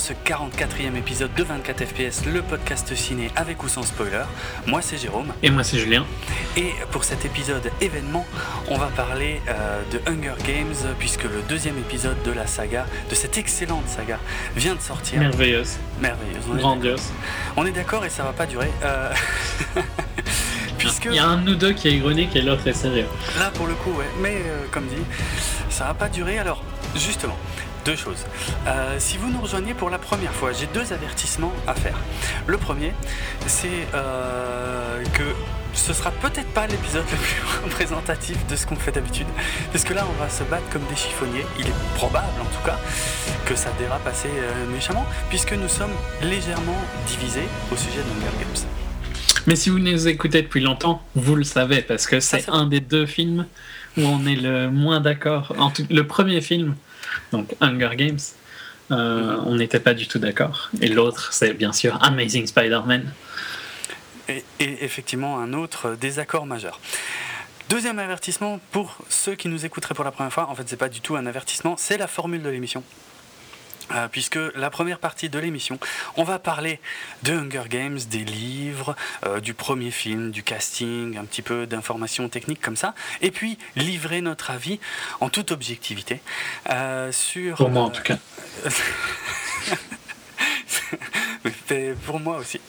[0.00, 4.24] ce 44e épisode de 24 FPS, le podcast ciné avec ou sans spoiler.
[4.66, 5.30] Moi c'est Jérôme.
[5.42, 6.06] Et moi c'est Julien.
[6.56, 8.24] Et pour cet épisode événement,
[8.68, 13.14] on va parler euh, de Hunger Games puisque le deuxième épisode de la saga, de
[13.14, 14.18] cette excellente saga,
[14.56, 15.20] vient de sortir.
[15.20, 15.76] Merveilleuse.
[16.00, 16.44] Merveilleuse.
[16.50, 17.12] On Grandiose.
[17.58, 18.70] On est d'accord et ça va pas durer.
[18.82, 19.12] Euh...
[20.78, 21.04] puisque...
[21.04, 23.06] Il y a un deux qui est ironique et l'autre est sérieux.
[23.38, 24.08] Là pour le coup, ouais.
[24.22, 25.04] Mais euh, comme dit,
[25.68, 26.38] ça va pas durer.
[26.38, 26.64] Alors
[26.96, 27.36] justement,
[27.84, 28.24] deux choses.
[28.66, 31.96] Euh, si vous nous rejoignez pour la première fois, j'ai deux avertissements à faire.
[32.46, 32.92] Le premier,
[33.46, 35.24] c'est euh, que
[35.72, 39.26] ce sera peut-être pas l'épisode le plus représentatif de ce qu'on fait d'habitude,
[39.72, 41.46] parce que là on va se battre comme des chiffonniers.
[41.58, 42.78] Il est probable en tout cas
[43.46, 48.68] que ça dérape assez euh, méchamment, puisque nous sommes légèrement divisés au sujet d'Hunger Games.
[49.46, 52.80] Mais si vous nous écoutez depuis longtemps, vous le savez, parce que c'est un des
[52.80, 53.46] deux films
[53.96, 55.54] où on est le moins d'accord.
[55.88, 56.74] Le premier film
[57.32, 58.18] donc Hunger Games,
[58.90, 60.70] euh, on n'était pas du tout d'accord.
[60.80, 63.12] Et l'autre, c'est bien sûr Amazing Spider-Man.
[64.28, 66.78] Et, effectivement, un autre désaccord majeur.
[67.68, 70.88] Deuxième avertissement pour ceux qui nous écouteraient pour la première fois, en fait, c'est pas
[70.88, 72.82] du tout un avertissement, c'est la formule de l'émission.
[73.92, 75.78] Euh, puisque la première partie de l'émission,
[76.16, 76.80] on va parler
[77.22, 78.96] de Hunger Games, des livres,
[79.26, 83.58] euh, du premier film, du casting, un petit peu d'informations techniques comme ça, et puis
[83.76, 84.78] livrer notre avis
[85.20, 86.20] en toute objectivité
[86.70, 87.56] euh, sur...
[87.56, 88.18] Pour moi en tout cas.
[92.06, 92.60] pour moi aussi.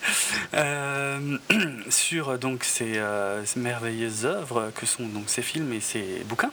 [1.90, 3.02] sur donc ces,
[3.56, 6.52] merveilleuses œuvres que sont donc ces films et ces bouquins,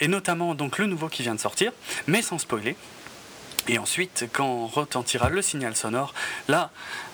[0.00, 1.72] et notamment donc le nouveau qui vient de sortir,
[2.06, 2.76] mais sans spoiler.
[3.68, 6.14] Et ensuite, quand retentira le signal sonore,
[6.48, 6.70] là,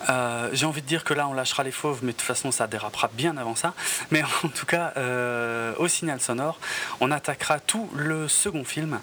[0.09, 2.53] euh, j'ai envie de dire que là, on lâchera les fauves, mais de toute façon,
[2.53, 3.75] ça dérapera bien avant ça.
[4.13, 6.61] Mais en tout cas, euh, au signal sonore,
[7.01, 9.01] on attaquera tout le second film,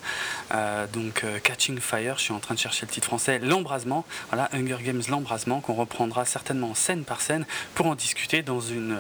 [0.54, 2.18] euh, donc Catching Fire.
[2.18, 4.06] Je suis en train de chercher le titre français, l'embrasement.
[4.30, 7.46] Voilà, Hunger Games, l'embrasement, qu'on reprendra certainement scène par scène
[7.76, 8.98] pour en discuter dans une,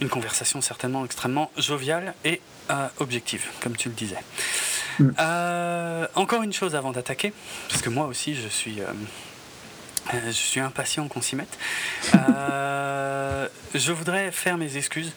[0.00, 2.40] une conversation certainement extrêmement joviale et
[2.98, 4.18] objective, comme tu le disais.
[5.18, 7.32] Euh, encore une chose avant d'attaquer,
[7.68, 8.86] parce que moi aussi je suis, euh,
[10.14, 11.58] euh, je suis impatient qu'on s'y mette.
[13.74, 15.12] je voudrais faire mes excuses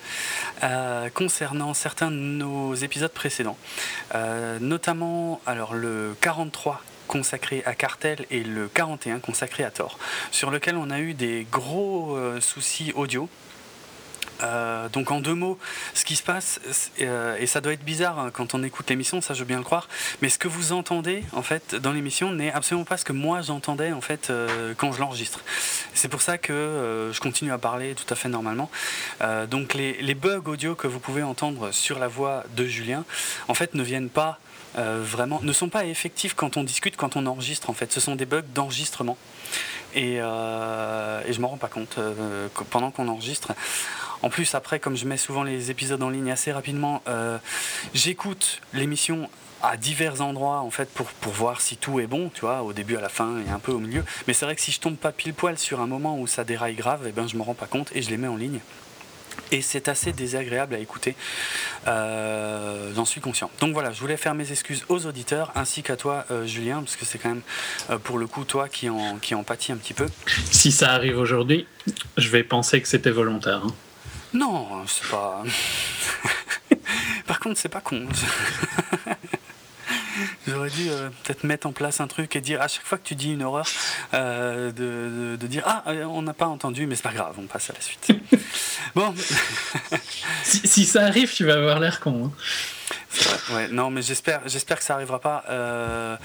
[1.13, 3.57] concernant certains de nos épisodes précédents,
[4.59, 9.97] notamment alors le 43 consacré à Cartel et le 41 consacré à Thor,
[10.31, 13.27] sur lequel on a eu des gros soucis audio
[14.43, 15.57] euh, donc en deux mots,
[15.93, 16.59] ce qui se passe,
[17.01, 19.57] euh, et ça doit être bizarre hein, quand on écoute l'émission, ça je veux bien
[19.57, 19.87] le croire,
[20.21, 23.41] mais ce que vous entendez en fait dans l'émission n'est absolument pas ce que moi
[23.41, 25.41] j'entendais en fait euh, quand je l'enregistre.
[25.93, 28.69] C'est pour ça que je continue à parler tout à fait normalement.
[29.49, 33.03] donc les, les, bugs audio que vous pouvez entendre sur la voix de Julien,
[33.47, 34.39] en fait, ne viennent pas
[34.75, 37.91] vraiment, ne sont pas effectifs quand on discute, quand on enregistre en fait.
[37.91, 39.17] Ce sont des bugs d'enregistrement.
[39.93, 41.99] Et, et, je m'en rends pas compte
[42.69, 43.53] pendant qu'on enregistre.
[44.23, 47.39] En plus, après, comme je mets souvent les épisodes en ligne assez rapidement, euh,
[47.93, 49.29] j'écoute l'émission
[49.63, 53.09] à divers endroits pour, voir si tout est bon, tu vois, au début, à la
[53.09, 54.03] fin et un peu au milieu.
[54.27, 56.43] Mais c'est vrai que si je tombe pas pile poil sur un moment où ça
[56.43, 58.59] déraille grave, et eh ben me rends pas compte et je les mets en ligne.
[59.51, 61.15] Et c'est assez désagréable à écouter,
[61.87, 63.51] euh, j'en suis conscient.
[63.59, 66.95] Donc voilà, je voulais faire mes excuses aux auditeurs ainsi qu'à toi, euh, Julien, parce
[66.95, 69.93] que c'est quand même pour le coup toi qui en, qui en pâtis un petit
[69.93, 70.07] peu.
[70.51, 71.67] Si ça arrive aujourd'hui,
[72.17, 73.61] je vais penser que c'était volontaire.
[73.65, 73.73] Hein.
[74.33, 75.43] Non, c'est pas.
[77.27, 78.07] Par contre, c'est pas con.
[80.47, 83.03] J'aurais dû euh, peut-être mettre en place un truc et dire à chaque fois que
[83.07, 83.67] tu dis une horreur,
[84.13, 87.69] euh, de, dire Ah, euh, on n'a pas entendu, mais c'est pas grave, on passe
[87.69, 88.11] à la suite.
[88.95, 89.13] bon.
[90.43, 92.25] si, ça arrive, tu vas avoir l'air con.
[92.25, 92.31] Hein.
[93.51, 95.43] Ouais, non, mais j'espère, j'espère que ça arrivera pas.
[95.49, 96.15] Euh,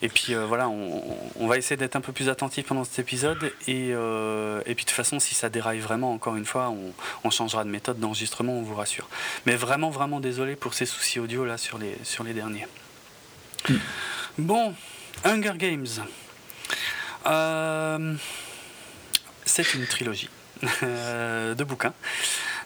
[0.00, 3.52] et puis euh, voilà, on, va essayer d'être un peu plus attentif pendant cet épisode.
[3.68, 6.72] Et, euh, et puis de toute façon, si ça déraille vraiment, encore une fois,
[7.24, 9.08] on, changera de méthode d'enregistrement, on vous rassure.
[9.46, 12.66] Mais vraiment, vraiment désolé pour ces soucis audio là sur les, sur les derniers.
[13.68, 13.74] Mm.
[14.38, 14.74] Bon,
[15.24, 15.86] Hunger Games.
[19.44, 20.30] c'est une trilogie
[20.82, 21.94] de bouquins.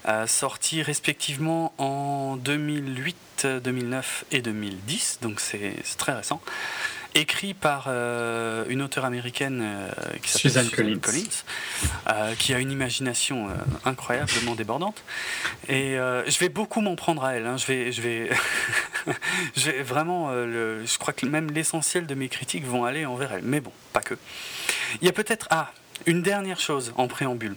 [0.08, 6.40] Euh, sortis respectivement en 2008, 2009 et 2010, donc c'est très récent.
[7.16, 9.90] Écrit par euh, une auteure américaine euh,
[10.22, 13.48] qui s'appelle Susan Collins, qui a une imagination
[13.84, 15.02] incroyablement débordante.
[15.68, 17.46] Et je vais beaucoup m'en prendre à elle.
[17.46, 17.56] Hein.
[17.56, 18.30] Je vais, je vais,
[19.56, 23.32] je vais vraiment, le, je crois que même l'essentiel de mes critiques vont aller envers
[23.32, 23.42] elle.
[23.42, 24.14] Mais bon, pas que.
[25.00, 25.72] Il y a peut-être ah
[26.04, 27.56] une dernière chose en préambule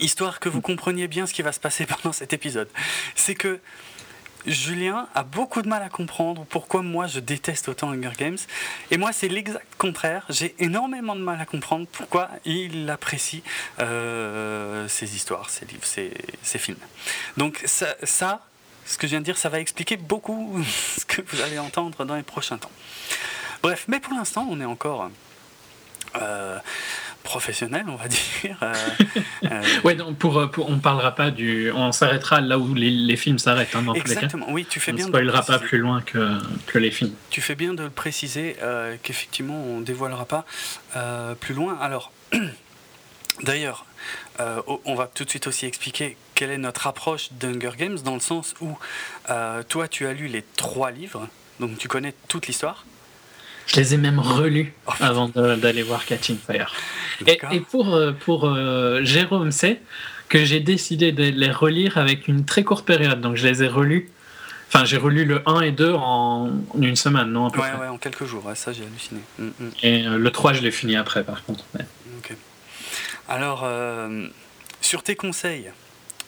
[0.00, 2.68] histoire que vous compreniez bien ce qui va se passer pendant cet épisode.
[3.14, 3.60] C'est que
[4.46, 8.38] Julien a beaucoup de mal à comprendre pourquoi moi je déteste autant Hunger Games.
[8.90, 10.24] Et moi, c'est l'exact contraire.
[10.28, 13.42] J'ai énormément de mal à comprendre pourquoi il apprécie
[13.80, 16.12] euh, ces histoires, ces livres, ces,
[16.42, 16.78] ces films.
[17.36, 18.40] Donc, ça, ça,
[18.86, 20.62] ce que je viens de dire, ça va expliquer beaucoup
[20.98, 22.72] ce que vous allez entendre dans les prochains temps.
[23.62, 25.10] Bref, mais pour l'instant, on est encore.
[26.20, 26.58] Euh,
[27.24, 28.06] professionnel, on va
[28.42, 28.56] dire.
[28.62, 28.72] Euh,
[29.44, 33.16] euh, ouais, donc pour, pour, on parlera pas du, on s'arrêtera là où les, les
[33.16, 33.74] films s'arrêtent.
[33.74, 34.28] Hein, dans Exactement.
[34.28, 34.52] Tous les cas.
[34.52, 35.04] Oui, tu fais on bien.
[35.06, 37.14] ne spoilera pas plus loin que, que les films.
[37.30, 40.44] Tu fais bien de le préciser euh, qu'effectivement on dévoilera pas
[40.96, 41.76] euh, plus loin.
[41.80, 42.12] Alors,
[43.42, 43.86] d'ailleurs,
[44.38, 48.14] euh, on va tout de suite aussi expliquer quelle est notre approche d'Hunger Games dans
[48.14, 48.76] le sens où
[49.68, 51.26] toi tu as lu les trois livres,
[51.58, 52.84] donc tu connais toute l'histoire.
[53.66, 56.72] Je les ai même relus oh, avant d'aller voir Catching Fire.
[57.26, 59.80] Et, et, pour, pour euh, Jérôme, c'est
[60.28, 63.20] que j'ai décidé de les relire avec une très courte période.
[63.20, 64.10] Donc je les ai relus.
[64.68, 66.50] Enfin, j'ai relu le 1 et 2 en
[66.80, 68.44] une semaine, non Ouais, ouais, en quelques jours.
[68.46, 69.20] Ouais, ça, j'ai halluciné.
[69.38, 69.70] Mm -hmm.
[69.84, 71.64] Et euh, le 3, je l'ai fini après, par contre.
[72.18, 72.34] Okay.
[73.28, 74.26] Alors, euh,
[74.80, 75.70] sur tes conseils.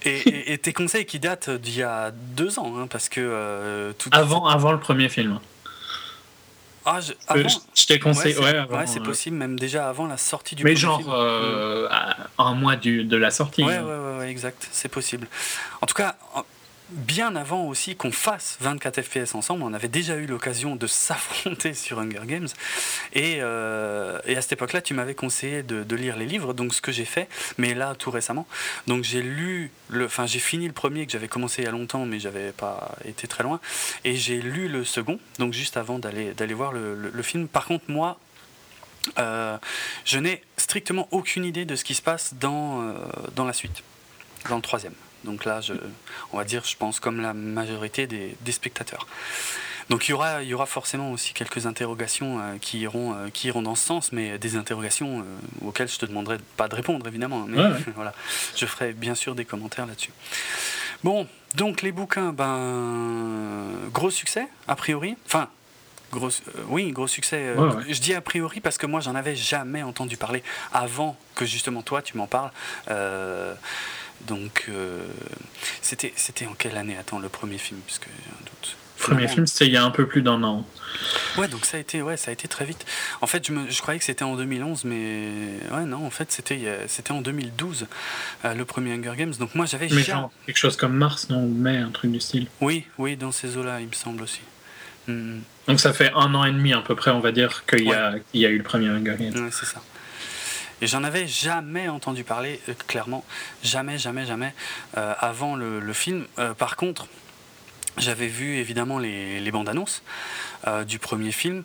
[0.04, 3.20] Et, et, et, tes conseils qui datent d'il y a deux ans, hein, parce que
[3.20, 5.40] euh, tout avant, avant le premier film.
[6.88, 10.54] Ah, je, avant, je, conseillé, ouais, ouais, ouais c'est possible, même déjà avant la sortie
[10.54, 11.88] du Mais genre euh,
[12.38, 13.64] un mois du, de la sortie.
[13.64, 15.26] Ouais, ouais, ouais exact, c'est possible.
[15.80, 16.14] En tout cas,
[16.90, 21.74] bien avant aussi qu'on fasse 24 FPS ensemble, on avait déjà eu l'occasion de s'affronter
[21.74, 22.48] sur Hunger Games.
[23.12, 26.82] Et, euh, et à cette époque-là, tu m'avais conseillé de, lire les livres, donc ce
[26.82, 27.28] que j'ai fait,
[27.58, 28.46] mais là, tout récemment.
[28.86, 32.04] Donc j'ai lu, enfin j'ai fini le premier que j'avais commencé il y a longtemps,
[32.04, 33.60] mais j'avais pas été très loin.
[34.04, 37.48] Et j'ai lu le second, donc juste avant d'aller voir le, film.
[37.48, 38.18] Par contre, moi,
[39.18, 39.56] euh,
[40.04, 42.94] je n'ai strictement aucune idée de ce qui se passe dans, euh,
[43.34, 43.82] dans la suite,
[44.48, 44.94] dans le troisième.
[45.26, 45.74] Donc là, je,
[46.32, 49.06] on va dire, je pense, comme la majorité des, des spectateurs.
[49.88, 53.28] Donc il y, aura, il y aura forcément aussi quelques interrogations euh, qui, iront, euh,
[53.32, 56.74] qui iront dans ce sens, mais des interrogations euh, auxquelles je te demanderai pas de
[56.74, 57.44] répondre, évidemment.
[57.46, 57.84] Mais ouais, ouais.
[57.94, 58.12] voilà,
[58.56, 60.10] je ferai bien sûr des commentaires là-dessus.
[61.04, 65.16] Bon, donc les bouquins, ben, gros succès, a priori.
[65.26, 65.48] Enfin,
[66.12, 67.52] Gros, euh, oui, gros succès.
[67.52, 67.84] Ouais, ouais.
[67.88, 70.42] Je dis a priori parce que moi, j'en avais jamais entendu parler
[70.72, 72.50] avant que justement toi, tu m'en parles.
[72.90, 73.54] Euh,
[74.26, 75.06] donc, euh,
[75.82, 76.96] c'était en quelle année?
[76.96, 78.76] Attends, le premier film parce que j'ai un doute.
[78.98, 80.66] Le premier film, c'était il y a un peu plus d'un an.
[81.36, 82.86] Ouais, donc ça a été, ouais, ça a été très vite.
[83.20, 85.28] En fait, je, me, je croyais que c'était en 2011, mais
[85.70, 87.86] ouais, non, en fait, c'était, c'était en 2012,
[88.44, 89.34] euh, le premier Hunger Games.
[89.38, 89.88] Donc moi, j'avais.
[89.90, 92.46] Mais genre quelque chose comme mars, non, ou mai, un truc du style.
[92.60, 94.40] Oui, oui, dans ces eaux-là, il me semble aussi.
[95.08, 95.40] Mmh.
[95.68, 97.92] Donc ça fait un an et demi à peu près, on va dire, qu'il y,
[97.92, 99.44] a, y a eu le premier Hunger Games.
[99.44, 99.82] Ouais, c'est ça.
[100.82, 103.24] Et j'en avais jamais entendu parler, euh, clairement,
[103.62, 104.52] jamais, jamais, jamais,
[104.96, 106.26] euh, avant le, film.
[106.38, 107.06] Euh, par contre,
[107.96, 110.02] j'avais vu évidemment les, bandes annonces
[110.86, 111.62] du premier film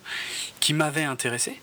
[0.60, 1.60] qui m'avaient intéressé.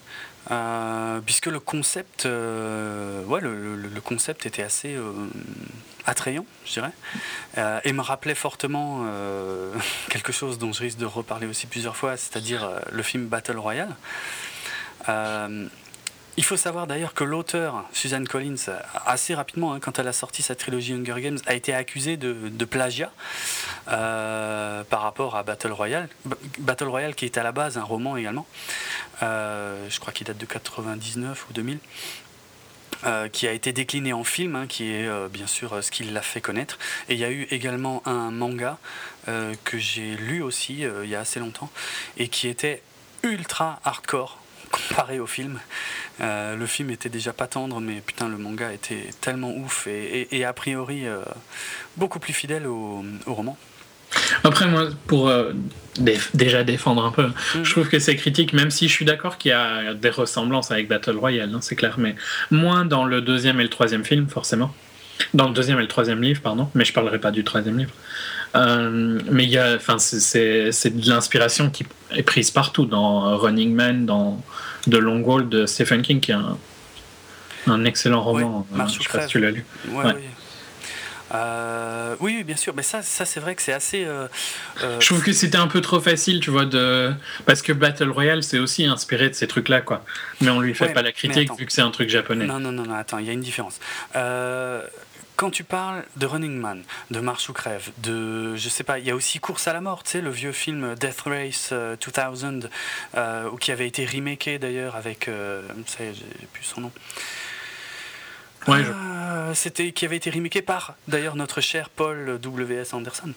[1.26, 4.96] Puisque le concept, ouais, le, concept était assez
[6.04, 6.92] attrayant, je dirais,
[7.84, 9.06] et me rappelait fortement
[10.10, 13.94] quelque chose dont je risque de reparler aussi plusieurs fois, c'est-à-dire le film Battle Royale.
[16.38, 18.54] Il faut savoir d'ailleurs que l'auteur, Suzanne Collins,
[19.06, 22.64] assez rapidement, hein, quand elle a sorti sa trilogie Hunger Games, a été accusée de,
[22.64, 23.10] plagiat
[23.88, 26.08] euh, par rapport à Battle Royale.
[26.60, 28.46] Battle Royale qui est à la base un roman également.
[29.24, 31.80] Euh, je crois qu'il date de 99 ou 2000.
[33.04, 36.22] Euh, qui a été décliné en film, hein, qui est bien sûr ce qui l'a
[36.22, 36.78] fait connaître.
[37.08, 38.78] Et il y a eu également un manga
[39.26, 41.70] que j'ai lu aussi il y a assez longtemps
[42.16, 42.80] et qui était
[43.24, 44.38] ultra hardcore
[44.70, 45.58] comparé au film.
[46.20, 50.20] Euh, le film était déjà pas tendre, mais putain, le manga était tellement ouf et,
[50.20, 51.20] et, et a priori euh,
[51.96, 53.56] beaucoup plus fidèle au, au, roman.
[54.42, 55.52] Après, moi, pour euh,
[55.98, 57.62] déf déjà défendre un peu, mmh.
[57.62, 60.70] je trouve que ces critiques, même si je suis d'accord qu'il y a des ressemblances
[60.70, 62.16] avec Battle Royale, hein, c'est clair, mais
[62.50, 64.74] moins dans le deuxième et le troisième film, forcément.
[65.34, 67.92] Dans le deuxième et le troisième livre, pardon, mais je parlerai pas du troisième livre.
[68.56, 73.74] Euh, mais il y a, enfin, c'est de l'inspiration qui est prise partout, dans Running
[73.74, 74.42] Man, dans
[74.90, 76.56] The Long Wall de Stephen King, qui est un,
[77.66, 78.66] un excellent roman.
[78.70, 79.64] Oui, euh, je sais pas si tu l'as lu.
[79.88, 80.14] Ouais, ouais.
[80.16, 80.22] Oui.
[81.34, 84.02] Euh, oui, bien sûr, mais ça, ça c'est vrai que c'est assez.
[84.06, 84.28] Euh...
[84.98, 87.12] Je trouve que c'était un peu trop facile, tu vois, de
[87.44, 90.02] parce que Battle Royale c'est aussi inspiré de ces trucs-là, quoi.
[90.40, 92.46] Mais on lui fait ouais, pas la critique vu que c'est un truc japonais.
[92.46, 93.78] Non, non, non, non attends, il y a une différence.
[94.16, 94.80] Euh,
[95.38, 99.06] quand tu parles de Running Man, de Marche ou Crève, de, je sais pas, il
[99.06, 101.96] y a aussi Course à la mort, tu sais, le vieux film Death Race euh,
[101.96, 102.68] 2000,
[103.16, 106.92] euh, qui avait été remaké d'ailleurs avec, euh, ça j'ai plus son nom.
[108.66, 109.54] Ouais, je...
[109.54, 112.92] C'était qui avait été remaké par d'ailleurs notre cher Paul W.S.
[112.92, 113.32] Anderson.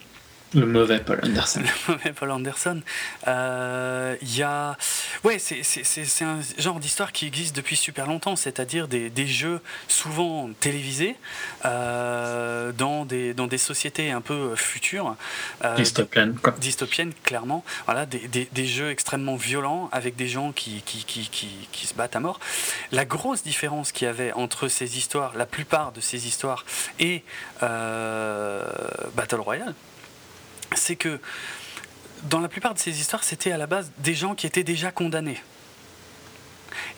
[0.54, 1.62] Le mauvais Paul Anderson.
[1.88, 2.80] Le mauvais Paul Anderson.
[3.26, 4.76] Euh, Il y a.
[5.24, 10.50] Ouais, c'est un genre d'histoire qui existe depuis super longtemps, c'est-à-dire des, des, jeux souvent
[10.60, 11.16] télévisés
[11.64, 15.16] euh, dans, des, dans des sociétés un peu futures.
[15.64, 16.54] Euh, dystopiennes, quoi.
[16.58, 17.64] Dystopiennes, clairement.
[17.86, 21.86] Voilà, des, des, des, jeux extrêmement violents avec des gens qui, qui, qui, qui, qui
[21.86, 22.40] se battent à mort.
[22.90, 26.64] La grosse différence qu'il y avait entre ces histoires, la plupart de ces histoires,
[26.98, 27.22] et
[27.62, 28.64] euh,
[29.14, 29.74] Battle Royale,
[30.76, 31.20] c'est que
[32.24, 34.92] dans la plupart de ces histoires, c'était à la base des gens qui étaient déjà
[34.92, 35.40] condamnés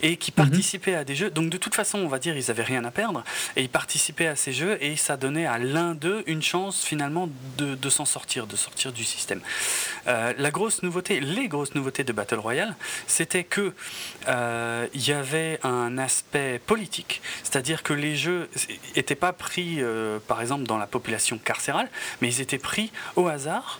[0.01, 1.29] et qui participaient à des jeux.
[1.29, 3.23] Donc de toute façon, on va dire, ils n'avaient rien à perdre
[3.55, 7.29] et ils participaient à ces jeux et ça donnait à l'un d'eux une chance finalement
[7.57, 9.41] de, de s'en sortir, de sortir du système.
[10.07, 12.75] Euh, la grosse nouveauté, les grosses nouveautés de Battle Royale,
[13.07, 13.73] c'était que
[14.27, 18.49] euh, y avait un aspect politique, c'est-à-dire que les jeux
[18.95, 21.89] n'étaient pas pris, euh, par exemple, dans la population carcérale,
[22.21, 23.79] mais ils étaient pris au hasard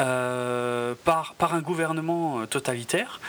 [0.00, 3.20] euh, par, par un gouvernement totalitaire,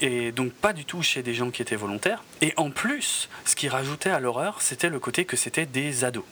[0.00, 2.22] et donc pas du tout chez des gens qui étaient volontaires.
[2.40, 6.24] Et en plus, ce qui rajoutait à l'horreur, c'était le côté que c'était des ados.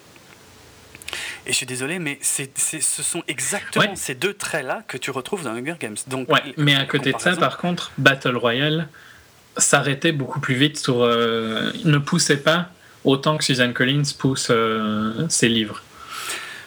[1.47, 3.97] Et je suis désolé, mais c'est, c'est, ce sont exactement ouais.
[3.97, 5.97] ces deux traits-là que tu retrouves dans Hunger Games.
[6.09, 8.89] Donc, ouais, mais à côté de ça, par contre, Battle Royale
[9.57, 11.03] s'arrêtait beaucoup plus vite sur.
[11.03, 12.71] Euh, ne poussait pas
[13.05, 15.83] autant que Suzanne Collins pousse euh, ses livres.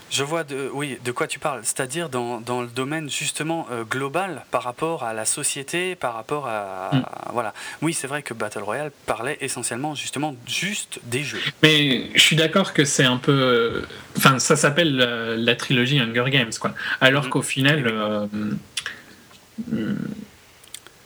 [0.10, 3.84] Je vois de, oui, de quoi tu parles, c'est-à-dire dans, dans, le domaine justement euh,
[3.84, 6.98] global par rapport à la société, par rapport à, mm.
[6.98, 7.54] à voilà.
[7.82, 11.42] Oui, c'est vrai que Battle Royale parlait essentiellement justement juste des jeux.
[11.62, 13.84] Mais je suis d'accord que c'est un peu,
[14.18, 16.74] enfin, ça s'appelle la, la, trilogie Hunger Games, quoi.
[17.02, 17.30] Alors mm.
[17.30, 18.28] qu'au final, euh,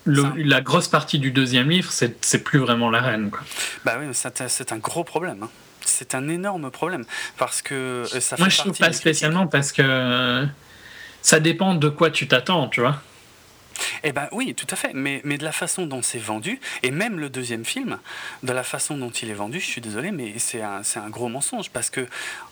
[0.06, 3.42] le, la grosse partie du deuxième livre, c'est plus vraiment la reine, quoi.
[3.84, 5.44] Bah oui, c'est un gros problème.
[5.44, 5.50] Hein
[5.94, 7.06] c'est un énorme problème
[7.38, 10.46] parce que euh, ça fait Moi, je trouve pas spécialement parce que
[11.22, 13.02] ça dépend de quoi tu t'attends, tu vois.
[14.04, 14.92] Eh ben oui, tout à fait.
[14.94, 17.98] Mais, mais de la façon dont c'est vendu, et même le deuxième film,
[18.44, 21.30] de la façon dont il est vendu, je suis désolé, mais c'est un, un, gros
[21.30, 22.08] mensonge parce que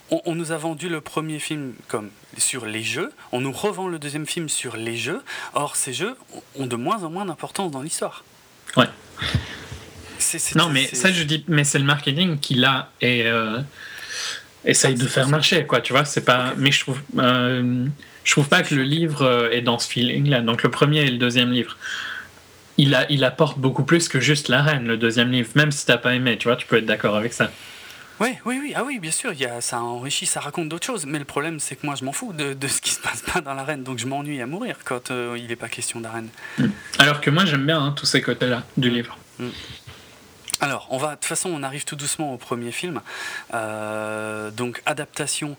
[0.10, 3.88] on, on, nous a vendu le premier film comme sur les jeux, on nous revend
[3.88, 5.22] le deuxième film sur les jeux.
[5.54, 6.16] Or, ces jeux
[6.56, 8.24] ont de moins en moins d'importance dans l'histoire.
[8.78, 8.88] Ouais.
[10.56, 13.60] Non, mais ça, je dis, mais c'est le marketing qui là et euh,
[14.66, 15.82] essaye de faire marcher, quoi.
[15.82, 16.48] Tu vois, c'est pas.
[16.48, 16.56] Okay.
[16.58, 17.86] Mais je trouve, euh,
[18.24, 20.42] je trouve pas que le livre est dans ce feeling-là.
[20.42, 21.78] Donc le premier et le deuxième livre,
[22.78, 24.88] il a, il apporte beaucoup plus que juste la reine.
[24.88, 27.34] Le deuxième livre, même si t'as pas aimé, tu vois, tu peux être d'accord avec
[27.34, 27.52] ça.
[28.22, 31.08] Oui, oui, oui, ah oui, bien sûr, y a, ça enrichit, ça raconte d'autres choses.
[31.08, 33.24] Mais le problème, c'est que moi, je m'en fous de, de, ce qui se passe
[33.24, 36.28] pas dans l'arène, donc je m'ennuie à mourir quand euh, il n'est pas question d'arène.
[36.60, 36.66] Mm.
[37.00, 39.18] Alors que moi, j'aime bien hein, tous ces côtés-là du livre.
[39.40, 39.48] Mm.
[40.62, 43.02] Alors, on va, de toute façon, on arrive tout doucement au premier film.
[43.54, 45.58] Euh, donc, adaptation.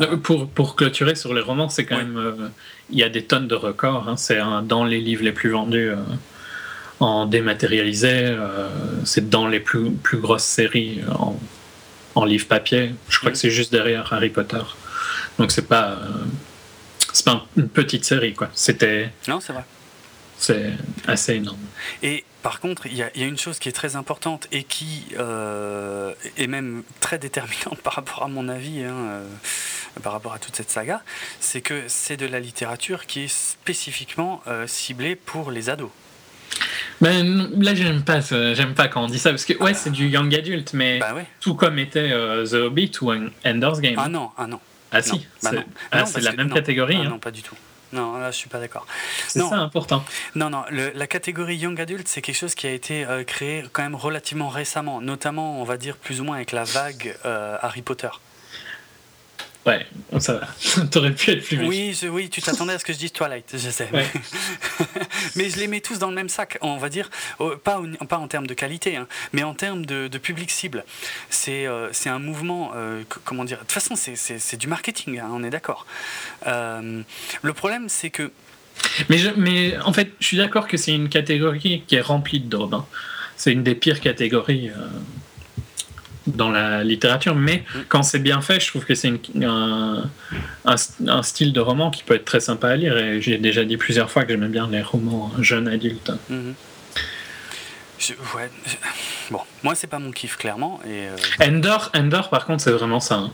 [0.00, 0.18] Euh...
[0.18, 2.04] Pour, pour clôturer sur les romans, c'est quand ouais.
[2.04, 2.18] même.
[2.18, 2.48] Euh,
[2.90, 4.08] il y a des tonnes de records.
[4.08, 5.90] Hein, c'est dans les livres les plus vendus
[7.00, 8.36] en dématérialisé.
[9.04, 11.38] c'est dans les plus, plus grosses séries en,
[12.14, 12.94] en livre papier.
[13.08, 13.32] Je crois mmh.
[13.32, 14.62] que c'est juste derrière Harry Potter.
[15.38, 15.98] Donc, c'est pas.
[17.10, 18.50] c'est pas une petite série, quoi.
[18.52, 19.10] C'était.
[19.28, 19.64] Non, c'est vrai.
[20.38, 20.72] C'est
[21.06, 21.56] assez énorme.
[22.02, 25.06] Et par contre, il y, y, a une chose qui est très importante et qui
[25.18, 29.28] euh, est même très déterminante par rapport à mon avis, hein, euh,
[30.00, 31.02] par rapport à toute cette saga,
[31.40, 35.90] c'est que c'est de la littérature qui est spécifiquement euh, ciblée pour les ados.
[37.00, 39.90] Ben, là, j'aime pas, j'aime pas quand on dit ça parce que ouais, ah, c'est
[39.90, 41.26] du young adult, mais bah ouais.
[41.40, 43.10] tout comme était The Hobbit ou
[43.44, 43.96] Ender's Game.
[43.98, 44.60] Ah non, ah non.
[44.92, 46.98] Ah si, bah c'est ah, la même catégorie.
[47.00, 47.10] Ah, hein.
[47.10, 47.56] Non, pas du tout.
[47.92, 48.86] Non, là, je suis pas d'accord.
[49.28, 50.04] C'est ça important.
[50.34, 53.64] Non, non, le, la catégorie Young Adult, c'est quelque chose qui a été euh, créé
[53.72, 57.56] quand même relativement récemment, notamment, on va dire, plus ou moins avec la vague euh,
[57.62, 58.08] Harry Potter.
[59.66, 59.84] Ouais,
[60.20, 60.84] ça va.
[60.90, 63.52] T'aurais pu être plus Oui, je, oui tu t'attendais à ce que je dise Twilight,
[63.52, 63.88] je sais.
[63.92, 64.06] Ouais.
[65.34, 67.10] mais je les mets tous dans le même sac, on va dire,
[67.64, 70.84] pas, pas en termes de qualité, hein, mais en termes de, de public cible.
[71.30, 75.42] C'est euh, un mouvement, euh, comment dire, de toute façon, c'est du marketing, hein, on
[75.42, 75.84] est d'accord.
[76.46, 77.02] Euh,
[77.42, 78.30] le problème, c'est que.
[79.08, 82.40] Mais, je, mais en fait, je suis d'accord que c'est une catégorie qui est remplie
[82.40, 82.74] de daubes.
[82.74, 82.86] Hein.
[83.36, 84.70] C'est une des pires catégories
[86.26, 87.78] dans la littérature, mais mm.
[87.88, 90.04] quand c'est bien fait, je trouve que c'est un,
[90.64, 90.74] un,
[91.06, 92.96] un, style de roman qui peut être très sympa à lire.
[92.98, 96.12] Et j'ai déjà dit plusieurs fois que j'aimais bien les romans jeunes adultes.
[96.28, 96.54] Mm -hmm.
[97.98, 98.76] je, ouais, je,
[99.30, 100.80] bon, moi c'est pas mon kiff clairement.
[100.84, 101.48] Et euh...
[101.48, 103.16] Endor, Endor, par contre, c'est vraiment ça.
[103.16, 103.30] Hein.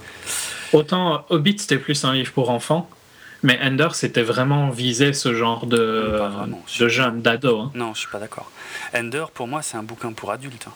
[0.72, 2.88] Autant Hobbit c'était plus un livre pour enfants.
[3.44, 5.84] Mais Endor, c'était vraiment visé ce genre de,
[6.16, 7.60] vraiment, de jeunes, d'ados.
[7.60, 7.70] Hein.
[7.74, 8.48] Non, je suis pas d'accord.
[8.94, 10.68] Endor, pour moi, c'est un bouquin pour adultes.
[10.68, 10.74] Hein.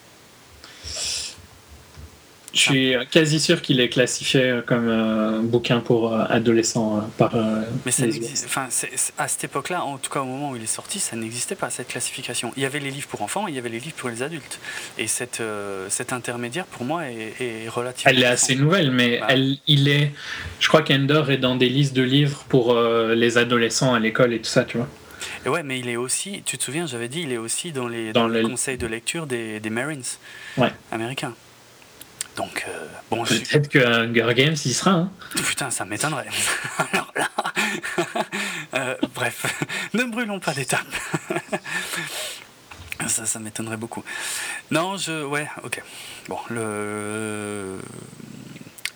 [2.54, 7.34] Je suis quasi sûr qu'il est classifié comme un bouquin pour euh, adolescents euh, par.
[7.36, 8.04] euh, Mais ça
[8.46, 8.68] enfin,
[9.18, 11.68] à cette époque-là, en tout cas au moment où il est sorti, ça n'existait pas
[11.68, 12.52] cette classification.
[12.56, 14.22] Il y avait les livres pour enfants, et il y avait les livres pour les
[14.22, 14.58] adultes.
[14.96, 18.10] Et cette, euh, cet intermédiaire, pour moi, est, est relativement.
[18.10, 19.26] Elle est assez nouvelle, mais Bah.
[19.30, 20.12] elle, il est.
[20.60, 24.32] Je crois qu'Endor est dans des listes de livres pour euh, les adolescents à l'école
[24.32, 24.88] et tout ça, tu vois.
[25.44, 27.86] Et ouais, mais il est aussi, tu te souviens, j'avais dit, il est aussi dans
[27.88, 30.02] les, Dans dans les le- conseils de lecture des, des Marines
[30.56, 30.72] Ouais.
[30.90, 31.34] américains.
[32.36, 34.90] Donc, euh, bon, je Peut-être que Hunger Games y sera.
[34.90, 35.10] Hein.
[35.34, 36.28] Putain, ça m'étonnerait.
[36.92, 37.28] Alors là,
[38.74, 39.46] euh, bref,
[39.94, 40.86] ne brûlons pas d'étapes.
[43.06, 44.04] ça, ça m'étonnerait beaucoup.
[44.70, 45.82] Non, je, ouais, ok.
[46.28, 47.78] Bon, le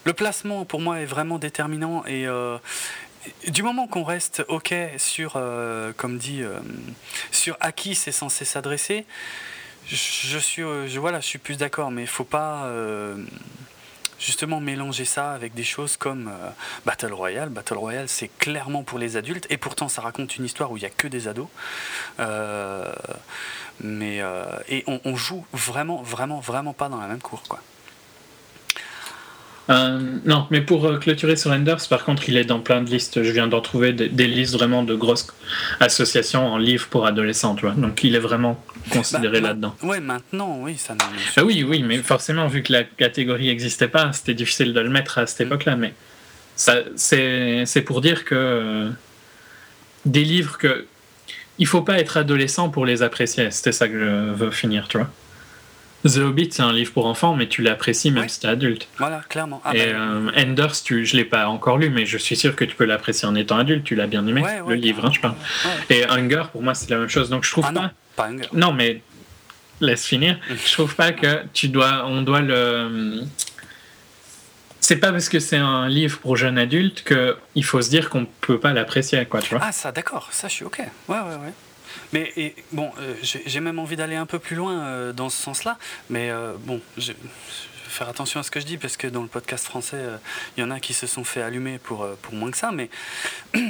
[0.05, 2.57] le placement pour moi est vraiment déterminant et euh,
[3.49, 6.43] du moment qu'on reste ok sur, euh, comme dit,
[7.31, 9.07] sur à qui c'est censé s'adresser,
[9.97, 13.17] je, suis, euh, je, voilà, je suis plus d'accord, mais il faut pas euh,
[14.19, 16.51] justement mélanger ça avec des choses comme euh,
[16.87, 17.49] Battle Royale.
[17.49, 20.81] Battle Royale, c'est clairement pour les adultes, et pourtant ça raconte une histoire où il
[20.81, 21.49] n'y a que des ados.
[22.21, 22.93] Euh,
[23.83, 24.21] mais
[24.69, 27.61] et on, on joue vraiment, vraiment, vraiment pas dans la même cour, quoi.
[29.69, 32.91] Euh, non, mais pour euh, clôturer sur Enders, par contre, il est dans plein de
[32.91, 33.23] listes.
[33.23, 35.29] Je viens d'en trouver des, des listes vraiment de grosses
[35.79, 37.75] associations en livres pour adolescents, tu vois.
[37.77, 39.77] Donc il est vraiment considéré Bah, là-dedans.
[39.83, 40.95] Ouais, maintenant, oui, ça.
[40.95, 41.01] ne-
[41.37, 44.89] Ah oui, oui, mais forcément, vu que la catégorie n'existait pas, c'était difficile de le
[44.91, 45.49] mettre à cette Mm.
[45.49, 45.77] époque-là.
[45.77, 45.95] Mais
[46.57, 48.91] ça, c'est c'est pour dire que euh,
[50.05, 50.87] des livres que.
[51.59, 53.51] Il faut pas être adolescent pour les apprécier.
[53.51, 55.11] C'était ça que je veux finir, tu vois.
[56.05, 58.29] The Hobbit, c'est un livre pour enfants, mais tu l'apprécies même Ouais.
[58.29, 58.89] si t'es adulte.
[58.99, 59.61] Voilà, clairement.
[59.65, 62.57] Ah, Et bah, euh, Enders, tu, je l'ai pas encore lu, mais je suis sûr
[62.57, 63.85] que tu peux l'apprécier en étant adulte.
[63.85, 65.35] Tu l'as bien aimé, ouais, ouais, le livre, hein, je parle.
[65.91, 67.29] Et Hunger, pour moi, c'est la même chose.
[67.29, 67.81] Donc je trouve Ah pas.
[67.83, 68.49] non, pas Hunger.
[68.55, 69.03] Non, mais
[69.83, 70.39] laisse finir.
[70.67, 73.23] Je trouve pas que tu dois, on doit le.
[74.81, 78.09] C'est pas parce que c'est un livre pour jeunes adultes que il faut se dire
[78.11, 79.65] qu'on peut pas l'apprécier, quoi, tu vois.
[79.65, 80.79] Ah, ça, d'accord, ça, je suis ok.
[81.09, 81.53] Ouais, ouais, ouais.
[82.13, 85.41] Mais et, bon, euh, j'ai même envie d'aller un peu plus loin euh, dans ce
[85.41, 85.79] sens-là.
[86.09, 87.13] Mais euh, bon, je,
[87.89, 90.03] faire attention à ce que je dis parce que dans le podcast français,
[90.57, 92.73] il y en a qui se sont fait allumer pour, pour moins que ça.
[92.73, 92.91] Mais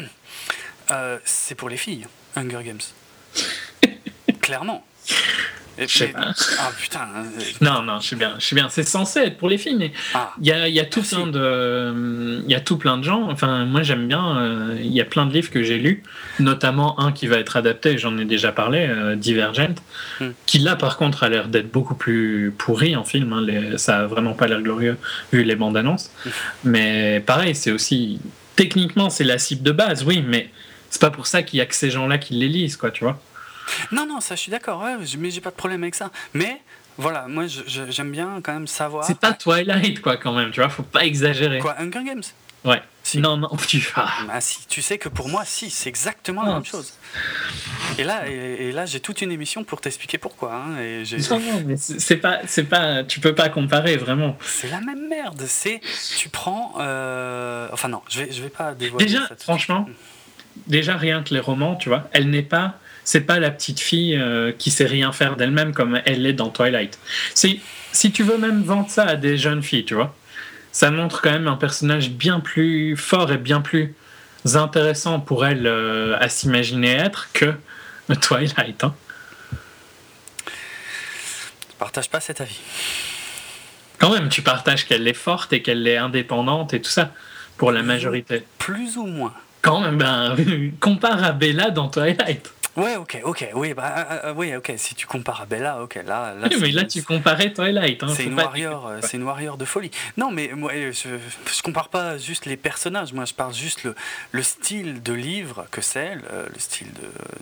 [1.25, 2.07] c'est pour les filles,
[2.37, 2.81] Hunger Games.
[4.41, 4.85] Clairement.
[5.79, 6.33] Et- Je sais mais- pas.
[6.59, 7.09] Ah putain.
[7.17, 8.69] euh, Non, non, je suis bien, je suis bien.
[8.69, 10.99] C'est censé être pour les filles, mais Ah, il y a, il y a tout
[11.01, 11.15] Merci.
[11.15, 13.31] plein de, il y a tout plein de gens.
[13.31, 14.37] Enfin, moi j'aime bien.
[14.37, 16.03] euh, Il y a plein de livres que j'ai lus,
[16.39, 17.97] notamment un qui va être adapté.
[17.97, 19.75] J'en ai déjà parlé, euh, Divergent,
[20.21, 20.31] Hmm.
[20.45, 23.33] qui là par contre a l'air d'être beaucoup plus pourri en film.
[23.33, 24.99] hein, les- ça a vraiment pas l'air glorieux
[25.33, 26.11] vu les bandes annonces.
[26.27, 26.31] Hmm.
[26.65, 28.21] Mais pareil, c'est aussi
[28.55, 30.51] techniquement c'est la cible de base, oui, mais
[30.91, 33.05] c'est pas pour ça qu'il y a que ces gens-là qui les lisent, quoi, tu
[33.05, 33.19] vois.
[33.93, 34.83] Non, non, ça, je suis d'accord.
[34.83, 36.11] Ouais, mais j'ai pas de problème avec ça.
[36.35, 36.61] Mais
[36.99, 39.05] voilà, moi, j'aime bien quand même savoir.
[39.05, 40.69] C'est pas Twilight, quoi, quand même, tu vois.
[40.69, 41.59] Faut pas exagérer.
[41.59, 42.23] Quoi, Hunger Games?
[42.63, 42.83] Ouais.
[43.03, 43.19] Si.
[43.19, 44.07] Non, non, tu ah.
[44.31, 46.55] Ah si, tu sais que pour moi, si, c'est exactement la Non.
[46.57, 46.93] même chose.
[47.99, 50.55] Et là, et, et là, j'ai toute une émission pour t'expliquer pourquoi.
[50.55, 54.37] hein, et Non, non, mais c'est pas, c'est pas, tu peux pas comparer vraiment.
[54.45, 55.43] c'est la même merde.
[55.47, 55.81] C'est,
[56.19, 59.07] tu prends, euh, enfin non, je vais, je vais pas dévoiler.
[59.07, 59.89] Déjà, franchement,
[60.67, 64.17] déjà rien que les romans, tu vois, elle n'est pas, c'est pas la petite fille
[64.17, 66.99] euh, qui sait rien faire d'elle-même comme elle l'est dans Twilight.
[67.35, 67.59] C'est,
[67.93, 70.15] si tu veux même vendre ça à des jeunes filles, tu vois,
[70.73, 73.95] ça montre quand même un personnage bien plus fort et bien plus
[74.55, 77.55] intéressant pour elle euh, à s'imaginer être que
[78.21, 78.85] Twilight.
[78.85, 78.95] Hein.
[80.47, 82.61] Je partage pas cet avis.
[83.99, 87.13] Quand même, tu partages qu'elle est forte et qu'elle est indépendante et tout ça
[87.59, 88.43] pour la majorité.
[88.59, 89.35] Plus ou moins.
[89.61, 90.35] Quand même, ben,
[90.81, 92.51] compare à Bella dans Twilight.
[92.77, 94.73] Ouais, ok, ok, oui, bah, euh, euh, oui, ok.
[94.77, 98.03] Si tu compares à Bella, ok, là, là, Oui, mais là, tu comparais Twilight.
[98.03, 99.91] Hein, C'est une warrior, euh, c'est une warrior de folie.
[100.17, 101.09] Non, mais moi, euh, je,
[101.53, 103.13] je compare pas juste les personnages.
[103.13, 103.95] Moi, je parle juste le,
[104.33, 106.87] le style de livre que c'est, le, le style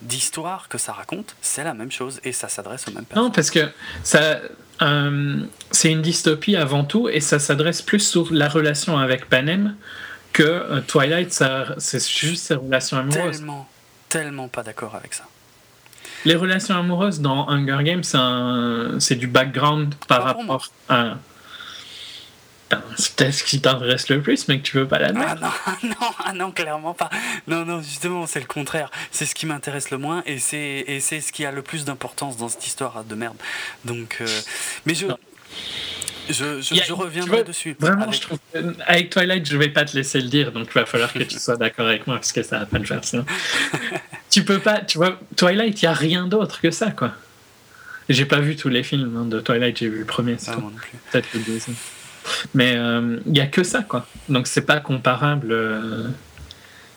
[0.02, 1.36] d'histoire que ça raconte.
[1.42, 3.24] C'est la même chose et ça s'adresse aux mêmes personnes.
[3.26, 3.68] Non, parce que
[4.02, 4.40] ça,
[4.82, 9.76] euh, c'est une dystopie avant tout et ça s'adresse plus sur la relation avec Panem
[10.32, 13.38] que euh, Twilight, ça, c'est juste ses relations amoureuses.
[13.38, 13.68] Tellement,
[14.08, 15.24] tellement pas d'accord avec ça.
[16.24, 21.14] Les relations amoureuses dans Hunger Games, c'est, un- c'est du background par Pas rapport à.
[22.98, 25.36] C'est peut-être ce qui t'intéresse le plus, mais que tu veux pas l'admettre.
[25.42, 27.08] Ah non, non, ah non, clairement pas.
[27.46, 28.90] Non, non, justement, c'est le contraire.
[29.10, 31.86] C'est ce qui m'intéresse le moins et c'est et c'est ce qui a le plus
[31.86, 33.36] d'importance dans cette histoire de merde.
[33.86, 34.26] Donc, euh,
[34.84, 35.16] mais je, Non.
[36.28, 37.76] Je, je, a- reviendrai vois, dessus.
[37.78, 38.38] Vraiment, Avec- je trouve
[38.86, 41.38] avec Twilight, je vais pas te laisser le dire, donc il va falloir que tu
[41.38, 43.24] sois d'accord avec moi parce que ça va pas le faire sinon.
[44.30, 47.12] tu peux pas, tu vois, Twilight, il y a rien d'autre que ça, quoi.
[48.08, 50.56] J'ai pas vu tous les films hein, de Twilight, j'ai vu le premier, c'est Ah,
[51.12, 51.76] peut-être le deuxième.
[52.54, 54.06] Mais il n'y a que ça, quoi.
[54.28, 55.54] Donc c'est pas comparable.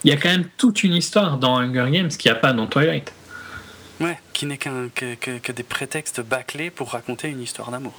[0.04, 2.54] Il y a quand même toute une histoire dans Hunger Games qu'il n'y a pas
[2.54, 3.13] dans Twilight.
[4.00, 7.94] Ouais, qui n'est qu'un, que, que, des prétextes bâclés pour raconter une histoire d'amour.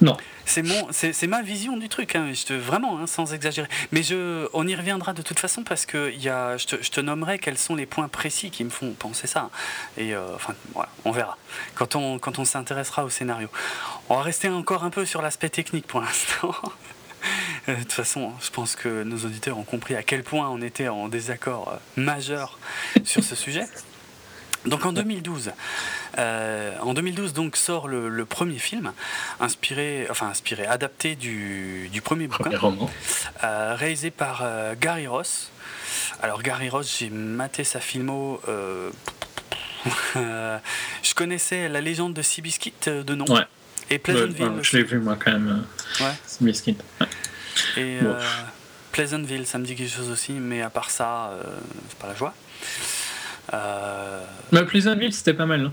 [0.00, 0.16] Non.
[0.48, 3.68] C'est, ma vision du truc, hein, vraiment, hein, sans exagérer.
[3.92, 6.90] Mais je, on y reviendra de toute façon parce que y a, je, te, je
[6.90, 9.50] te nommerai quels sont les points précis qui me font penser ça.
[9.98, 11.36] Et euh, enfin, voilà, on verra
[11.74, 13.48] quand on, quand on s'intéressera au scénario.
[14.08, 16.54] On va rester encore un peu sur l'aspect technique pour l'instant.
[17.68, 20.62] Euh, de toute façon, je pense que nos auditeurs ont compris à quel point on
[20.62, 22.60] était en désaccord euh, majeur
[23.02, 23.64] sur ce sujet.
[24.66, 25.52] Donc en 2012,
[26.18, 28.92] euh, en 2012 donc sort le, premier film,
[29.40, 32.50] inspiré, enfin inspiré, adapté du, premier bouquin,
[33.44, 35.50] euh, réalisé par euh, Gary Ross.
[36.22, 38.40] Alors Gary Ross, j'ai maté sa filmo.
[40.14, 43.26] je connaissais la légende de Seabiscuit de nom.
[43.90, 44.52] Et Pleasantville.
[44.60, 45.64] je l'ai vu moi quand même.
[46.00, 46.12] Ouais.
[46.26, 46.76] Seabiscuit.
[47.76, 47.98] Et
[48.92, 51.30] Pleasantville, ça me dit quelque chose aussi, mais à part ça,
[51.88, 52.34] c'est pas la joie.
[53.54, 54.24] Euh...
[54.52, 55.70] Mais Pleasantville, c'était pas mal.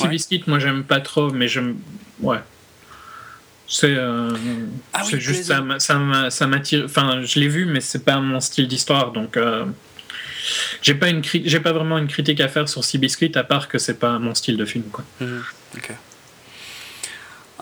[0.00, 0.08] Hein.
[0.08, 1.76] Biscuit, moi j'aime pas trop, mais j'aime.
[2.20, 2.38] Ouais.
[3.66, 4.30] C'est euh...
[4.94, 6.84] ah juste ça, ça, ça m'attire.
[6.86, 9.66] Enfin, je l'ai vu, mais c'est pas mon style d'histoire, donc euh...
[10.80, 13.68] j'ai pas une j'ai pas vraiment une critique à faire sur Sea Biscuit à part
[13.68, 15.04] que c'est pas mon style de film, quoi.
[15.76, 15.90] Ok.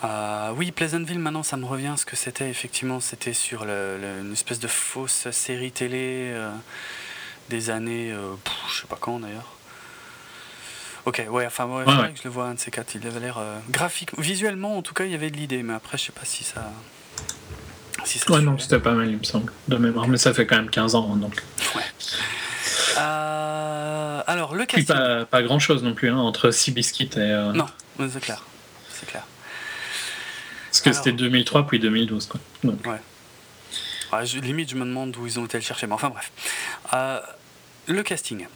[0.05, 2.51] Euh, oui, Pleasantville, maintenant ça me revient ce que c'était.
[2.51, 6.33] Effectivement, c'était sur le, une espèce de fausse série télé
[7.49, 8.15] des années,
[8.71, 9.56] je sais pas quand d'ailleurs.
[11.07, 12.97] Ok, ouais, enfin, ouais, je le vois, un de ces quatre.
[12.97, 15.75] Il avait l'air euh, graphique, visuellement en tout cas, il y avait de l'idée, mais
[15.75, 16.73] après, je sais pas si ça.
[18.05, 20.47] Si ça ouais, non, c'était pas mal, il me semble, de mémoire, mais ça fait
[20.47, 21.45] quand même 15 ans, donc.
[21.77, 21.83] Ouais.
[22.99, 24.97] Euh, alors, le casting.
[24.97, 27.21] pas, pas grand chose non plus, hein, entre Seabiscuit et.
[27.21, 27.67] Euh, non,
[28.01, 28.43] c'est clair.
[28.91, 29.23] C'est clair.
[30.71, 32.41] Parce que c'était 2003 puis 2012, quoi.
[32.65, 32.81] Donc.
[32.85, 34.25] Ouais.
[34.43, 36.33] limite, je me demande où ils ont été le chercher, mais enfin bref.
[37.87, 38.49] le casting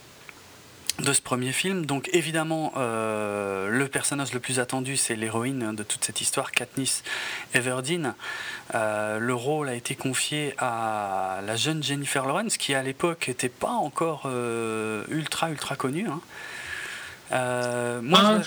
[1.01, 1.87] de ce premier film.
[1.87, 7.03] Donc évidemment, euh, le personnage le plus attendu, c'est l'héroïne de toute cette histoire, Katniss
[7.55, 8.15] Everdeen.
[8.75, 13.49] Euh, le rôle a été confié à la jeune Jennifer Lawrence, qui à l'époque n'était
[13.49, 16.07] pas encore euh, ultra ultra connue.
[16.09, 16.21] Hein.
[18.03, 18.41] moi,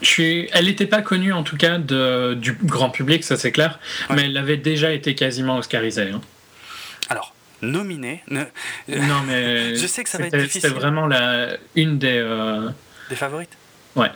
[0.00, 0.06] je...
[0.06, 0.48] suis...
[0.52, 3.78] elle n'était pas connue en tout cas de, du grand public, ça c'est clair,
[4.10, 6.10] mais elle avait déjà été quasiment oscarisée.
[6.10, 6.20] Hein.
[7.08, 7.35] Alors,
[7.66, 8.22] nominé.
[8.28, 9.76] Non, mais.
[9.76, 10.62] je sais que ça va être difficile.
[10.62, 12.18] C'était vraiment la, une des.
[12.18, 12.70] Euh,
[13.08, 13.56] des favorites
[13.94, 14.10] Ouais.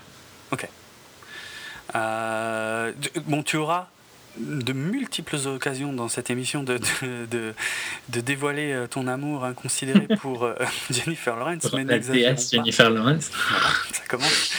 [0.53, 0.67] Ok.
[1.95, 2.93] Euh,
[3.27, 3.89] bon, tu auras
[4.39, 7.53] de multiples occasions dans cette émission de, de,
[8.09, 10.49] de, dévoiler euh, ton amour inconsidéré pour
[10.91, 11.73] Jennifer Lawrence.
[11.73, 13.31] mais la DS Jennifer Lawrence.
[13.93, 14.53] ça commence.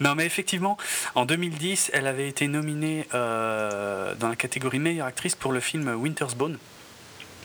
[0.00, 0.78] non, mais effectivement,
[1.14, 6.34] en 2010, elle avait été nominée dans la catégorie meilleure actrice pour le film Winter's
[6.34, 6.58] Bone.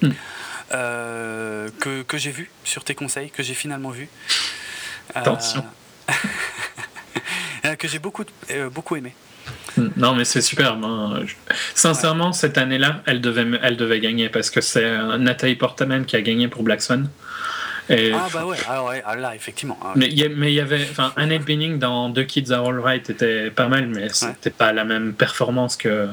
[0.01, 0.11] Hmm.
[0.73, 4.09] Euh, que, que j'ai vu sur tes conseils, que j'ai finalement vu.
[5.15, 5.63] Euh, Attention.
[7.79, 9.13] que j'ai beaucoup, euh, beaucoup aimé.
[9.77, 9.89] Hmm.
[9.95, 10.83] Non, mais c'est superbe.
[10.83, 11.21] Hein.
[11.73, 16.21] Sincèrement, cette année-là, elle devait, elle devait gagner parce que c'est Nathalie Portman qui a
[16.21, 17.09] gagné pour Black Swan.
[17.89, 18.11] Et...
[18.13, 19.79] Ah bah ouais, ah ouais ah là effectivement.
[19.81, 23.69] Ah mais il y, avait, enfin, Annette Bening dans The Kids Are Alright était pas
[23.69, 26.09] mal, mais c'était pas la même performance que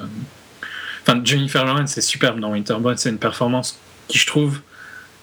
[1.06, 2.96] Enfin, Jennifer Lawrence, c'est superbe dans Winterbourne.
[2.96, 4.60] C'est une performance qui, je trouve,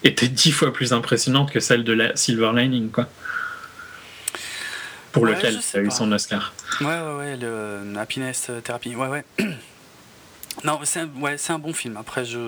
[0.04, 3.08] était dix fois plus impressionnante que celle de la Silver Lining, quoi.
[5.10, 6.52] Pour lequel il a eu son Oscar.
[6.80, 8.94] Ouais, ouais, ouais, le Happiness Therapy.
[8.96, 9.24] Ouais, ouais.
[10.64, 11.96] Non, c'est un, ouais, un bon film.
[11.96, 12.38] Après, je,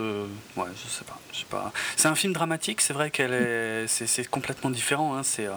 [0.57, 1.73] ouais, je sais pas, pas.
[1.97, 2.81] C'est un film dramatique.
[2.81, 5.16] C'est vrai qu'elle est, c'est, complètement différent.
[5.16, 5.23] Hein.
[5.25, 5.55] C'est, euh,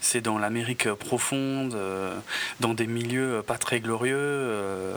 [0.00, 2.14] c'est dans l'Amérique profonde, euh,
[2.58, 4.96] dans des milieux pas très glorieux, euh,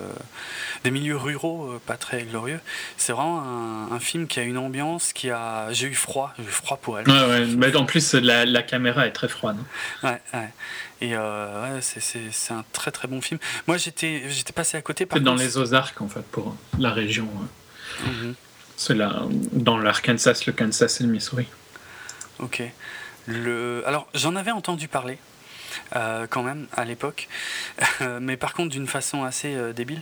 [0.84, 2.60] des milieux ruraux pas très glorieux.
[2.98, 3.44] C'est vraiment
[3.92, 5.72] un, film qui a une ambiance, qui a.
[5.72, 7.08] J'ai eu froid, j'ai eu froid pour elle.
[7.08, 7.46] Ouais, ouais.
[7.46, 9.58] Mais en plus, la, la caméra est très froide.
[10.02, 10.50] Ouais, ouais.
[11.04, 13.38] Et euh, ouais, c'est un très très bon film.
[13.68, 14.24] Moi j'étais
[14.56, 15.06] passé à côté.
[15.12, 17.28] C'est dans les Ozarks en fait pour la région.
[18.06, 18.36] Mhm.
[18.78, 21.48] C'est là dans l'Arkansas, le Kansas et le Missouri.
[22.40, 22.64] Ok.
[23.28, 23.84] Le...
[23.86, 25.18] Alors j'en avais entendu parler.
[25.96, 27.28] Euh, quand même à l'époque,
[28.22, 30.02] mais par contre d'une façon assez euh, débile.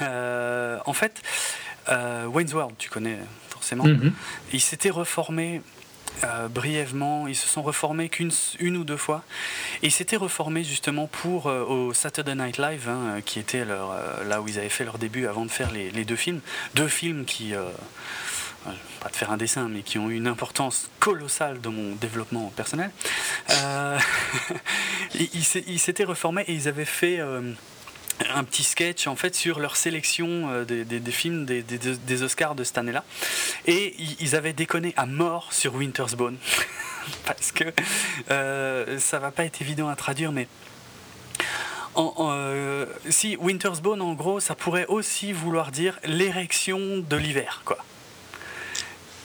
[0.00, 1.22] en fait,
[1.88, 4.12] Wayne's World, tu connais forcément, mhm.
[4.52, 5.62] il s'était reformé
[6.24, 7.26] euh, brièvement.
[7.28, 9.22] Ils se sont reformés qu'une une ou deux fois.
[9.82, 14.24] Et ils s'étaient reformés justement pour euh, au Saturday Night Live, hein, qui était euh,
[14.24, 16.40] là où ils avaient fait leur début avant de faire les, deux films.
[16.74, 17.52] Deux films qui,
[19.00, 22.52] pas de faire un dessin, mais qui ont eu une importance colossale dans mon développement
[22.56, 22.90] personnel.
[25.14, 27.20] ils s'étaient reformés et ils avaient fait
[28.34, 32.78] un petit sketch en fait sur leur sélection des, des, films des, Oscars de cette
[32.78, 33.04] année-là.
[33.66, 36.36] Et ils avaient déconné à mort sur Winter's Bone.
[37.24, 37.64] Parce que
[38.98, 40.48] ça va pas être évident à traduire, mais
[41.96, 47.78] euh, si Winter's Bone, en gros, ça pourrait aussi vouloir dire l'érection de l'hiver, quoi.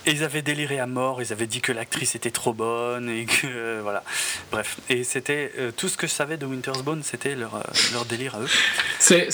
[0.05, 3.25] Et ils avaient déliré à mort, ils avaient dit que l'actrice était trop bonne et
[3.25, 4.03] que euh, voilà.
[4.51, 7.63] Bref, et c'était euh, tout ce que je savais de Winter's Bone, c'était leur,
[7.93, 8.49] leur délire à eux.
[8.99, 9.29] C'est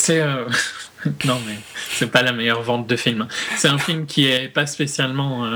[1.25, 1.55] non mais
[1.93, 3.27] c'est pas la meilleure vente de film.
[3.57, 5.49] C'est un film qui est pas spécialement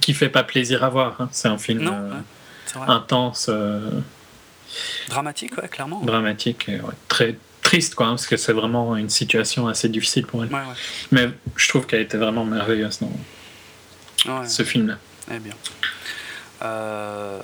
[0.00, 1.20] qui fait pas plaisir à voir.
[1.20, 1.28] Hein.
[1.32, 1.92] C'est un film
[2.86, 3.50] intense.
[5.08, 6.00] Dramatique, ouais, clairement.
[6.02, 6.70] Dramatique,
[7.08, 7.36] très
[7.70, 10.50] triste, quoi, hein, parce que c'est vraiment une situation assez difficile pour elle.
[11.12, 13.00] Mais je trouve qu'elle était vraiment merveilleuse
[14.46, 14.98] ce film-là.
[15.30, 15.54] Eh bien.
[16.62, 17.38] Euh,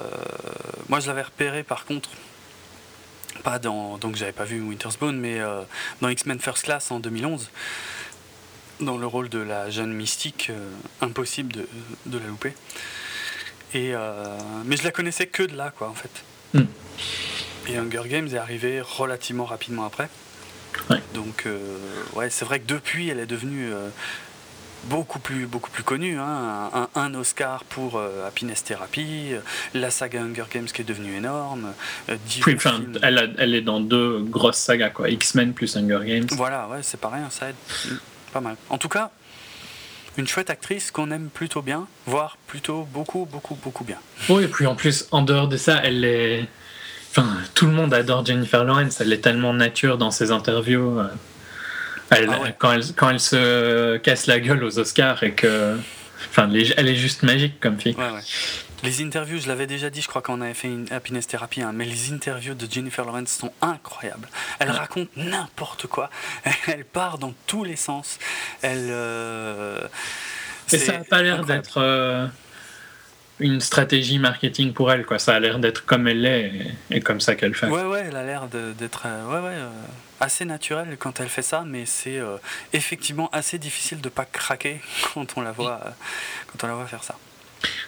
[0.89, 2.11] moi, je l'avais repéré par contre,
[3.43, 3.99] pas dans.
[3.99, 5.63] Donc, j'avais pas vu Winter's Bone, mais euh,
[6.01, 7.51] dans X-Men First Class en 2011,
[8.81, 11.69] dans le rôle de la jeune mystique, euh, impossible de,
[12.07, 12.55] de, la louper.
[13.75, 13.93] Et,
[14.65, 16.11] mais je la connaissais que de là, quoi, en fait.
[16.55, 16.65] Hmm.
[17.69, 20.09] Et Hunger Games est arrivé relativement rapidement après.
[21.13, 21.47] Donc,
[22.15, 23.73] ouais, c'est vrai que depuis, elle est devenue
[24.89, 26.19] beaucoup plus beaucoup plus connue.
[26.19, 26.89] Hein.
[26.95, 29.33] Un, Oscar pour euh, Happiness Therapy,
[29.75, 31.73] la saga Hunger Games qui est devenue énorme.
[33.03, 35.09] elle, elle, est dans deux grosses sagas, quoi.
[35.11, 36.27] X-Men plus Hunger Games.
[36.33, 37.57] Voilà, ouais, c'est pas rien, ça aide.
[38.33, 38.57] Pas mal.
[38.69, 39.11] En tout cas,
[40.17, 43.99] une chouette actrice qu'on aime plutôt bien, voire plutôt beaucoup, beaucoup, beaucoup bien.
[44.29, 46.49] Oui, et puis en plus, en dehors de ça, elle est
[47.55, 49.01] tout le monde adore Jennifer Lawrence.
[49.01, 51.01] Elle est tellement nature dans ses interviews.
[52.11, 52.17] Ah
[52.59, 55.77] quand, elle, quand elle se casse la gueule aux Oscars et que.
[56.31, 57.97] Enfin, elle est juste magique comme fille.
[58.83, 61.73] Les interviews, je l'avais déjà dit, je crois qu'on avait fait une happiness thérapie, hein,
[61.75, 64.29] mais les interviews de Jennifer Lawrence sont incroyables.
[64.59, 66.11] Elle raconte n'importe quoi.
[66.67, 68.19] Elle part dans tous les sens.
[68.63, 68.89] Elle.
[68.91, 69.81] Euh,
[70.73, 71.79] et ça n'a pas l'air d'être.
[71.79, 72.27] Euh,
[73.39, 75.05] une stratégie marketing pour elle.
[75.05, 75.19] Quoi.
[75.19, 76.53] Ça a l'air d'être comme elle est
[76.91, 77.67] et, comme ça qu'elle fait.
[77.67, 79.63] Ouais, ouais, elle a l'air d'être euh, ouais, ouais,
[80.21, 82.37] assez naturelle quand elle fait ça, mais c'est euh,
[82.73, 84.81] effectivement assez difficile de pas craquer
[85.15, 85.81] quand on la voit,
[86.47, 87.17] quand on la voit faire ça.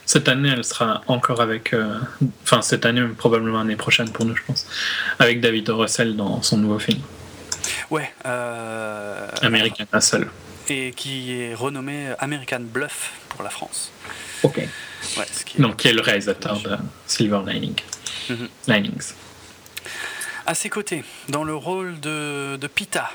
[0.07, 1.75] Cette année, elle sera encore avec.
[2.43, 4.67] Enfin, cette année, probablement l'année prochaine pour nous, je pense.
[5.19, 7.01] Avec David Russell dans son nouveau film.
[7.91, 8.11] Ouais.
[9.43, 10.27] American Hustle.
[10.71, 13.93] Et qui est renommé American Bluff pour la France.
[14.43, 14.67] Ok.
[15.59, 17.75] Donc, qui est le réalisateur de Silver Lining.
[18.29, 18.49] Mhm.
[18.67, 19.13] Linings.
[20.49, 23.11] À ses côtés, dans le rôle de, de Pita,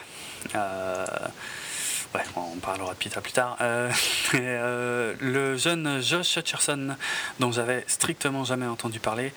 [0.54, 1.04] euh,
[2.14, 3.90] ouais, on parlera de Pita plus tard, euh,
[4.36, 6.96] euh, le jeune Josh Hutcherson,
[7.40, 9.34] dont j'avais strictement jamais entendu parler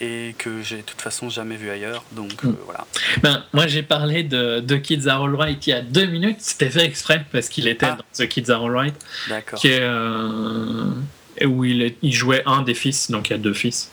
[0.00, 2.02] et que j'ai de toute façon jamais vu ailleurs.
[2.12, 2.56] Donc mm.
[2.64, 2.86] voilà.
[3.22, 6.70] Ben, moi j'ai parlé de, de, Kids Are Alright il y a deux minutes, c'était
[6.70, 7.98] fait exprès parce qu'il était ah.
[7.98, 8.94] dans The Kids Are Alright.
[9.28, 9.58] D'accord.
[9.58, 9.84] Qui est
[11.44, 13.90] où il, il, jouait un des fils, donc il y a deux fils.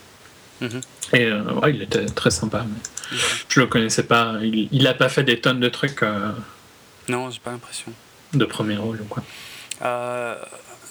[0.62, 0.82] Mhm.
[1.14, 2.66] Et euh, ouais, il était très sympa.
[2.68, 2.82] Mais
[3.50, 4.36] Je le connaissais pas.
[4.42, 6.04] Il n'a pas fait des tonnes de trucs.
[6.04, 6.32] Euh,
[7.08, 7.92] non, j'ai pas l'impression.
[8.34, 9.24] De premier rôle ou quoi.
[9.82, 10.36] Euh,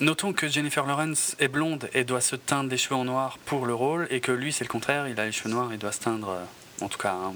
[0.01, 3.67] notons que Jennifer Lawrence est blonde et doit se teindre des cheveux en noir pour
[3.67, 5.09] le rôle, et que lui, c'est le contraire.
[5.09, 6.37] Il a les cheveux noirs et doit se teindre,
[6.81, 7.33] en tout cas, hein,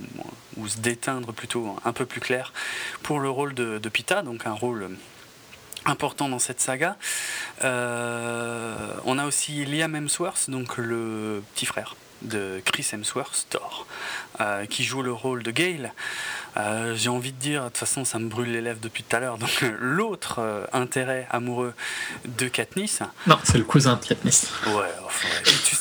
[0.57, 2.53] ou se déteindre plutôt, un peu plus clair,
[3.03, 4.91] pour le rôle de, de Pita, donc un rôle
[5.87, 6.97] important dans cette saga.
[7.63, 13.87] Euh, on a aussi Liam Hemsworth, donc le petit frère de Chris Hemsworth, Thor,
[14.41, 15.93] euh, qui joue le rôle de Gale.
[16.57, 19.17] Euh, j'ai envie de dire, de toute façon, ça me brûle les lèvres depuis tout
[19.17, 19.39] à l'heure.
[19.39, 21.75] Donc, l'autre intérêt amoureux
[22.27, 23.01] de Katniss.
[23.27, 24.51] Non, c'est le cousin de Katniss.
[24.67, 24.91] Ouais,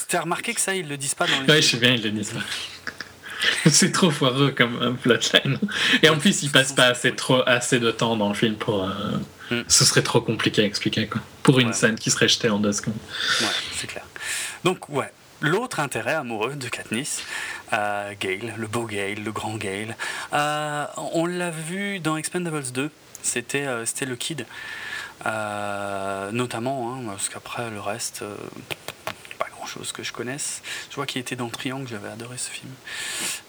[0.08, 1.52] Tu as remarqué que ça, ils le disent pas dans les.
[1.52, 2.40] Ouais, je sais bien, ils le disent pas.
[3.70, 5.60] c'est trop foireux comme plotline.
[6.02, 8.88] Et en plus, il passe pas assez, trop, assez de temps dans le film pour.
[9.52, 9.62] Mm.
[9.68, 11.22] Ce serait trop compliqué à expliquer, quoi.
[11.44, 12.96] Pour une scène qui serait jetée en deux secondes.
[13.42, 14.06] Ouais, c'est clair.
[14.64, 15.12] Donc, ouais.
[15.44, 17.22] L'autre intérêt amoureux de Katniss,
[17.74, 19.98] euh, Gale, le beau Gale, le grand Gale,
[20.32, 22.90] euh, on l'a vu dans Expendables 2,
[23.24, 24.46] c'était euh, c'était le Kid,
[25.26, 28.24] euh, notamment, hein, parce qu'après le reste,
[29.38, 30.62] pas grand chose que je connaisse.
[30.90, 32.72] Je vois qu'il était dans Triangle, j'avais adoré ce film,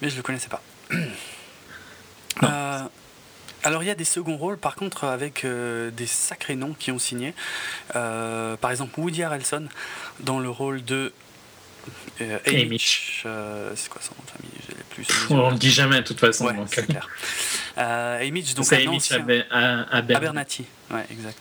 [0.02, 0.62] mais je le connaissais pas.
[3.64, 6.92] Alors il y a des seconds rôles par contre avec euh, des sacrés noms qui
[6.92, 7.32] ont signé.
[7.96, 9.68] Euh, par exemple Woody Harrelson
[10.20, 11.14] dans le rôle de
[12.20, 16.20] euh, euh c'est quoi son nom de famille plus On le dit jamais de toute
[16.20, 16.46] façon.
[16.46, 17.08] Ouais, c'est clair.
[17.76, 19.26] donc un ancien...
[19.90, 20.64] Abernathy.
[20.90, 21.38] Ouais, exact.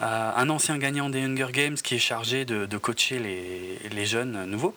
[0.00, 4.74] un ancien gagnant des Hunger Games qui est chargé de, coacher les, les jeunes nouveaux.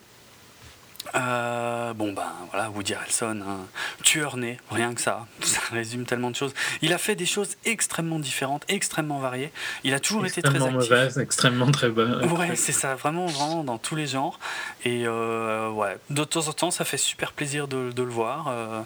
[1.14, 3.66] Euh, bon ben voilà, Woody Harrelson, un
[4.02, 6.54] tueur né, rien que ça, ça résume tellement de choses.
[6.82, 9.52] Il a fait des choses extrêmement différentes, extrêmement variées.
[9.84, 10.72] Il a toujours été très actif.
[10.72, 12.24] mauvaise, extrêmement très bonne.
[12.32, 14.38] Ouais, c'est ça, vraiment, vraiment dans tous les genres.
[14.84, 18.48] Et euh, ouais, de temps en temps, ça fait super plaisir de, de le voir.
[18.48, 18.82] Euh,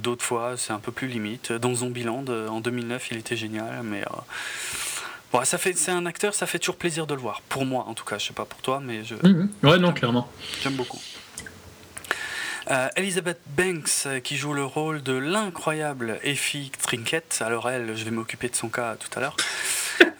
[0.00, 1.50] D'autres fois, c'est un peu plus limite.
[1.52, 4.04] Dans Zombieland, en 2009, il était génial, mais
[5.32, 7.42] Bon, ça fait, c'est un acteur, ça fait toujours plaisir de le voir.
[7.48, 9.14] Pour moi, en tout cas, je sais pas pour toi, mais je.
[9.14, 9.50] Mhm.
[9.62, 10.28] Ouais, non, clairement.
[10.62, 10.98] J'aime beaucoup.
[12.70, 17.38] Euh, Elizabeth Banks euh, qui joue le rôle de l'incroyable Effie Trinket.
[17.40, 19.36] Alors elle, je vais m'occuper de son cas tout à l'heure.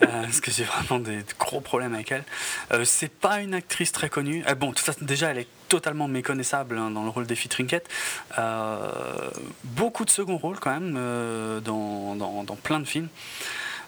[0.03, 2.25] Euh, parce que j'ai vraiment des gros problèmes avec elle.
[2.85, 4.45] c'est pas une actrice très connue.
[4.57, 7.89] bon, tout ça, déjà, elle est totalement méconnaissable hein, dans le rôle d'Effie Trinket.
[9.65, 10.95] beaucoup de second rôles quand même
[11.63, 13.09] dans, dans, dans, plein de films.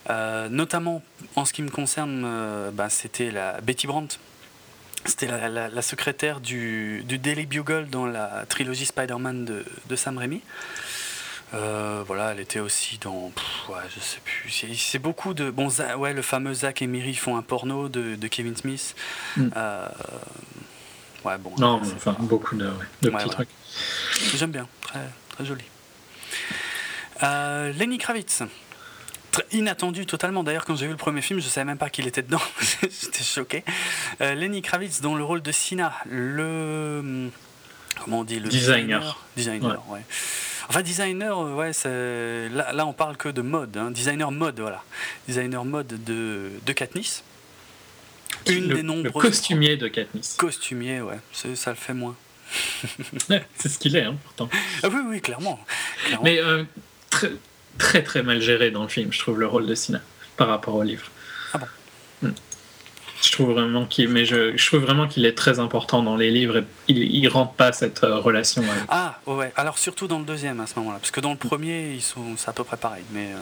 [0.08, 1.02] notamment
[1.36, 4.18] en ce qui me concerne, bah, c'était la Betty Brandt
[5.04, 10.42] c'était la, secrétaire du, Daily Bugle dans la trilogie Spider-Man de, Sam Raimi.
[11.52, 13.32] Euh, voilà, elle était aussi dans.
[13.68, 14.50] ouais, je sais plus.
[14.76, 15.50] C'est beaucoup de.
[15.50, 18.94] Bon, ouais, le fameux Zach et Miri font un porno de, Kevin Smith.
[19.36, 19.48] Mm.
[19.56, 19.88] Euh,
[21.24, 21.52] ouais, bon.
[21.58, 22.70] Non, enfin, beaucoup de,
[23.02, 23.48] petits trucs.
[24.36, 25.64] J'aime bien, très, très joli.
[27.22, 28.42] Euh, Lenny Kravitz
[29.52, 30.44] inattendu totalement.
[30.44, 32.40] D'ailleurs, quand j'ai vu le premier film, je savais même pas qu'il était dedans.
[32.82, 33.64] J'étais choqué.
[34.20, 37.30] Euh, Lenny Kravitz, dans le rôle de Sina, le.
[38.04, 39.18] Comment on dit Le designer.
[39.36, 40.00] Designer, ouais.
[40.68, 41.72] Enfin, designer, euh, ouais,
[42.54, 43.76] là, là, on parle que de mode.
[43.76, 43.90] Hein.
[43.90, 44.82] Designer mode, voilà.
[45.26, 47.24] Designer mode de, de Katniss.
[48.46, 49.22] Une le, des nombreux.
[49.22, 50.36] costumier de Katniss.
[50.36, 51.18] Costumier, ouais.
[51.32, 52.16] Ça le fait moins.
[53.56, 54.48] c'est ce qu'il est, hein, pourtant.
[54.82, 55.58] Ah oui, oui, clairement.
[56.22, 56.64] Mais euh,
[57.10, 57.32] très,
[57.78, 60.00] très très mal géré dans le film, je trouve, le rôle de Sina
[60.36, 61.04] par rapport au livre.
[61.52, 61.66] Ah bon?
[62.28, 62.32] Hmm.
[63.22, 66.30] Je trouve vraiment qu'il, mais je, je, trouve vraiment qu'il est très important dans les
[66.30, 68.62] livres et il, il rentre pas cette euh, relation.
[68.88, 71.92] Ah ouais, alors surtout dans le deuxième à ce moment-là, parce que dans le premier,
[71.92, 73.32] ils sont, c'est à peu près pareil, mais.
[73.32, 73.38] Euh,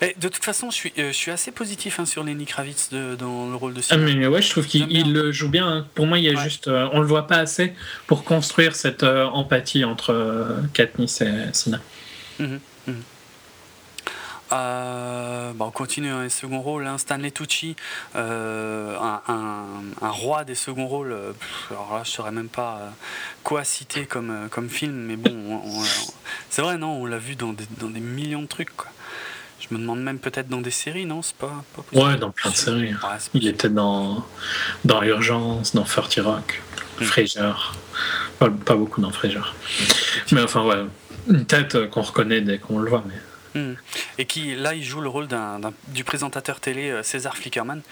[0.00, 2.88] mais de toute façon, je suis, euh, je suis assez positif hein, sur Lenny Kravitz
[2.90, 4.00] de, dans le rôle de Sina.
[4.02, 5.68] Ah, mais ouais, je trouve qu'il le joue bien.
[5.68, 5.86] Hein.
[5.94, 7.74] Pour moi, il y a juste, on le voit pas assez
[8.06, 11.78] pour construire cette empathie entre Katniss et Sina.
[12.38, 12.58] Mhm.
[12.86, 13.02] Mhm.
[14.52, 16.86] Euh, on continue un second rôle.
[16.86, 16.98] Hein.
[16.98, 17.74] Stanley Tucci,
[18.16, 21.16] euh, un, roi des seconds rôles.
[21.70, 22.88] alors là, je ne saurais même pas euh,
[23.42, 25.62] quoi citer comme, comme film, mais bon,
[26.50, 28.76] c'est vrai, non, on l'a vu dans des, dans des, millions de trucs.
[28.76, 28.90] Quoi.
[29.60, 32.50] Je me demande même peut-être dans des séries, non C'est pas, pas Ouais, dans plein
[32.50, 32.94] de séries.
[33.32, 34.26] Il était dans,
[34.84, 36.62] dans Urgence, dans 30 Rock,
[37.00, 37.04] mm.
[37.04, 37.52] Frasier.
[38.38, 39.40] Pas, pas, beaucoup dans Frasier.
[40.32, 40.84] Mais enfin, ouais
[41.28, 43.04] une tête euh, qu'on reconnaît dès qu'on le voit.
[43.06, 43.60] Mais...
[43.60, 43.74] Hmm.
[44.16, 47.82] Et qui, là, il joue le rôle d'un, du présentateur télé euh, César Flickerman,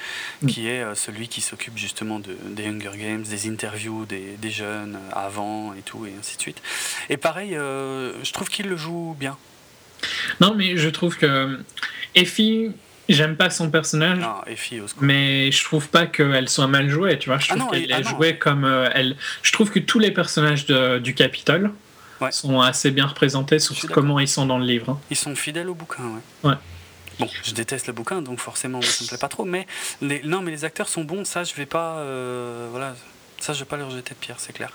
[0.42, 0.46] hmm.
[0.46, 4.50] qui est euh, celui qui s'occupe justement de, des Hunger Games, des interviews des, des,
[4.50, 6.62] jeunes avant et tout, et ainsi de suite.
[7.10, 9.36] Et pareil, je trouve qu'il le joue bien.
[10.40, 11.58] Non, mais je trouve que
[12.14, 12.72] Effie,
[13.10, 17.28] j'aime pas son personnage, ah, Effie, mais je trouve pas qu'elle soit mal jouée, tu
[17.28, 17.38] vois.
[17.38, 18.64] Je ah trouve qu'elle est ah jouée comme
[18.94, 19.16] elle.
[19.42, 21.70] Je trouve que tous les personnages de, du Capitole
[22.30, 24.90] sont assez bien représentés sur comment ils sont dans le livre.
[24.90, 25.00] Hein.
[25.10, 26.02] Ils sont fidèles au bouquin,
[26.44, 26.54] ouais.
[27.18, 29.44] Bon, je déteste le bouquin, donc forcément, ça me plaît pas trop.
[29.44, 29.66] Mais
[30.00, 31.26] les, non, mais les acteurs sont bons.
[31.26, 32.94] Ça, je vais pas, euh, voilà,
[33.38, 34.70] ça, je vais pas leur jeter de pierre, c'est clair.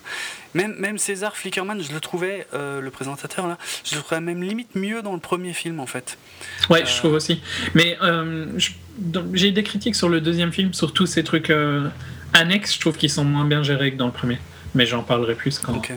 [0.53, 4.43] Même, même César Flickerman, je le trouvais, euh, le présentateur là, je le trouvais même
[4.43, 6.19] limite mieux dans le premier film, en fait.
[6.69, 7.41] Ouais, je trouve aussi.
[7.73, 8.45] Mais euh,
[9.33, 11.51] j'ai des critiques sur le deuxième film, sur tous ces trucs
[12.33, 12.75] annexes.
[12.75, 14.37] Je trouve qu'ils sont moins bien gérés que dans le premier.
[14.75, 15.77] Mais j'en parlerai plus quand.
[15.77, 15.93] Ok.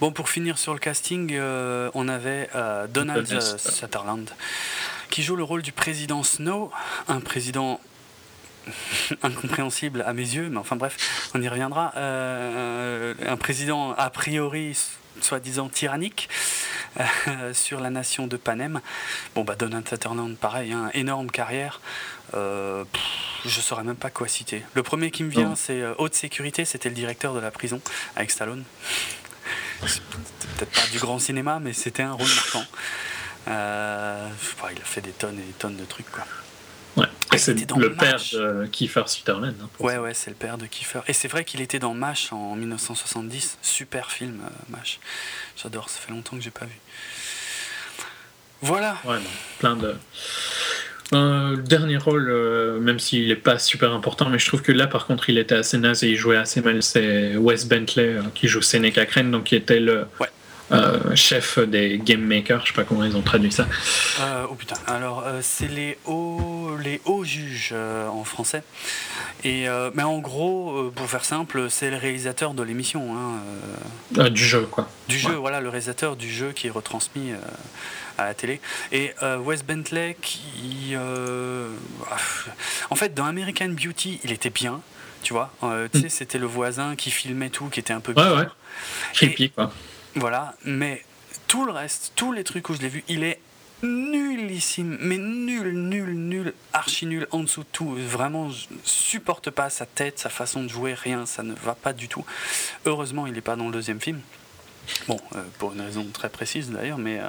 [0.00, 3.26] Bon, pour finir sur le casting, euh, on avait euh, Donald
[3.58, 4.30] Sutherland
[5.10, 6.70] qui joue le rôle du président Snow,
[7.08, 7.80] un président
[9.24, 11.92] incompréhensible à mes yeux, mais enfin bref, on y reviendra.
[11.96, 14.78] Euh, un président a priori
[15.20, 16.28] soi-disant tyrannique
[17.52, 18.80] sur la nation de Panem.
[19.34, 21.80] Bon, bah Donald Sutherland, pareil, hein, énorme carrière.
[22.34, 22.86] je
[23.60, 24.62] saurais même pas quoi citer.
[24.74, 27.80] Le premier qui me vient, c'est haute sécurité, c'était le directeur de la prison
[28.14, 28.62] avec Stallone
[29.80, 32.64] peut-être pas du grand cinéma, mais c'était un rôle marquant.
[33.48, 34.28] Euh,
[34.72, 36.10] il a fait des tonnes et des tonnes de trucs.
[36.10, 36.24] Quoi.
[36.96, 37.06] Ouais.
[37.32, 39.54] Et c'est le père de Kiefer Sutherland.
[39.62, 41.00] Hein, ouais, ouais, c'est le père de Kiefer.
[41.06, 43.58] Et c'est vrai qu'il était dans MASH en 1970.
[43.62, 44.98] Super film, euh, MASH.
[45.56, 46.78] J'adore, ça fait longtemps que j'ai pas vu.
[48.60, 48.96] Voilà.
[49.04, 49.18] Ouais,
[49.58, 49.96] plein de.
[51.10, 54.86] Un dernier rôle, euh, même s'il n'est pas super important, mais je trouve que là,
[54.86, 56.82] par contre, il était assez naze et il jouait assez mal.
[56.82, 60.04] C'est Wes Bentley euh, qui joue Seneca Crane, donc qui était le
[60.72, 62.62] euh, chef des Game Makers.
[62.62, 63.66] Je sais pas comment ils ont traduit ça.
[64.50, 68.62] oh putain, alors c'est les hauts Les Hauts Juges en français.
[69.44, 73.14] Et, mais en gros, pour faire simple, c'est le réalisateur de l'émission.
[73.16, 74.88] Hein, du jeu, quoi.
[75.08, 77.32] Du jeu, voilà, le réalisateur du jeu qui est retransmis
[78.18, 78.60] à la télé.
[78.92, 79.12] Et
[79.44, 80.94] Wes Bentley, qui.
[82.90, 84.80] en fait, dans American Beauty, il était bien.
[85.22, 85.52] Tu vois,
[85.92, 86.10] tu sais, mm.
[86.10, 88.36] c'était le voisin qui filmait tout, qui était un peu bizarre.
[88.36, 88.48] Ouais, ouais.
[89.12, 89.72] Creepy, quoi.
[90.14, 91.04] Voilà, mais
[91.46, 93.40] tout le reste, tous les trucs où je l'ai vu, il est
[93.82, 97.94] nullissime, mais nul, nul, nul, archi nul en dessous de tout.
[97.94, 101.92] Vraiment, je supporte pas sa tête, sa façon de jouer, rien, ça ne va pas
[101.92, 102.24] du tout.
[102.86, 104.20] Heureusement, il n'est pas dans le deuxième film.
[105.06, 107.28] Bon, euh, pour une raison très précise d'ailleurs, mais euh,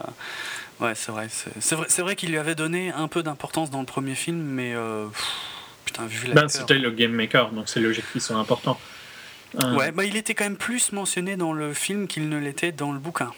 [0.85, 1.27] ouais, c'est vrai.
[1.29, 4.73] C'est vrai, vrai qu'il lui avait donné un peu d'importance dans le premier film, mais
[4.73, 5.07] euh,
[5.85, 6.35] putain, vu la.
[6.35, 8.79] Ben, c'était le game maker, donc c'est logique qu'ils sont importants.
[9.57, 12.91] Ouais, bah, il était quand même plus mentionné dans le film qu'il ne l'était dans
[12.91, 13.31] le bouquin.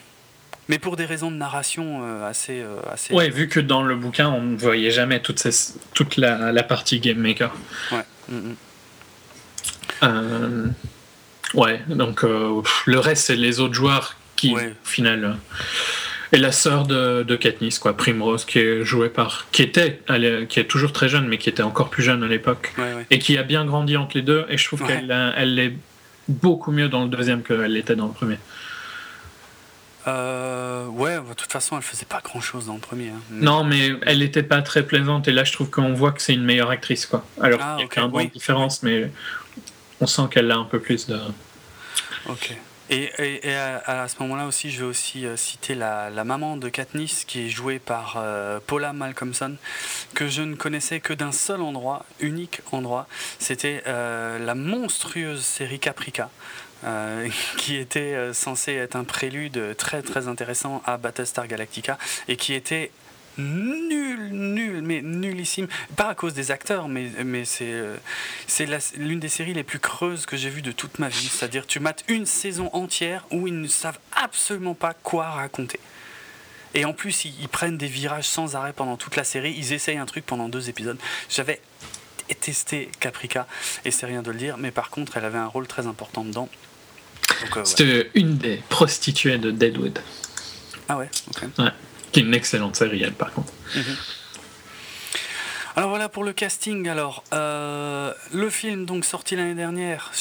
[0.68, 3.14] Mais pour des raisons de narration euh, assez, euh, assez.
[3.14, 6.64] Ouais, vu que dans le bouquin, on ne voyait jamais toute, ces, toute la, la,
[6.64, 7.52] partie Game Maker.
[7.92, 8.06] Ouais.
[8.30, 8.56] Mm, mm.
[10.04, 10.68] Euh,
[11.56, 15.38] ouais, donc le reste, c'est les autres joueurs qui, au final.
[16.32, 19.48] et la sœur de, de, Katniss, quoi, Primrose, qui est jouée par.
[19.52, 22.28] qui était, elle qui est toujours très jeune, mais qui était encore plus jeune à
[22.28, 22.74] l'époque.
[23.10, 24.46] et qui a bien grandi entre les deux.
[24.50, 25.74] Et je trouve qu'elle elle est
[26.28, 28.38] beaucoup mieux dans le deuxième qu'elle l'était dans le premier.
[30.08, 33.10] Euh, ouais, de toute façon, elle faisait pas grand chose dans le premier.
[33.10, 33.22] Hein.
[33.30, 36.34] Non, mais elle n'était pas très plaisante, et là, je trouve qu'on voit que c'est
[36.34, 37.24] une meilleure actrice, quoi.
[37.40, 38.16] Alors, ah, il y a okay.
[38.16, 38.30] oui.
[38.34, 39.12] différence, mais
[40.00, 41.20] on sent qu'elle a un peu plus de.
[42.28, 42.56] Ok.
[42.94, 43.10] Et,
[43.56, 47.50] à, ce moment-là aussi, je vais aussi euh, citer la, maman de Katniss, qui est
[47.50, 49.56] jouée par euh, Paula Malcolmson,
[50.14, 53.08] que je ne connaissais que d'un seul endroit, unique endroit.
[53.40, 56.30] C'était euh, la monstrueuse série Caprica.
[57.58, 62.90] Qui était censé être un prélude très très intéressant à Battlestar Galactica et qui était
[63.38, 65.68] nul, nul, mais nullissime.
[65.96, 67.98] Pas à cause des acteurs, mais, mais c'est euh,
[68.98, 71.28] l'une des séries les plus creuses que j'ai vues de toute ma vie.
[71.28, 75.80] C'est-à-dire, tu mates une saison entière où ils ne savent absolument pas quoi raconter.
[76.74, 79.54] Et en plus, ils, ils prennent des virages sans arrêt pendant toute la série.
[79.58, 80.98] Ils essayent un truc pendant deux épisodes.
[81.30, 81.60] J'avais
[82.40, 83.46] testé Caprica,
[83.84, 86.24] et c'est rien de le dire, mais par contre, elle avait un rôle très important
[86.24, 86.48] dedans.
[87.58, 90.00] Euh, C'était une des prostituées de Deadwood.
[90.88, 91.44] Ah ouais, ok.
[91.60, 91.72] Ouais,
[92.12, 93.52] qui est une excellente série, elle, par contre.
[93.76, 93.98] Mhm.
[95.76, 96.90] Alors voilà pour le casting.
[96.90, 100.12] Alors euh, le film donc sorti l'année dernière,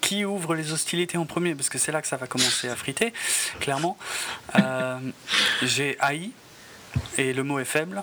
[0.00, 2.76] qui ouvre les hostilités en premier parce que c'est là que ça va commencer à
[2.76, 3.12] friter,
[3.60, 3.96] clairement.
[4.56, 4.98] Euh,
[5.62, 6.32] j'ai haï
[7.16, 8.02] et le mot est faible.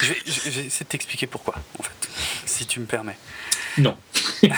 [0.00, 2.08] Je vais, je vais essayer de t'expliquer pourquoi en fait,
[2.46, 3.18] si tu me permets.
[3.78, 3.96] Non.
[4.12, 4.48] ça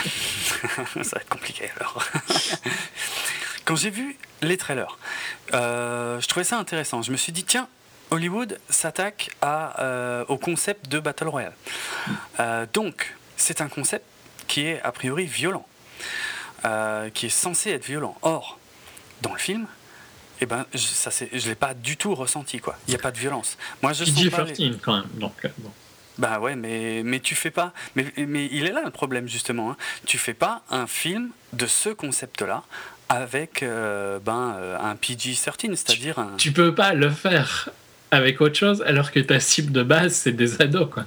[0.95, 2.07] va être compliqué alors.
[3.65, 4.99] Quand j'ai vu les trailers,
[5.55, 7.03] euh, je trouvais ça intéressant.
[7.03, 7.69] Je me suis dit, tiens,
[8.11, 11.55] Hollywood s'attaque euh, au concept de Battle Royale.
[12.41, 14.05] Euh, donc, c'est un concept
[14.47, 15.67] qui est a priori violent,
[17.15, 18.17] qui est censé être violent.
[18.23, 18.59] Or,
[19.23, 19.67] dans le film,
[20.41, 22.59] eh ben, je, ça, je l'ai pas du tout ressenti.
[22.59, 22.77] quoi.
[22.87, 23.57] Il n'y a pas de violence.
[23.83, 24.45] Moi, je sens pas
[24.83, 25.09] quand même.
[25.15, 25.73] Donc, bon.
[26.17, 27.73] Bah ouais, mais, mais tu fais pas.
[27.97, 29.71] Mais, mais il est là le problème, justement.
[29.71, 29.77] Hein.
[30.07, 32.63] Tu fais pas un film de ce concept-là
[33.09, 36.37] avec euh, ben, euh, un PG-13, c'est-à-dire un.
[36.39, 37.71] Tu peux pas le faire
[38.11, 41.05] avec autre chose alors que ta cible de base, c'est des ados, quoi.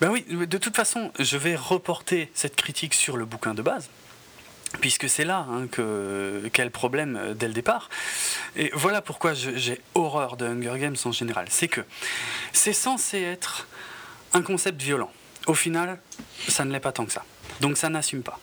[0.00, 3.88] Ben oui, de toute façon, je vais reporter cette critique sur le bouquin de base
[4.80, 7.88] puisque c'est là hein, que quel problème euh, dès le départ.
[8.56, 11.46] Et voilà pourquoi j'ai horreur de Hunger Games en général.
[11.48, 11.82] C'est que
[12.52, 13.68] c'est censé être
[14.32, 15.12] un concept violent.
[15.46, 15.98] Au final,
[16.48, 17.24] ça ne l'est pas tant que ça.
[17.60, 18.40] Donc ça n'assume pas.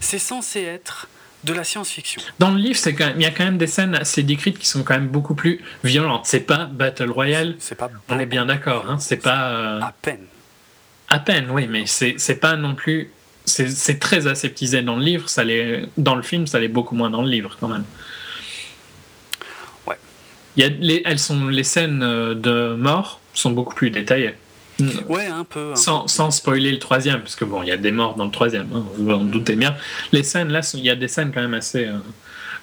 [0.00, 1.08] C'est censé être
[1.44, 2.22] de la science-fiction.
[2.38, 4.82] Dans le livre, c'est il y a quand même des scènes assez décrites qui sont
[4.84, 6.22] quand même beaucoup plus violentes.
[6.24, 7.56] C'est pas Battle Royale.
[7.58, 7.90] C'est pas.
[8.08, 8.86] On est bien d'accord.
[8.88, 9.50] Hein, c'est pas.
[9.50, 10.26] Euh, à peine.
[11.08, 13.10] À peine, oui, mais c'est pas non plus
[13.44, 15.42] c'est très aseptisé dans le livre, ça
[15.96, 17.84] dans le film, ça l'est beaucoup moins dans le livre quand même.
[19.86, 19.96] Ouais.
[20.56, 24.34] Il y a les, elles sont, les scènes euh, de mort sont beaucoup plus détaillées.
[25.08, 25.74] Ouais, un peu.
[25.74, 28.30] sans, sans, spoiler le troisième, parce que bon, il y a des morts dans le
[28.30, 29.74] troisième, hein, vous en doutez bien.
[30.12, 31.98] Les scènes là, il y a des scènes quand même assez euh,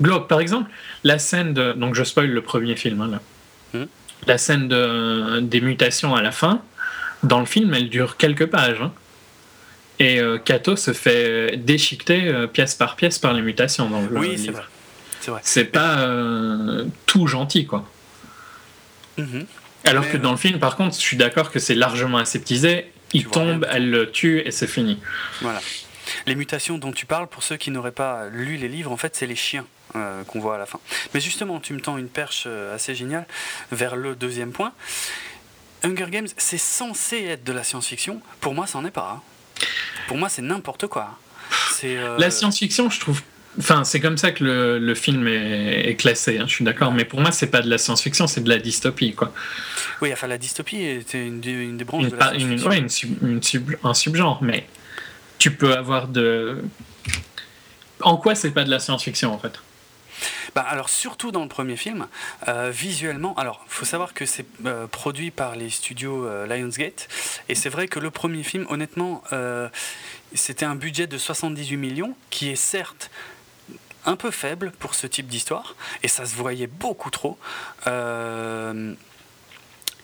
[0.01, 0.27] glauques.
[0.27, 0.69] Par exemple,
[1.03, 1.73] la scène de.
[1.73, 3.21] Donc je spoil le premier film, hein, là.
[3.79, 3.87] Hmm.
[4.27, 6.61] La scène de, des mutations à la fin,
[7.23, 8.81] dans le film, elle dure quelques pages.
[8.81, 8.91] Hein.
[9.99, 14.17] Et euh, Kato se fait déchiqueter euh, pièce par pièce par les mutations dans le
[14.17, 14.63] oui, c'est vrai.
[15.43, 17.85] C'est pas euh, tout gentil, quoi.
[19.17, 19.45] Mhm.
[19.85, 22.91] Alors que dans le film, par contre, je suis d'accord que c'est largement aseptisé.
[23.13, 24.99] Il tombe, elle le tue et c'est fini.
[25.41, 25.61] Voilà.
[26.27, 29.15] Les mutations dont tu parles, pour ceux qui n'auraient pas lu les livres, en fait,
[29.15, 30.79] c'est les chiens qu'on voit à la fin.
[31.13, 33.25] Mais justement, tu me tends une perche assez géniale
[33.71, 34.73] vers le deuxième point.
[35.83, 38.21] Hunger Games, c'est censé être de la science-fiction.
[38.41, 39.17] Pour moi, ça n'en est pas.
[39.17, 39.65] Hein.
[40.07, 41.17] Pour moi, c'est n'importe quoi.
[41.73, 43.21] C'est La science-fiction, je trouve
[43.59, 47.03] Enfin, c'est comme ça que le, le film est, classé, hein, je suis d'accord, mais
[47.03, 49.33] pour moi, c'est pas de la science-fiction, c'est de la dystopie, quoi.
[50.01, 52.71] Oui, enfin, la dystopie était une, une des branches de la science-fiction.
[53.21, 54.65] Une, une, un subgenre, mais
[55.39, 56.63] tu peux avoir de.
[58.01, 59.59] En quoi c'est pas de la science-fiction, en fait?
[60.55, 62.07] Bah, alors surtout dans le premier film,
[62.47, 67.07] euh, visuellement, alors faut savoir que c'est euh, produit par les studios euh, Lionsgate,
[67.49, 69.23] et c'est vrai que le premier film, honnêtement,
[70.33, 73.09] c'était un budget de 78 millions, qui est certes
[74.09, 77.37] un peu faible pour ce type d'histoire, et ça se voyait beaucoup trop.
[77.87, 78.93] Euh,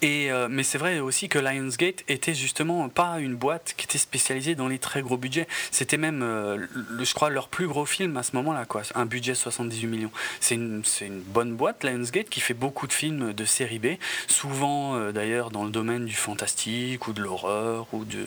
[0.02, 3.98] et, euh, mais c'est vrai aussi que Lionsgate était justement pas une boîte qui était
[3.98, 5.48] spécialisée dans les très gros budgets.
[5.72, 6.66] C'était même, euh,
[7.02, 8.84] je crois, leur plus gros film à ce moment-là, quoi.
[8.96, 10.12] Un budget 78 millions.
[10.40, 13.88] C'est une, une, bonne boîte, Lionsgate, qui fait beaucoup de films de série B,
[14.28, 18.26] souvent d'ailleurs dans le domaine du fantastique ou de l'horreur ou de,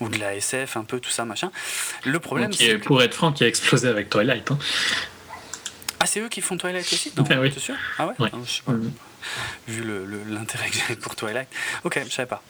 [0.00, 1.50] ou de la SF, un peu tout ça, machin.
[2.04, 2.78] Le problème, c'est.
[2.78, 4.50] Pour être franc, qui a explosé avec Twilight.
[4.50, 4.58] Hein.
[6.00, 7.12] Ah, c'est eux qui font Twilight aussi?
[7.16, 7.52] Non, ben oui.
[7.56, 7.74] sûr?
[7.98, 8.72] Ah ouais, ah, je sais pas.
[8.72, 8.92] Mm.
[9.68, 9.84] Vu
[10.28, 11.48] l'intérêt que j'avais pour Twilight.
[11.84, 12.42] Ok, je savais pas.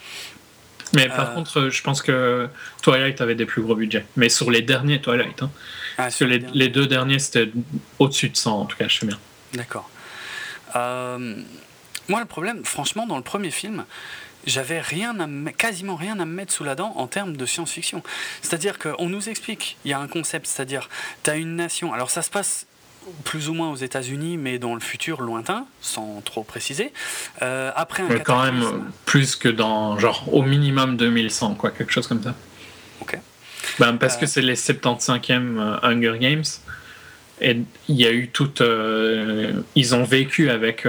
[0.95, 1.35] Mais par euh.
[1.35, 2.49] contre, je pense que
[2.83, 4.07] Twilight avait des plus gros budgets.
[4.17, 5.43] Mais sur les derniers Twilight.
[5.43, 5.51] Hein.
[5.99, 7.51] Ah, Parce que les, les, deux derniers, c'était
[7.99, 9.19] au-dessus de 100, en tout cas, je sais bien.
[9.53, 9.91] D'accord.
[10.77, 11.43] Euh,
[12.09, 13.85] moi, le problème, franchement, dans le premier film,
[14.47, 18.03] j'avais rien à quasiment rien à me mettre sous la dent en termes de science-fiction.
[18.41, 20.89] C'est-à-dire qu'on nous explique, il y a un concept, c'est-à-dire,
[21.23, 22.67] tu as une nation, alors ça se passe
[23.25, 26.93] plus ou moins aux États-Unis, mais dans le futur lointain, sans trop préciser.
[27.43, 31.93] Euh, après un mais quand même plus que dans, genre, au minimum 2100, quoi, quelque
[31.93, 32.35] chose comme ça.
[33.01, 33.19] Ok.
[33.79, 34.29] Ben, parce que euh.
[34.29, 36.45] c'est les 75e euh, Hunger Games.
[37.41, 37.57] Et
[37.89, 38.65] il y a eu toute.
[39.77, 40.89] ils ont vécu avec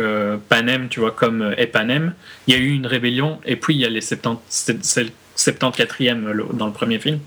[0.49, 2.15] Panem, tu vois, comme Epanem.
[2.47, 4.71] Il y a eu une rébellion, et puis il y a les 70,
[5.39, 7.19] 74e dans le premier film.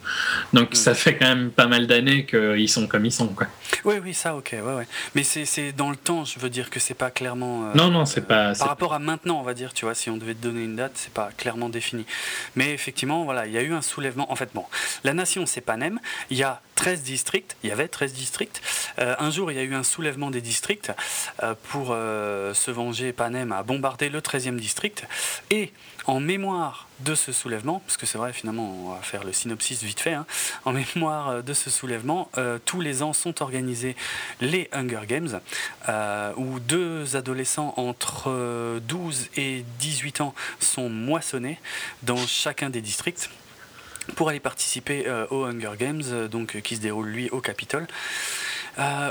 [0.53, 0.74] Donc mm.
[0.74, 3.28] ça fait quand même pas mal d'années qu'ils sont comme ils sont.
[3.28, 3.47] Quoi.
[3.85, 4.51] Oui, oui, ça, ok.
[4.53, 4.87] Ouais, ouais.
[5.14, 7.66] Mais c'est dans le temps, je veux dire que c'est pas clairement.
[7.66, 8.55] Euh, non, non, c'est pas.
[8.55, 10.77] Par rapport à maintenant, on va dire, tu vois, si on devait te donner une
[10.77, 12.07] date, c'est pas clairement défini.
[12.57, 14.31] Mais effectivement, voilà, il y a eu un soulèvement.
[14.31, 14.64] En fait, bon,
[15.05, 16.01] la nation, c'est Panem.
[16.31, 17.57] Il y a 13 districts.
[17.62, 18.61] Il y avait 13 districts.
[18.99, 20.93] Euh, un jour, il y a eu un soulèvement des districts
[21.43, 23.12] euh, pour se venger.
[23.12, 25.05] Panem a bombardé le 13e district.
[25.51, 25.73] Et
[26.07, 29.83] en mémoire de ce soulèvement, parce que c'est vrai finalement on va faire le synopsis
[29.83, 30.27] vite fait, hein,
[30.64, 33.62] en mémoire euh, de ce soulèvement, euh, tous les ans sont organisés
[34.41, 35.41] les Hunger Games,
[35.89, 41.59] euh, où deux adolescents entre 12 et 18 ans sont moissonnés
[42.03, 43.31] dans chacun des districts
[44.17, 47.87] pour aller participer aux Hunger Games, donc qui se déroule lui au Capitole,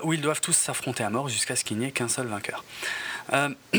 [0.04, 2.66] où ils doivent tous s'affronter à mort jusqu'à ce qu'il n'y ait qu'un seul vainqueur.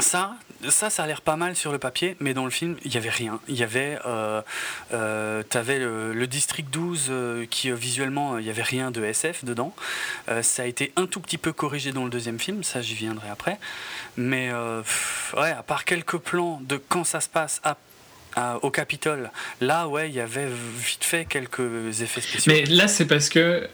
[0.00, 0.36] ça,
[0.68, 2.96] ça, ça a l'air pas mal sur le papier, mais dans le film, il n'y
[2.96, 3.40] avait rien.
[3.48, 4.42] Il y avait, euh,
[4.92, 9.74] euh, avais le, district 12 euh, qui visuellement, il n'y avait rien de SF dedans.
[10.42, 13.28] ça a été un tout petit peu corrigé dans le deuxième film, ça j'y viendrai
[13.28, 13.58] après.
[14.16, 17.60] Mais ouais, à part quelques plans de quand ça se passe
[18.62, 22.52] au Capitole, là, ouais, il y avait vite fait quelques effets spéciaux.
[22.52, 23.68] Mais là, c'est parce que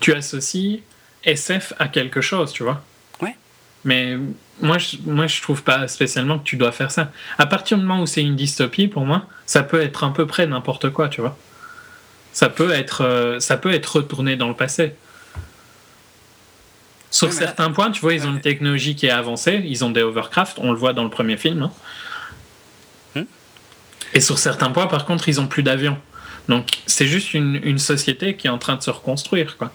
[0.00, 0.82] tu associes
[1.24, 2.82] SF à quelque chose, tu vois.
[3.20, 3.36] Ouais.
[3.84, 4.16] Mais
[4.62, 7.10] moi je, moi, je trouve pas spécialement que tu dois faire ça.
[7.36, 10.26] À partir du moment où c'est une dystopie, pour moi, ça peut être à peu
[10.26, 11.36] près n'importe quoi, tu vois.
[12.32, 14.94] Ça peut être, euh, ça peut être retourné dans le passé.
[17.10, 19.62] Sur certains points, tu vois, ils ont une technologie qui est avancée.
[19.66, 21.62] Ils ont des overcraft, on le voit dans le premier film.
[21.62, 21.72] Hein.
[23.14, 23.24] Hmm.
[24.14, 25.98] Et sur certains points, par contre, ils ont plus d'avions.
[26.48, 29.70] Donc, c'est juste une, une, société qui est en train de se reconstruire, quoi.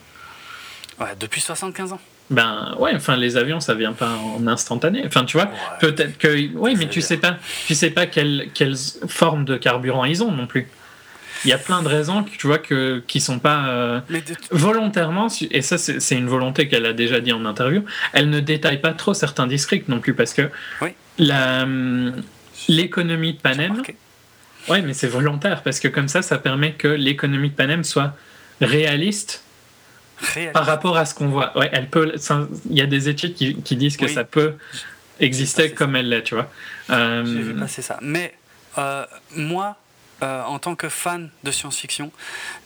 [0.99, 1.99] Ouais, depuis 75 ans.
[2.29, 5.03] Ben ouais, enfin les avions ça vient pas en instantané.
[5.05, 5.49] Enfin tu vois,
[5.79, 8.75] peut-être que oui, mais tu sais pas, tu sais pas quelle, quelle
[9.07, 10.67] forme de carburant ils ont non plus.
[11.45, 13.99] Il y a plein de raisons tu vois que qui sont pas euh,
[14.49, 17.83] volontairement et ça c'est une volonté qu'elle a déjà dit en interview.
[18.11, 20.49] Elle ne détaille pas trop certains districts non plus parce que
[21.19, 22.13] la hum,
[22.67, 23.81] l'économie de Panem.
[24.69, 28.13] Ouais, mais c'est volontaire parce que comme ça, ça permet que l'économie de Panem soit
[28.59, 29.43] réaliste
[30.53, 31.57] par rapport à ce qu'on voit.
[31.57, 32.13] Ouais, elle peut.
[32.69, 34.55] Il y a des études qui, qui disent que ça peut
[35.19, 36.49] exister comme elle l'est, tu vois.
[36.89, 37.25] Euh...
[37.25, 37.97] J'ai vu passer ça.
[38.01, 38.33] Mais
[38.77, 39.05] euh,
[39.35, 39.77] moi,
[40.23, 42.11] euh, en tant que fan de science-fiction,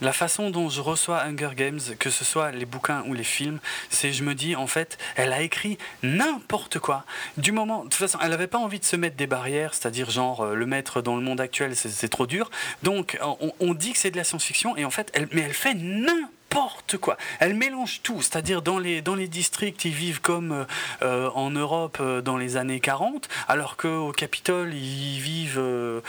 [0.00, 3.58] la façon dont je reçois Hunger Games, que ce soit les bouquins ou les films,
[3.90, 7.04] c'est je me dis en fait, elle a écrit n'importe quoi.
[7.36, 10.10] Du moment, de toute façon, elle n'avait pas envie de se mettre des barrières, c'est-à-dire
[10.10, 12.50] genre euh, le mettre dans le monde actuel, c'est trop dur.
[12.82, 15.54] Donc on, on dit que c'est de la science-fiction et en fait, elle, mais elle
[15.54, 17.16] fait n'importe n'importe quoi.
[17.40, 20.66] Elle mélange tout, c'est-à-dire dans les, dans les districts, ils vivent comme
[21.02, 26.00] euh, en Europe euh, dans les années 40, alors qu'au Capitole, ils vivent euh,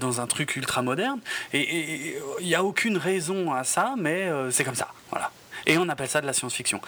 [0.00, 1.20] dans un truc ultra moderne.
[1.52, 4.88] Et il n'y a aucune raison à ça, mais c'est comme ça.
[5.10, 5.30] Voilà.
[5.66, 6.80] Et on appelle ça de la science-fiction.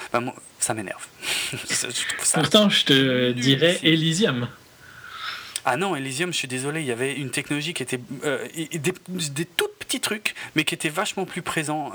[0.59, 1.07] ça m'énerve.
[2.35, 4.49] Pourtant, je te dirais Elysium.
[5.65, 7.99] Ah non, Elysium, je suis désolé, il y avait une technologie qui était.
[7.99, 11.93] des, des, tout petits trucs, mais qui étaient vachement plus présents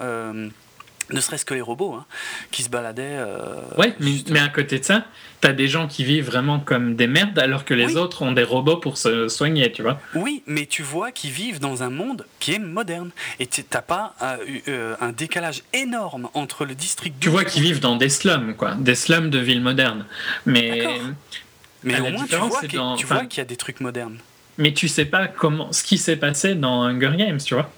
[1.12, 2.05] ne serait-ce que les robots hein,
[2.51, 3.18] qui se baladaient.
[3.18, 5.05] Euh, ouais, mais, à côté de ça,
[5.41, 8.32] tu as des gens qui vivent vraiment comme des merdes alors que les autres ont
[8.32, 9.99] des robots pour se soigner, tu vois.
[10.16, 13.12] Oui, mais tu vois qu'ils vivent dans un monde qui est moderne.
[13.39, 14.38] Et tu n'as pas euh,
[14.68, 17.16] euh, un décalage énorme entre le district.
[17.20, 18.76] Tu vois qu'ils vivent dans des slums, quoi.
[18.76, 20.05] Des slums de villes modernes.
[20.45, 20.88] Mais.
[21.84, 24.20] Mais au moins, tu vois qu'il y a des trucs modernes.
[24.57, 27.72] Mais tu sais pas comment, ce qui s'est passé dans Hunger Games, tu vois.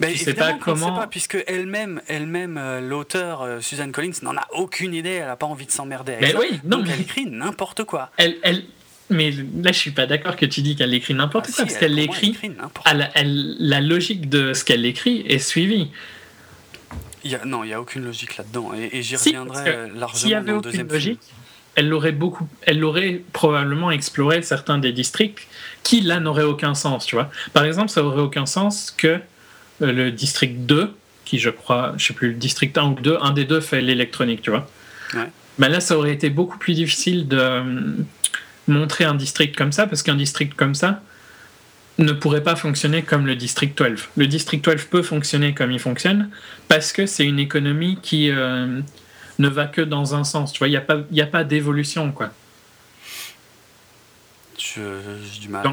[0.00, 0.94] Ben, sais pas comment.
[0.94, 5.10] Sait pas, puisque elle-même, elle-même, euh, l'auteur euh, Suzanne Collins n'en a aucune idée.
[5.10, 6.16] Elle a pas envie de s'emmerder.
[6.20, 8.10] Mais oui, non, donc elle écrit n'importe quoi.
[8.16, 8.64] Elle, elle,
[9.10, 11.76] mais là, je suis pas d'accord que tu dis qu'elle écrit n'importe ah, quoi, parce
[11.76, 12.36] qu'elle l'écrit.
[12.92, 15.90] La, la logique de ce qu'elle écrit est suivie.
[17.24, 18.72] Y a, non, il n'y a aucune logique là-dedans.
[18.74, 21.20] Et, j'y reviendrai largement s'il y avait dans le deuxième logique,
[21.74, 25.46] Elle aurait beaucoup, elle aurait probablement exploré certains des districts
[25.82, 27.30] qui là n'auraient aucun sens, tu vois.
[27.52, 29.18] Par exemple, ça aurait aucun sens que euh,
[29.80, 30.92] le district 2,
[31.24, 33.80] qui je crois, je sais plus, le district 1 ou 2, un des deux fait
[33.80, 34.68] l'électronique, tu vois.
[35.58, 37.62] Ben là, ça aurait été beaucoup plus difficile de euh,
[38.66, 41.02] montrer un district comme ça, parce qu'un district comme ça
[41.98, 44.08] ne pourrait pas fonctionner comme le district 12.
[44.16, 46.30] Le district 12 peut fonctionner comme il fonctionne,
[46.68, 48.80] parce que c'est une économie qui euh,
[49.38, 52.12] ne va que dans un sens, tu vois, il n'y a pas, a pas d'évolution,
[52.12, 52.30] quoi.
[54.60, 55.66] J'ai du mal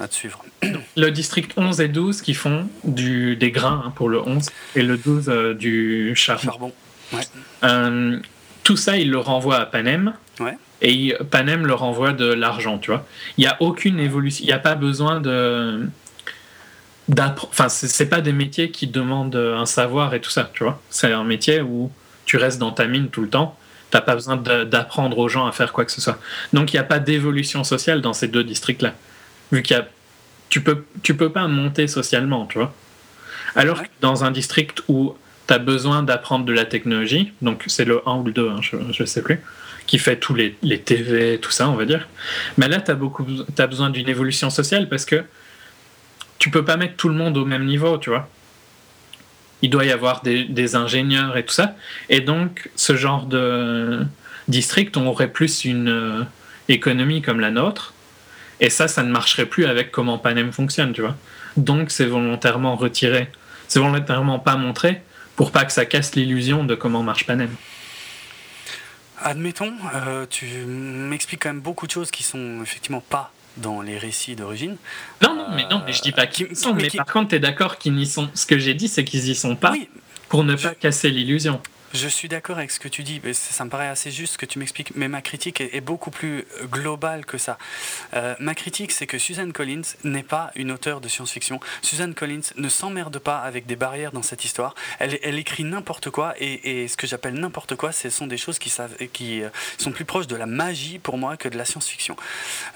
[0.00, 0.44] à, te, suivre.
[0.96, 4.82] Le district 11 et 12 qui font du, des grains hein, pour le 11 et
[4.82, 6.42] le 12 euh, du charbon.
[6.44, 6.72] charbon.
[7.64, 8.18] Euh,
[8.62, 10.14] tout ça, il le renvoie à Panem.
[10.82, 13.04] Et Panem le renvoie de l'argent, tu vois.
[13.36, 14.42] Il n'y a aucune évolution.
[14.44, 15.88] Il n'y a pas besoin de.
[17.18, 20.80] Enfin, c'est pas des métiers qui demandent un savoir et tout ça, tu vois.
[20.88, 21.90] C'est un métier où
[22.24, 23.58] tu restes dans ta mine tout le temps
[23.90, 26.18] T'as pas besoin d'apprendre aux gens à faire quoi que ce soit.
[26.52, 28.94] Donc il n'y a pas d'évolution sociale dans ces deux districts-là.
[29.52, 29.88] Vu qu'il y a,
[30.48, 32.72] tu peux, tu peux pas monter socialement, tu vois.
[33.56, 35.16] Alors que dans un district où
[35.48, 38.60] tu as besoin d'apprendre de la technologie, donc c'est le 1 ou le 2, hein,
[38.62, 39.40] je, ne sais plus,
[39.88, 42.06] qui fait tous les, les TV, tout ça, on va dire.
[42.58, 43.26] Mais là, tu as, beaucoup,
[43.58, 45.24] as besoin d'une évolution sociale parce que
[46.38, 48.28] tu peux pas mettre tout le monde au même niveau, tu vois
[49.62, 51.74] il doit y avoir des, ingénieurs et tout ça.
[52.08, 54.00] Et donc, ce genre de
[54.48, 56.24] district, on aurait plus une euh,
[56.68, 57.94] économie comme la nôtre.
[58.60, 61.16] Et ça, ça ne marcherait plus avec comment Panem fonctionne, tu vois.
[61.56, 63.28] Donc, c'est volontairement retiré.
[63.68, 65.02] C'est volontairement pas montré
[65.36, 67.50] pour pas que ça casse l'illusion de comment marche Panem.
[69.22, 73.98] Admettons, euh, tu m'expliques quand même beaucoup de choses qui sont effectivement pas dans les
[73.98, 74.76] récits d'origine.
[75.22, 76.74] Non, non, mais non, mais je dis pas qu'ils sont.
[76.74, 78.28] Mais, par contre, tu es d'accord qu'ils n'y sont.
[78.34, 79.74] Ce que j'ai dit, c'est qu'ils y sont pas
[80.28, 81.60] pour ne pas casser l'illusion.
[81.92, 84.46] Je suis d'accord avec ce que tu dis, ça me paraît assez juste ce que
[84.46, 87.58] tu m'expliques, mais ma critique est, beaucoup plus globale que ça.
[88.14, 91.58] Euh, ma critique, c'est que Suzanne Collins n'est pas une auteure de science-fiction.
[91.82, 94.76] Suzanne Collins ne s'emmerde pas avec des barrières dans cette histoire.
[95.00, 98.60] Elle, elle écrit n'importe quoi, et, ce que j'appelle n'importe quoi, ce sont des choses
[98.60, 101.64] qui, savent, qui euh, sont plus proches de la magie pour moi que de la
[101.64, 102.14] science-fiction.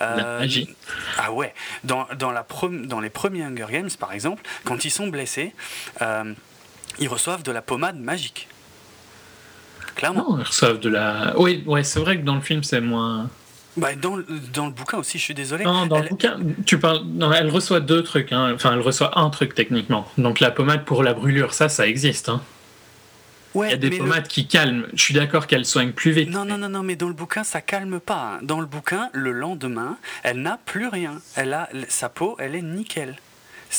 [0.01, 0.75] Euh, la magie
[1.19, 1.55] Ah ouais.
[1.85, 2.45] Dans, dans, la
[2.85, 5.53] dans les premiers Hunger Games, par exemple, quand ils sont blessés,
[6.99, 8.49] ils reçoivent de la pommade magique.
[9.95, 10.26] Clairement.
[10.30, 11.34] Non, ils reçoivent de la.
[11.36, 13.28] Oui, ouais, c'est vrai que dans le film, c'est moins.
[13.76, 14.18] Bah, dans,
[14.53, 15.64] dans, le bouquin aussi, je suis désolé.
[15.64, 17.03] Non, dans le bouquin, tu parles.
[17.07, 18.32] Non, elle reçoit deux trucs.
[18.32, 18.53] Hein.
[18.55, 20.09] Enfin, elle reçoit un truc techniquement.
[20.16, 22.28] Donc la pommade pour la brûlure, ça, ça existe.
[22.28, 22.40] Hein.
[23.55, 24.86] Ouais, Il y a des pommades qui calment.
[24.95, 26.30] Je suis d'accord qu'elles soignent plus vite.
[26.30, 28.34] Non, non, non, non, mais dans le bouquin, ça calme pas.
[28.34, 28.38] Hein.
[28.42, 31.20] Dans le bouquin, le lendemain, elle n'a plus rien.
[31.36, 33.16] Elle a sa peau, elle est nickel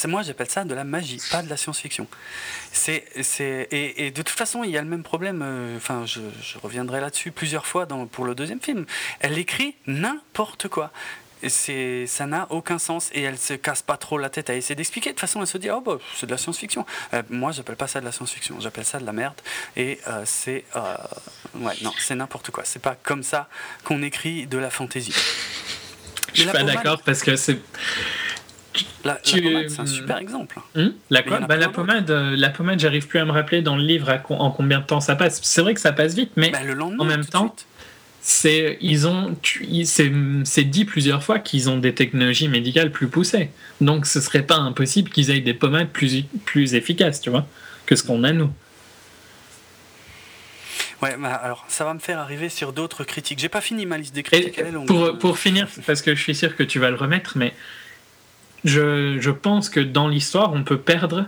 [0.08, 2.08] moi j'appelle ça de la magie, pas de la science-fiction.
[2.72, 6.22] C'est, c'est, et, de toute façon, il y a le même problème, euh, enfin je,
[6.62, 8.86] reviendrai là-dessus plusieurs fois dans, pour le deuxième film.
[9.20, 10.92] Elle écrit n'importe quoi.
[11.48, 14.74] C'est, ça n'a aucun sens et elle se casse pas trop la tête à essayer
[14.74, 15.10] d'expliquer.
[15.10, 16.86] De toute façon, elle se dit Oh, bah, c'est de la science-fiction.
[17.14, 19.36] Euh, moi, j'appelle pas ça de la science-fiction, j'appelle ça de la merde.
[19.76, 20.64] Et euh, c'est.
[21.56, 22.64] ouais, non, c'est n'importe quoi.
[22.66, 23.48] C'est pas comme ça
[23.84, 25.14] qu'on écrit de la fantaisie.
[26.34, 27.60] Je suis pas d'accord parce que c'est.
[29.06, 30.60] La, pommade, c'est un super exemple.
[30.74, 30.88] Hmm?
[31.12, 34.12] La, bah, la, pommade, euh, la pommade, j'arrive plus à me rappeler dans le livre
[34.30, 35.40] en combien de temps ça passe.
[35.44, 36.60] C'est vrai que ça passe vite, mais bah,
[36.98, 37.56] en même temps,
[38.22, 39.36] c'est ils ont
[39.84, 43.52] c'est dit plusieurs fois qu'ils ont des technologies médicales plus poussées.
[43.80, 47.46] Donc ce serait pas impossible qu'ils aient des pommades plus plus efficaces, tu vois,
[47.86, 48.50] que ce qu'on a nous.
[51.04, 53.38] Ouais, bah, alors ça va me faire arriver sur d'autres critiques.
[53.38, 54.60] J'ai pas fini ma liste des critiques.
[54.88, 57.54] pour, pour finir, parce que je suis sûr que tu vas le remettre, mais
[58.66, 61.26] je, je pense que dans l'histoire, on peut perdre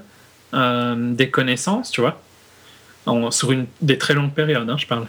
[0.53, 2.21] euh, des connaissances, tu vois,
[3.31, 5.07] sur une, des très longues périodes, hein, je parle,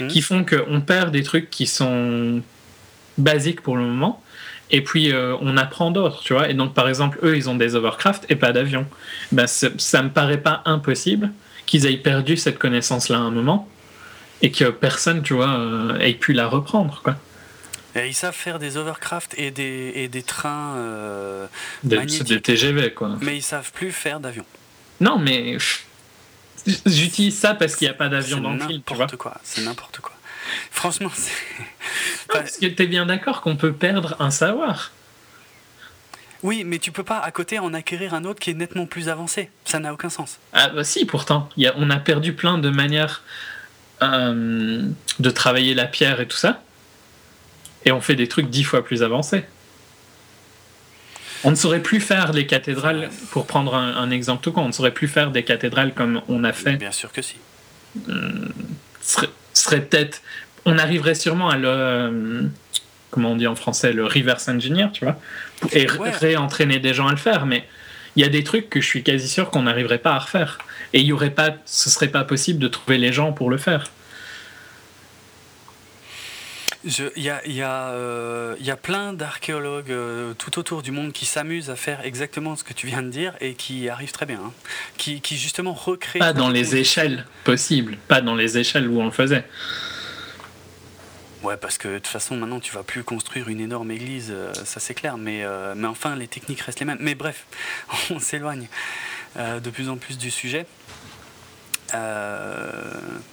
[0.00, 0.08] hmm.
[0.08, 2.42] qui font qu'on perd des trucs qui sont
[3.16, 4.22] basiques pour le moment,
[4.70, 6.50] et puis euh, on apprend d'autres, tu vois.
[6.50, 8.86] Et donc, par exemple, eux, ils ont des overcraft et pas d'avion.
[9.32, 11.30] Ben, ça me paraît pas impossible
[11.64, 13.68] qu'ils aient perdu cette connaissance-là à un moment
[14.42, 17.16] et que personne, tu vois, euh, ait pu la reprendre, quoi.
[17.98, 21.46] Et ils savent faire des overcraft et des, et des trains euh,
[21.82, 23.16] des, des TGV, quoi.
[23.20, 24.44] Mais ils savent plus faire d'avion.
[25.00, 25.56] Non, mais
[26.86, 28.82] j'utilise ça parce qu'il n'y a pas d'avion dans le film.
[28.88, 30.12] N'importe quoi, c'est n'importe quoi.
[30.70, 31.32] Franchement, c'est.
[32.28, 34.92] Parce que tu es bien d'accord qu'on peut perdre un savoir.
[36.42, 39.08] Oui, mais tu peux pas à côté en acquérir un autre qui est nettement plus
[39.08, 39.50] avancé.
[39.64, 40.38] Ça n'a aucun sens.
[40.52, 41.48] Ah bah si, pourtant.
[41.56, 43.22] Y a, on a perdu plein de manières
[44.02, 44.88] euh,
[45.18, 46.62] de travailler la pierre et tout ça.
[47.88, 49.44] Et on fait des trucs dix fois plus avancés.
[51.42, 54.72] On ne saurait plus faire les cathédrales, pour prendre un, exemple tout con, on ne
[54.72, 56.76] saurait plus faire des cathédrales comme on a fait.
[56.76, 57.36] Bien sûr que si.
[58.10, 58.30] Euh,
[59.00, 60.20] serait, serait peut-être.
[60.66, 61.68] On arriverait sûrement à le.
[61.68, 62.42] Euh,
[63.10, 65.18] comment on dit en français Le reverse engineer, tu vois
[65.72, 67.46] Et réentraîner des gens à le faire.
[67.46, 67.64] Mais
[68.16, 70.58] il y a des trucs que je suis quasi sûr qu'on n'arriverait pas à refaire.
[70.92, 73.56] Et il y aurait pas, ce serait pas possible de trouver les gens pour le
[73.56, 73.90] faire.
[76.84, 81.12] Il y a, y, a, euh, y a, plein d'archéologues euh, tout autour du monde
[81.12, 84.26] qui s'amusent à faire exactement ce que tu viens de dire et qui arrivent très
[84.26, 84.38] bien.
[84.38, 84.52] Hein.
[84.96, 86.20] Qui, qui, justement recréent.
[86.20, 89.44] Pas dans les échelles possibles, pas dans les échelles où on le faisait.
[91.42, 94.52] Ouais, parce que de toute façon, maintenant, tu vas plus construire une énorme église, euh,
[94.54, 96.98] ça c'est clair, mais, mais enfin, les techniques restent les mêmes.
[97.00, 97.46] Mais bref,
[98.10, 98.68] on s'éloigne
[99.36, 100.64] de plus en plus du sujet.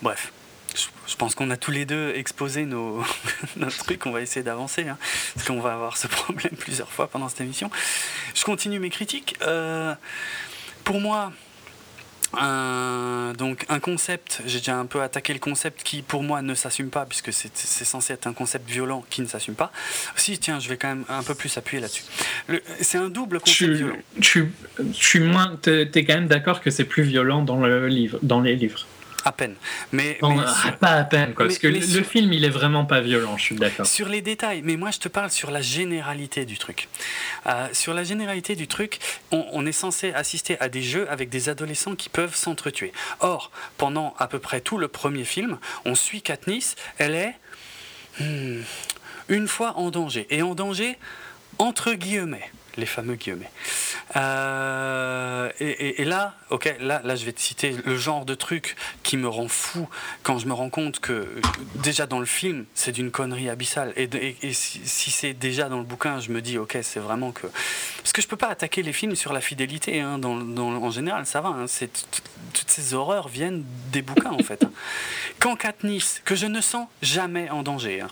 [0.02, 0.32] bref
[0.76, 3.04] je pense qu'on a tous les deux exposé nos,
[3.80, 4.98] trucs, on va essayer d'avancer, hein,
[5.34, 7.70] parce qu'on va avoir ce problème plusieurs fois pendant cette émission.
[8.34, 9.36] Je continue mes critiques.
[9.42, 9.96] Euh,
[10.84, 11.32] pour moi,
[12.38, 16.54] un, donc un concept, j'ai déjà un peu attaqué le concept qui pour moi ne
[16.54, 19.72] s'assume pas, puisque c'est censé être un concept violent qui ne s'assume pas.
[20.16, 22.04] Si, tiens, je vais quand même un peu plus appuyer là-dessus.
[22.82, 23.98] C'est un double concept tu, violent.
[24.22, 24.52] Tu,
[24.94, 28.56] tu, moins, es quand même d'accord que c'est plus violent dans, le livre, dans les
[28.56, 28.86] livres
[29.26, 29.56] à peine.
[29.92, 30.20] Mais,
[30.80, 33.86] pas à peine, parce que le, film, il est vraiment pas violent, je suis d'accord.
[33.86, 36.88] Sur les détails, mais moi je te parle sur la généralité du truc.
[37.48, 39.00] Euh, sur la généralité du truc,
[39.32, 42.94] on, est censé assister à des jeux avec des adolescents qui peuvent s'entretuer.
[43.20, 47.36] Or, pendant à peu près tout le premier film, on suit Katniss, elle est
[48.20, 48.62] hmm,
[49.30, 50.28] une fois en danger.
[50.30, 50.98] Et en danger,
[51.58, 53.52] entre guillemets les fameux guillemets.
[54.16, 59.18] Euh, et, là, ok, là, là, je vais te citer le genre de truc qui
[59.18, 59.88] me rend fou
[60.24, 61.28] quand je me rends compte que
[61.76, 63.94] déjà dans le film, c'est d'une connerie abyssale.
[63.96, 64.10] Et,
[64.54, 67.48] si, c'est déjà dans le bouquin, je me dis, ok, c'est vraiment que.
[67.98, 70.02] Parce que je peux pas attaquer les films sur la fidélité.
[70.02, 71.50] Hein, en général, ça va.
[71.50, 71.66] Hein,
[72.54, 74.66] toutes ces horreurs viennent des bouquins en fait.
[75.40, 78.02] Quand Katniss, que je ne sens jamais en danger.
[78.02, 78.08] Hein,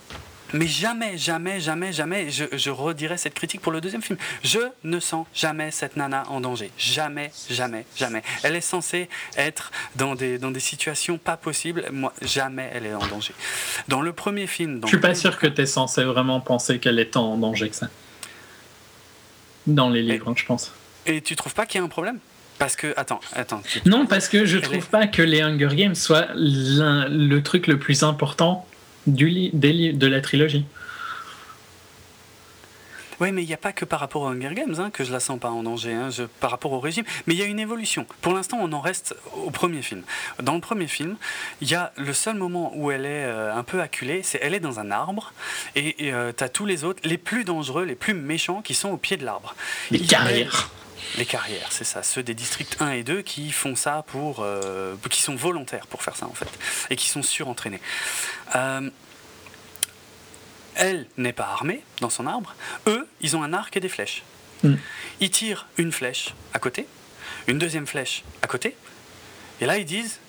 [0.53, 4.17] mais jamais, jamais, jamais, jamais, je, je redirai cette critique pour le deuxième film.
[4.43, 6.71] Je ne sens jamais cette nana en danger.
[6.77, 8.21] Jamais, jamais, jamais.
[8.43, 11.85] Elle est censée être dans des, dans des situations pas possibles.
[11.91, 13.33] Moi, jamais elle est en danger.
[13.87, 14.81] Dans le premier film.
[14.83, 17.69] je suis pas sûr que tu es censé vraiment penser qu'elle est tant en danger
[17.69, 17.89] que ça.
[19.65, 20.71] Dans les livres, je pense.
[21.05, 22.19] Et tu trouves pas qu'il y a un problème?
[22.59, 23.61] Parce que, attends, attends.
[23.85, 28.03] Non, parce que je trouve pas que les Hunger Games soient le truc le plus
[28.03, 28.67] important
[29.07, 30.65] du de la trilogie.
[33.19, 35.11] Oui, mais il n'y a pas que par rapport aux Hunger Games hein, que je
[35.11, 37.05] la sens pas en danger, hein, par rapport au régime.
[37.25, 38.05] Mais il y a une évolution.
[38.21, 40.03] Pour l'instant, on en reste au premier film.
[40.41, 41.15] Dans le premier film,
[41.61, 44.53] il y a le seul moment où elle est euh, un peu acculée, c'est elle
[44.53, 45.31] est dans un arbre
[45.75, 48.89] et euh, tu as tous les autres, les plus dangereux, les plus méchants, qui sont
[48.89, 49.55] au pied de l'arbre.
[49.91, 50.69] Les carrières.
[51.17, 52.03] Les carrières, c'est ça.
[52.03, 54.39] Ceux des districts 1 et 2 qui font ça pour.
[54.39, 56.47] Euh, qui sont volontaires pour faire ça, en fait.
[56.89, 57.81] Et qui sont surentraînés.
[58.55, 58.89] Euh,
[60.75, 62.55] elle n'est pas armée dans son arbre.
[62.87, 64.23] Eux, ils ont un arc et des flèches.
[64.63, 64.75] Hmm.
[65.19, 66.87] Ils tirent une flèche à côté,
[67.47, 68.75] une deuxième flèche à côté.
[69.61, 70.19] Et là, ils disent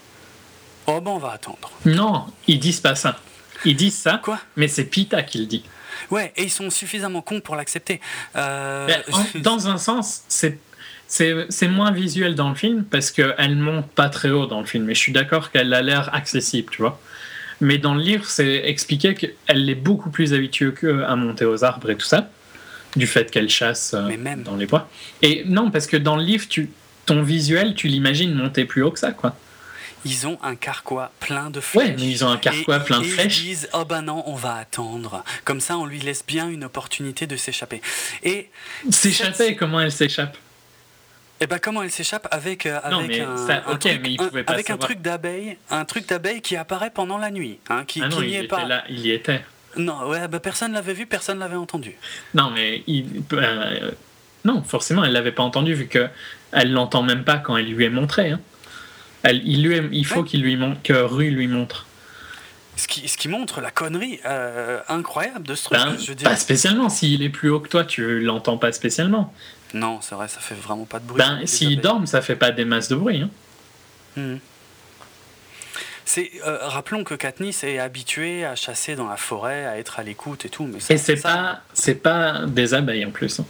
[0.87, 1.71] Oh ben, on va attendre.
[1.85, 3.19] Non, ils disent pas ça.
[3.65, 4.21] Ils disent ça.
[4.23, 4.39] Quoi?
[4.57, 5.65] Mais c'est Pita qui le dit.
[6.11, 8.01] Ouais, et ils sont suffisamment cons pour l'accepter.
[8.37, 8.89] Euh,
[9.37, 10.59] dans un sens, c'est
[11.07, 14.85] c'est moins visuel dans le film parce qu'elle monte pas très haut dans le film.
[14.85, 17.01] Mais je suis d'accord qu'elle a l'air accessible, tu vois.
[17.61, 20.73] Mais dans le livre, c'est expliqué qu'elle est beaucoup plus habituée
[21.07, 22.29] à monter aux arbres et tout ça,
[22.97, 24.11] du fait qu'elle chasse euh,
[24.45, 24.89] dans les bois.
[25.23, 26.71] Et non, parce que dans le livre, tu,
[27.07, 29.37] ton visuel, tu l'imagines monter plus haut que ça, quoi.
[30.07, 31.89] Ils ont un carquois plein de flèches.
[31.89, 33.41] Ouais, mais ils ont un carquois plein de et flèches.
[33.41, 35.25] Ils disent oh ben non, on va attendre.
[35.45, 37.81] Comme ça, on lui laisse bien une opportunité de s'échapper.
[38.23, 38.51] Et
[38.91, 40.37] s'échapper, comment elle s'échappe?
[41.41, 44.21] Et ben comment elle s'échappe avec euh, avec un, ça- un ok, truc, mais il
[44.23, 44.89] un- pouvait pas avec un savoir.
[44.89, 48.23] truc d'abeille, un truc d'abeille qui apparaît pendant la nuit, hein, qui, Ah non, qui
[48.25, 48.65] il n'y est pas.
[48.65, 49.43] là, il y était.
[49.77, 51.97] Non, ouais, bah, personne l'avait vu, personne l'avait entendu.
[52.35, 53.91] Non, mais il, euh,
[54.45, 56.09] non, forcément, elle l'avait pas entendu vu que
[56.53, 58.31] elle l'entend même pas quand elle lui est montrée.
[58.31, 58.41] hein.
[59.25, 60.29] Elle, il, lui est- il faut Ouais.
[60.29, 61.87] qu'il lui montre, que Rue lui montre.
[62.77, 65.79] Ce qui, ce qui montre la connerie euh, incroyable de ce truc.
[65.79, 66.29] Ben, je veux dire.
[66.29, 66.89] pas spécialement.
[66.89, 69.33] S'il est plus haut que toi, tu l'entends pas spécialement.
[69.75, 71.19] Non, c'est vrai, ça fait vraiment pas de bruit.
[71.19, 73.23] Ben, s'il dorme, ça fait pas des masses de bruit.
[73.23, 73.31] hein.
[74.17, 74.39] Mhm.
[76.07, 80.03] C'est, euh, rappelons que Katniss est habituée à chasser dans la forêt, à être à
[80.03, 80.65] l'écoute et tout.
[80.67, 83.41] Mais ça- Et c'est ça- pas, c'est pas des abeilles en plus.
[83.41, 83.47] Hein.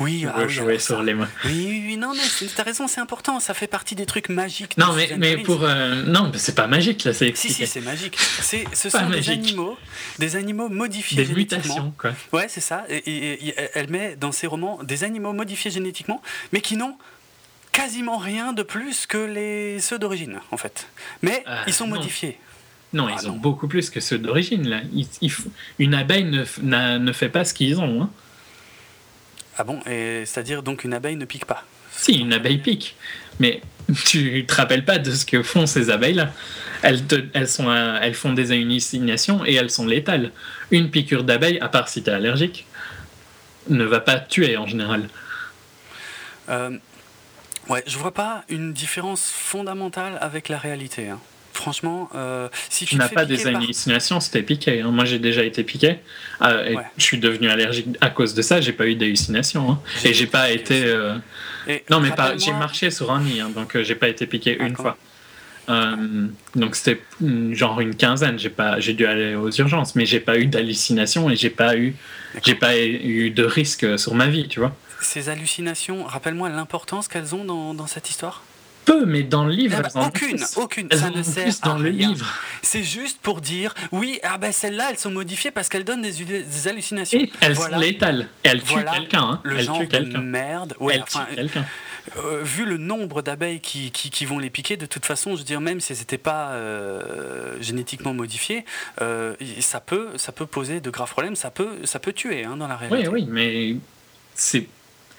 [0.00, 1.24] Oui, ah oui, jouer sur ça- les mots.
[1.44, 3.38] Oui, oui, oui, non, c'est- t'as raison, c'est important.
[3.38, 4.76] Ça fait partie des trucs magiques.
[4.76, 5.62] Non, mais, mais pour.
[5.62, 8.16] euh, non, mais c'est pas magique là, c'est Si, si, c'est magique.
[8.18, 9.76] C'est, ce sont des animaux,
[10.18, 12.12] des animaux modifiés des mutations, quoi.
[12.32, 12.84] Ouais, c'est ça.
[12.88, 16.20] Et, et- et elle met dans ses romans des animaux modifiés génétiquement,
[16.52, 16.96] mais qui n'ont
[17.74, 20.86] quasiment rien de plus que les ceux d'origine, en fait.
[21.22, 21.96] Mais Euh, ils sont non.
[21.96, 22.38] modifiés.
[22.94, 23.38] Non, Ah, ils ont non.
[23.38, 24.80] beaucoup plus que ceux d'origine là.
[24.94, 25.46] Ils- ils f-
[25.80, 28.02] une abeille ne, n'a- ne fait pas ce qu'ils ont.
[28.02, 28.10] hein.
[29.58, 31.64] Ah bon Et c'est-à-dire donc une abeille ne pique pas.
[31.92, 32.96] Si, une abeille pique.
[33.40, 33.60] Mais
[34.06, 36.32] tu te rappelles pas de ce que font ces abeilles-là.
[36.82, 40.30] Elles, te- elles, sont elles font des hallucinations et elles sont létales.
[40.70, 42.66] Une piqûre d'abeille, à part si tu es allergique,
[43.68, 45.08] ne va pas te tuer en général.
[46.48, 46.78] Euh,
[47.68, 51.08] ouais, je vois pas une différence fondamentale avec la réalité.
[51.08, 51.18] hein.
[51.52, 54.80] Franchement, euh, si tu n'as pas des par- hallucinations t'es piqué.
[54.80, 54.90] hein.
[54.90, 55.98] Moi, j'ai déjà été piqué.
[56.42, 56.82] euh, et Ouais.
[56.98, 58.60] Je suis devenu allergique à cause de ça.
[58.60, 59.70] J'ai pas eu d'hallucinations.
[59.70, 59.80] hein.
[60.04, 60.82] Et j'ai pas été.
[60.84, 61.14] euh,
[61.90, 64.98] Non, mais pas, j'ai marché sur un nid, donc j'ai pas été piqué une fois.
[66.56, 68.38] Donc c'était mm, genre une quinzaine.
[68.38, 71.76] J'ai pas, j'ai dû aller aux urgences, mais j'ai pas eu d'hallucination et j'ai pas
[71.76, 71.94] eu,
[72.44, 74.74] j'ai pas eu de risque sur ma vie, tu vois.
[75.04, 78.42] Ces hallucinations, rappelle-moi l'importance qu'elles ont dans, dans cette histoire
[78.84, 80.56] Peu, mais dans le livre, elles en ont Aucune, plus.
[80.56, 80.88] aucune.
[80.90, 82.08] Elles Ça ne sert plus à le rien.
[82.08, 82.26] livre.
[82.62, 86.12] C'est juste pour dire, oui, ah ben celles-là, elles sont modifiées parce qu'elles donnent des,
[86.24, 87.18] des hallucinations.
[87.18, 88.28] Et elles Voilà sont létales.
[88.42, 89.22] Elles tuent Voilà quelqu'un.
[89.22, 89.40] Hein.
[89.44, 90.20] le Elles genre tuent de quelqu'un.
[90.20, 90.74] merde.
[90.80, 91.64] Ouais, elles enfin, tuent quelqu'un.
[92.18, 95.38] euh, vu le nombre d'abeilles qui, qui, qui vont les piquer, de toute façon, je
[95.38, 98.64] veux dire, même si elles n'étaient pas euh, génétiquement modifiées,
[99.00, 102.56] euh, ça, peut, ça peut poser de graves problèmes, ça peut, ça peut tuer hein,
[102.56, 103.08] dans la Oui, réalité.
[103.08, 103.76] oui, mais
[104.34, 104.66] c'est,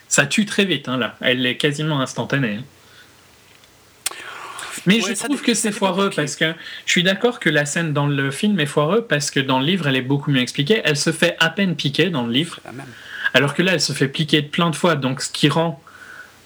[0.08, 1.16] ça tue très vite hein, là.
[1.22, 2.60] Elle est quasiment instantanée.
[2.60, 2.64] hein.
[4.88, 6.54] Mais Ouais, je trouve que c'est foireux parce que
[6.86, 9.66] je suis d'accord que la scène dans le film est foireux parce que dans le
[9.66, 10.82] livre elle est beaucoup mieux expliquée.
[10.84, 12.60] Elle se fait à peine piquer dans le livre,
[13.34, 15.82] alors que là elle se fait piquer plein de fois, donc ce qui rend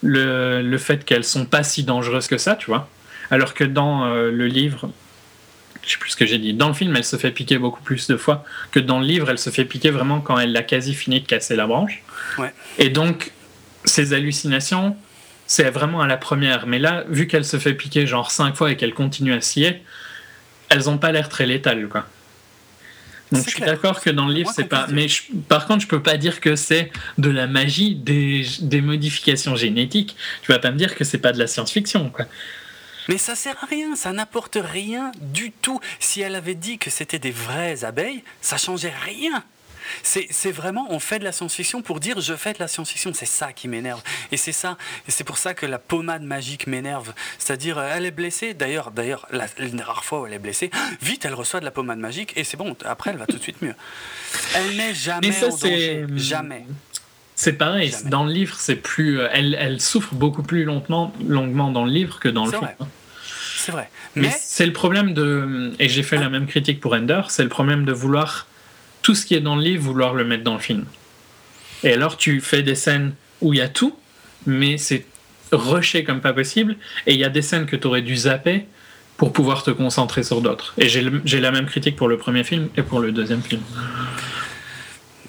[0.01, 2.88] le, le fait qu'elles sont pas si dangereuses que ça, tu vois.
[3.30, 4.89] Alors que dans euh, le livre,
[5.86, 7.82] je sais plus ce que j'ai dit, dans le film elle se fait piquer beaucoup
[7.82, 10.64] plus de fois que dans le livre elle se fait piquer vraiment quand elle a
[10.64, 12.01] quasi fini de casser la branche.
[12.38, 12.53] Ouais.
[12.78, 13.34] Et donc
[13.90, 14.96] ces hallucinations,
[15.48, 16.68] c'est vraiment à la première.
[16.68, 19.84] Mais là, vu qu'elle se fait piquer genre 5 fois et qu'elle continue à scier,
[20.70, 22.06] elles ont pas l'air très létales, quoi.
[23.32, 24.88] Donc je suis d'accord que dans le livre, c'est pas.
[24.96, 28.82] Mais je- par contre, je peux pas dire que c'est de la magie, des, des
[28.82, 30.16] modifications génétiques.
[30.42, 32.26] Tu vas pas me dire que c'est pas de la science-fiction, quoi.
[33.08, 35.80] Mais ça sert à rien, ça n'apporte rien du tout.
[36.00, 39.44] Si elle avait dit que c'était des vraies abeilles, ça changeait rien.
[40.04, 43.12] C'est vraiment, on fait de la science-fiction pour dire je fais de la science-fiction.
[43.14, 44.02] C'est ça qui m'énerve.
[44.32, 44.78] Et c'est ça,
[45.08, 47.14] c'est pour ça que la pommade magique m'énerve.
[47.38, 48.54] C'est-à-dire, euh, elle est blessée.
[48.54, 50.72] D'ailleurs, d'ailleurs, la, une rare fois où elle est blessée,
[51.02, 52.76] vite, elle reçoit de la pommade magique et c'est bon.
[52.86, 53.76] Après, elle va tout de suite mieux.
[54.56, 56.06] Elle n'est jamais Mais ça, en danger.
[56.10, 56.66] c'est- Jamais.
[57.36, 57.92] C'est pareil.
[57.92, 58.10] Jamais.
[58.10, 59.20] Dans le livre, c'est plus.
[59.20, 62.64] euh, Elle, elle souffre beaucoup plus longuement, longuement dans le livre que dans le film.
[62.64, 62.76] vrai.
[63.58, 63.90] C'est vrai.
[64.16, 65.74] Mais, Mais, c'est le problème de.
[65.80, 68.48] Et j'ai fait la même critique pour Ender, c'est le problème de vouloir.
[69.02, 70.86] Tout ce qui est dans le livre, vouloir le mettre dans le film.
[71.84, 73.95] Et alors, tu fais des scènes où il y a tout,
[74.45, 75.06] mais c'est
[75.52, 76.76] rushé comme pas possible.
[77.08, 78.66] Et il y a des scènes que tu aurais dû zapper
[79.18, 80.74] pour pouvoir te concentrer sur d'autres.
[80.78, 83.62] Et j'ai la même critique pour le premier film et pour le deuxième film.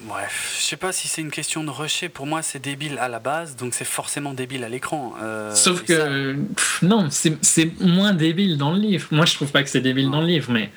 [0.03, 2.09] Bref, je sais pas si c'est une question de rusher.
[2.09, 5.14] Pour moi, c'est débile à la base, donc c'est forcément débile à l'écran.
[5.23, 6.33] Euh, Sauf ça- que.
[6.55, 9.07] pff, non, c'est moins débile dans le livre.
[9.11, 10.71] Moi, je trouve pas que c'est débile dans le livre, mais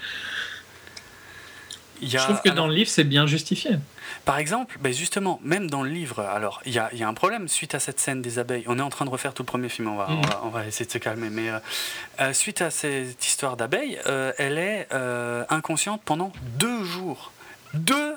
[2.12, 3.72] y a- je trouve que alors, dans le livre, c'est bien justifié.
[4.26, 7.08] Par exemple, ben justement, même dans le livre, alors il y a, il y a
[7.08, 8.64] un problème suite à cette scène des abeilles.
[8.68, 10.26] On est en train de refaire tout le premier film, on va, on Mhm.
[10.26, 11.30] va, on va essayer de se calmer.
[11.30, 11.60] Mais euh,
[12.22, 14.88] euh, suite à cette histoire d'abeilles, euh, elle est
[15.49, 17.32] inconsciente pendant deux jours.
[17.74, 18.16] Deux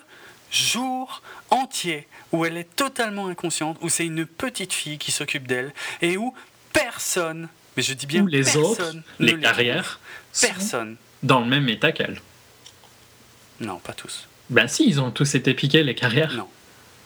[0.50, 5.72] jours entiers où elle est totalement inconsciente, où c'est une petite fille qui s'occupe d'elle
[6.02, 6.34] et où
[6.72, 9.98] personne, Mais je dis bien les personne autres, les carrières,
[10.40, 10.96] Personne.
[11.22, 12.20] dans le même état qu'elle.
[13.60, 14.28] Non, pas tous.
[14.50, 16.32] Ben si, ils ont tous été piqués, les carrières.
[16.34, 16.48] Non.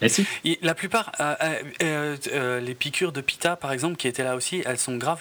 [0.02, 0.26] Mais si.
[0.44, 1.34] Et la plupart, euh,
[1.82, 5.20] euh, euh, les piqûres de Pita, par exemple, qui étaient là aussi, elles sont graves?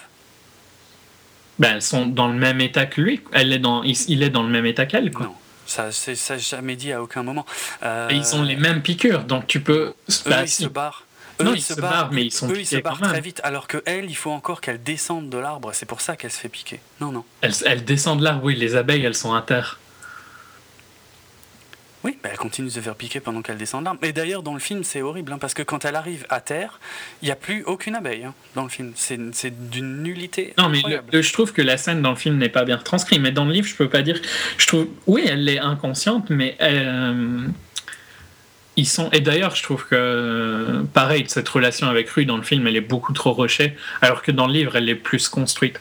[1.58, 3.20] Ben elles sont dans le même état que lui.
[3.32, 5.26] Elle est dans, il, il est dans le même état qu'elle, quoi.
[5.26, 5.34] Non,
[5.66, 7.44] ça, c'est ça jamais dit à aucun moment.
[7.82, 9.88] Et ils ont les mêmes piqûres, donc tu peux.
[9.88, 9.94] Eux,
[10.26, 10.62] bah, ils si.
[10.62, 11.04] se barrent.
[11.42, 13.40] Non, Eux, ils se barrent, mais ils sont eux, ils se barrent très vite.
[13.44, 15.70] Alors que elle, il faut encore qu'elle descende de l'arbre.
[15.72, 16.80] C'est pour ça qu'elle se fait piquer.
[17.00, 17.24] Non, non.
[17.40, 19.79] Elles, elles descendent de l'arbre, oui, les abeilles, elles sont à terre.
[22.02, 24.00] Oui, bah, elle continue de se faire piquer pendant qu'elle descend de l'arbre.
[24.04, 26.80] Et d'ailleurs, dans le film, c'est horrible, hein, parce que quand elle arrive à terre,
[27.20, 28.92] il n'y a plus aucune abeille hein, dans le film.
[28.96, 31.08] C'est c'est d'une nullité Non, mais le- incroyable.
[31.12, 33.44] le- je trouve que la scène dans le film n'est pas bien retranscrite, mais dans
[33.44, 34.18] le livre, je peux pas dire.
[34.56, 37.46] Je trouve, oui, elle est inconsciente, mais euh,
[38.76, 39.10] ils sont.
[39.10, 42.80] Et d'ailleurs, je trouve que pareil, cette relation avec Rue dans le film, elle est
[42.80, 45.78] beaucoup trop rushée, alors que dans le livre, elle est plus construite.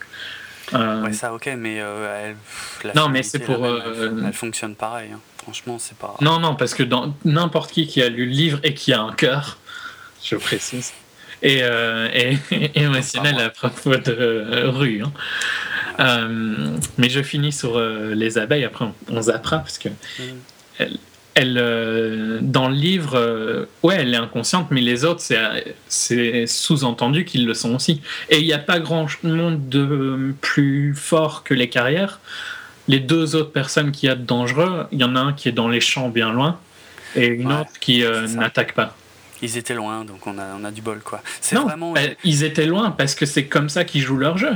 [0.74, 2.34] Euh, Ouais, ça, ok, mais euh,
[2.84, 5.10] elle, la Non, mais c'est pour, même, euh, elle, elle fonctionne pareil.
[5.14, 5.20] hein.
[5.50, 6.16] Franchement, c'est pas.
[6.22, 9.02] Non, non, parce que dans n'importe qui qui a lu le livre et qui a
[9.02, 9.58] un cœur,
[10.24, 10.94] je précise,
[11.42, 15.02] et, euh, et- et émotionnel à propos de euh, Rue.
[15.04, 15.12] hein.
[16.00, 20.86] Euh, mais je finis sur les abeilles, après on, on zappera, parce que Mm.
[21.36, 27.46] elle, dans le livre, ouais, elle est inconsciente, mais les autres, c'est, c'est sous-entendu qu'ils
[27.46, 28.02] le sont aussi.
[28.30, 32.20] Et il n'y a pas grand monde de plus fort que les carrières.
[32.90, 35.48] Les deux autres personnes qu'il y a de dangereux, il y en a un qui
[35.48, 36.60] est dans les champs bien loin,
[37.16, 38.96] et une Ouais, autre qui euh, n'attaque pas.
[39.42, 41.22] Ils étaient loin, donc on a, on a du bol, quoi.
[41.40, 41.94] C'est Non, vraiment.
[41.94, 44.52] bah, ils étaient loin parce que c'est comme ça qu'ils jouent leur jeu.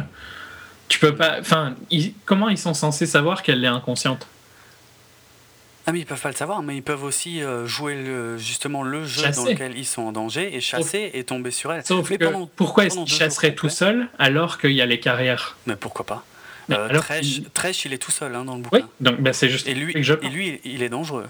[0.90, 1.38] Tu peux pas.
[1.40, 4.28] Enfin, ils- comment ils sont censés savoir qu'elle est inconsciente?
[5.86, 8.84] Ah, mais ils peuvent pas le savoir, mais ils peuvent aussi euh, jouer le, justement
[8.84, 9.42] le jeu Chasser.
[9.44, 11.86] dans lequel ils sont en danger et chasser et tomber sur elle.
[11.86, 15.00] Sauf Mais que pendant- pourquoi est-ce qu'ils chasseraient tout seuls alors qu'il y a les
[15.00, 15.56] carrières?
[15.68, 16.26] Mais pourquoi pas?
[16.72, 17.04] Euh, alors
[17.54, 18.78] Tresh, il est tout seul hein, dans le bouquin.
[18.78, 19.68] Oui, donc bah, c'est juste.
[19.68, 21.26] Et lui, je et lui, il est dangereux.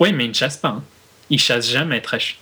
[0.00, 0.68] Oui, mais il ne chasse pas.
[0.68, 0.82] hein.
[1.30, 2.38] Il chasse jamais, Tresh.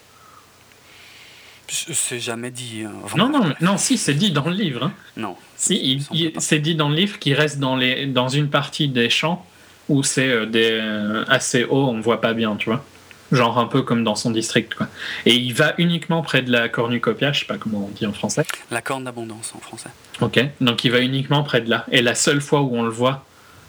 [1.68, 2.84] C'est jamais dit.
[2.86, 2.92] hein.
[3.02, 4.84] Enfin, Non, non, non, si, c'est dit dans le livre.
[4.84, 4.92] hein.
[5.16, 5.36] non.
[5.56, 6.06] Si,
[6.38, 9.44] c'est dit dans le livre qu'il reste dans, les, dans une partie des champs
[9.88, 12.84] où c'est euh, des, euh, assez haut, on voit pas bien, tu vois.
[13.32, 14.88] Genre un peu comme dans son district, quoi.
[15.24, 18.12] Et il va uniquement près de la cornucopia, je sais pas comment on dit en
[18.12, 18.44] français.
[18.70, 19.90] La corne d'abondance en français.
[20.20, 21.86] Ok, donc il va uniquement près de là.
[21.90, 23.24] Et la seule fois où on le voit,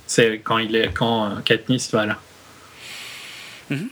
[0.05, 2.17] c'est quand il est quand euh, Katniss va là.
[3.69, 3.89] Mhm.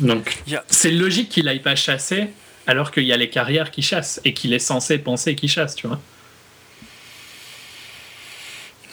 [0.00, 2.30] Donc c'est logique qu'il aille pas chasser
[2.66, 5.74] alors qu'il y a les carrières qui chassent et qu'il est censé penser qu'il chasse,
[5.74, 6.00] tu vois.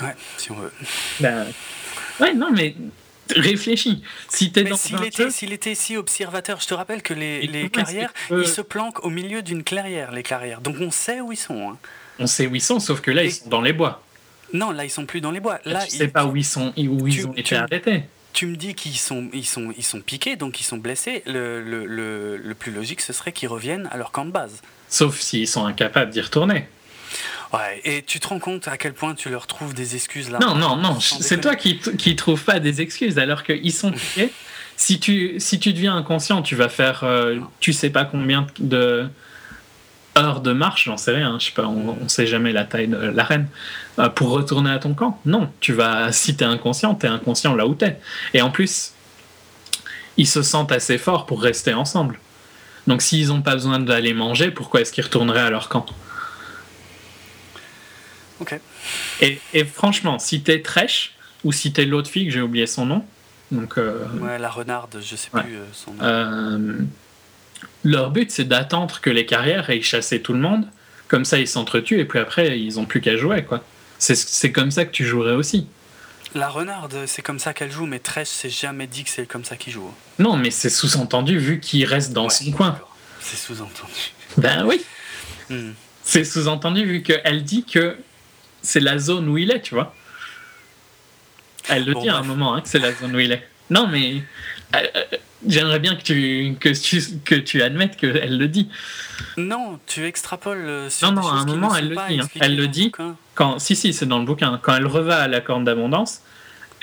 [0.01, 0.71] Ouais, si on veut.
[1.19, 1.47] Ben,
[2.19, 2.75] ouais, non, mais
[3.37, 4.03] réfléchis.
[4.29, 7.69] Si t'es dans s'il était, s'il était si observateur, je te rappelle que les, les
[7.69, 10.61] que carrières, peux- ils se planquent au milieu d'une clairière, les clairières.
[10.61, 11.71] Donc on sait où ils sont.
[11.71, 11.77] hein.
[12.19, 14.03] on sait où ils sont, sauf que là, Et- ils sont dans les bois.
[14.53, 15.59] Non, là, ils sont plus dans les bois.
[15.65, 18.03] Là, tu sais pas où ils sont, où ils tu- ont été tu- arrêtés.
[18.33, 21.23] tu me dis qu'ils sont, ils sont, ils sont piqués, donc ils sont blessés.
[21.25, 24.61] Le, le, le, le plus logique, ce serait qu'ils reviennent à leur camp de base.
[24.89, 26.65] Sauf s'ils sont incapables d'y retourner.
[27.53, 30.39] Ouais, et tu te rends compte à quel point tu leur trouves des excuses là
[30.41, 33.91] Non, non, non, c'est toi qui, qui trouves pas des excuses alors qu'ils sont
[34.77, 39.09] si, tu, si tu deviens inconscient, tu vas faire euh, tu sais pas combien de
[40.17, 42.87] heures de marche, j'en sais rien, je sais pas, on, on sait jamais la taille
[42.87, 43.47] de l'arène,
[43.99, 45.19] euh, pour retourner à ton camp.
[45.25, 47.97] Non, tu vas, si t'es inconscient, t'es inconscient là où t'es.
[48.33, 48.91] Et en plus,
[50.17, 52.19] ils se sentent assez forts pour rester ensemble.
[52.87, 55.85] Donc s'ils ont pas besoin d'aller manger, pourquoi est-ce qu'ils retourneraient à leur camp?
[59.21, 61.13] Et, et franchement, si t'es Tresh,
[61.43, 63.05] ou si t'es l'autre fille, que j'ai oublié son nom,
[63.51, 65.43] donc euh, Ouais, la renarde, je sais Ouais.
[65.43, 66.03] plus euh, son nom.
[66.03, 66.77] euh,
[67.83, 70.65] leur but c'est d'attendre que les carrières aient chassé tout le monde,
[71.07, 73.63] comme ça ils s'entretuent et puis après ils ont plus qu'à jouer quoi.
[73.99, 75.67] C'est- C'est comme ça que tu jouerais aussi.
[76.33, 79.43] La renarde, c'est comme ça qu'elle joue, mais Tresh s'est jamais dit que c'est comme
[79.43, 79.91] ça qu'il joue.
[80.17, 82.79] Non, mais c'est sous-entendu vu qu'il reste dans Ouais, son coin.
[83.19, 84.13] C'est sous-entendu.
[84.37, 84.81] Ben oui,
[85.49, 85.71] Hmm.
[86.03, 87.97] c'est sous-entendu vu qu'elle dit que
[88.61, 89.93] c'est la zone où il est, tu vois.
[91.69, 93.47] Elle le Bon, dit à un moment hein, que c'est la zone où il est.
[93.69, 94.23] Non, mais
[94.75, 98.69] euh, euh, j'aimerais bien que tu, que tu, que tu admettes qu'elle le dit.
[99.37, 102.27] Non, tu extrapoles euh, sur Non, non, à un moment, elle le dit, hein.
[102.39, 102.91] Elle le dit.
[103.35, 104.59] Quand, si, si, c'est dans le bouquin.
[104.61, 106.21] Quand elle reva à la corne d'abondance,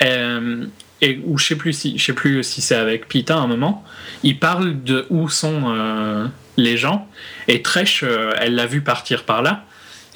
[0.01, 0.65] euh,
[1.01, 3.47] et, ou je sais plus si, je sais plus si c'est avec Pita à un
[3.47, 3.83] moment,
[4.23, 6.27] il parle de où sont euh,
[6.57, 7.07] les gens,
[7.47, 9.65] et Tresh, euh, elle l'a vu partir par là,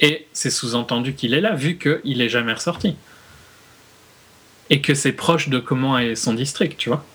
[0.03, 2.97] et c'est sous-entendu qu'il est là, vu qu'il est jamais ressorti.
[4.69, 7.05] Et que c'est proche de comment est son district, tu vois.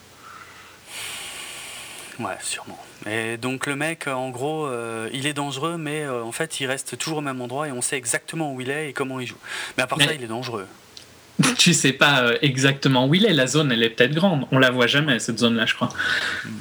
[2.19, 2.83] Ouais, sûrement.
[3.07, 6.67] Et donc le mec, en gros, euh, il est dangereux, mais euh, en fait, il
[6.67, 9.27] reste toujours au même endroit et on sait exactement où il est et comment il
[9.27, 9.37] joue.
[9.77, 10.67] Mais à part ça, il est dangereux.
[11.59, 13.33] tu sais pas euh, exactement où il est.
[13.33, 14.47] La zone, elle est peut-être grande.
[14.51, 15.89] On la voit jamais cette zone-là, je crois,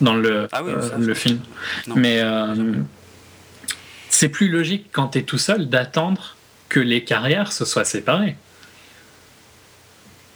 [0.01, 1.39] dans le, Ah oui, euh, ça, le film.
[1.88, 1.95] Non.
[1.97, 2.73] Mais euh,
[4.10, 6.36] c'est plus logique quand tu es tout seul d'attendre
[6.70, 8.36] que les carrières se soient séparées.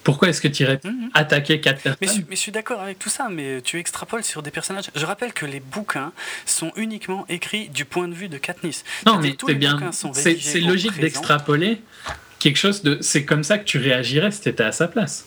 [0.04, 1.12] Pourquoi est-ce que tu irais Mhm.
[1.14, 4.24] attaquer quatre Mais, je, personnes mais je suis d'accord avec tout ça, mais tu extrapoles
[4.24, 4.86] sur des personnages.
[4.96, 6.12] Je rappelle que les bouquins
[6.48, 8.84] sont uniquement écrits du point de vue de Katniss.
[9.06, 9.74] Non, mais tous c'est les bien.
[9.76, 11.82] bouquins sont C'est logique d'extrapoler
[12.40, 12.98] quelque chose de.
[13.02, 15.26] C'est comme ça que tu réagirais si tu étais à sa place.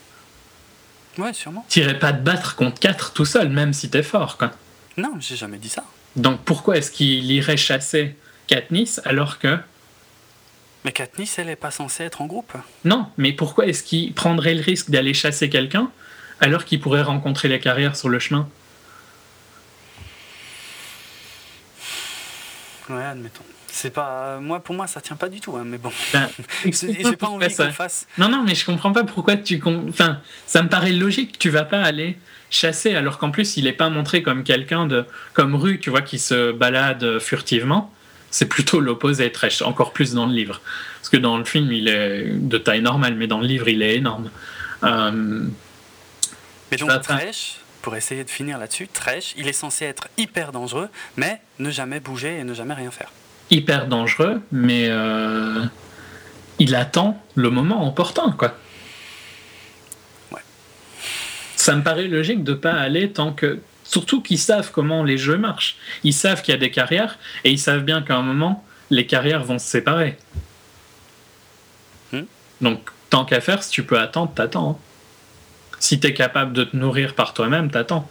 [1.19, 1.65] Ouais, sûrement.
[1.69, 4.51] Tu irais pas te battre contre quatre tout seul, même si t'es fort, quoi.
[4.97, 5.85] Non, j'ai jamais dit ça.
[6.17, 8.17] Donc pourquoi est-ce qu'il irait chasser
[8.47, 9.59] Katniss alors que.
[10.85, 12.53] Mais Katniss, elle est pas censée être en groupe.
[12.85, 15.91] Non, mais pourquoi est-ce qu'il prendrait le risque d'aller chasser quelqu'un
[16.41, 18.49] alors qu'il pourrait rencontrer les carrières sur le chemin?
[22.91, 23.45] Ouais, admettons.
[23.69, 26.29] C'est pas moi pour moi ça tient pas du tout hein, mais bon Ben,
[26.65, 29.61] j'ai pas pourquoi envie ça- qu'on fasse Non, non, mais je comprends pas pourquoi tu.
[29.89, 31.39] Enfin, ça me paraît logique.
[31.39, 32.17] Tu vas pas aller
[32.51, 36.03] chasser alors qu'en plus il est pas montré comme quelqu'un de comme Rue, tu vois,
[36.03, 37.93] qui se balade furtivement.
[38.35, 40.61] C'est plutôt l'opposé, Tresh, encore plus dans le livre.
[40.99, 43.82] Parce que dans le film, il est de taille normale, mais dans le livre, il
[43.82, 44.30] est énorme.
[44.82, 45.43] Euh,
[46.70, 50.89] mais donc Tresh pour essayer de finir là-dessus Tresh il est censé être hyper dangereux
[51.16, 53.11] mais ne jamais bouger et ne jamais rien faire
[53.51, 55.64] hyper dangereux, mais euh,
[56.59, 58.55] il attend le moment opportun, quoi.
[60.32, 60.41] Ouais.
[61.57, 63.61] Ça me paraît logique de pas aller tant que.
[63.85, 65.76] Surtout qu'ils savent comment les jeux marchent.
[66.03, 69.07] Ils savent qu'il y a des carrières et ils savent bien qu'à un moment, les
[69.07, 70.16] carrières vont se séparer.
[72.12, 72.22] Hmm.
[72.61, 74.70] Donc, tant qu'à faire, si tu peux attendre, t'attends.
[74.70, 74.76] hein.
[75.78, 78.09] Si t'es capable de te nourrir par toi-même, t'attends.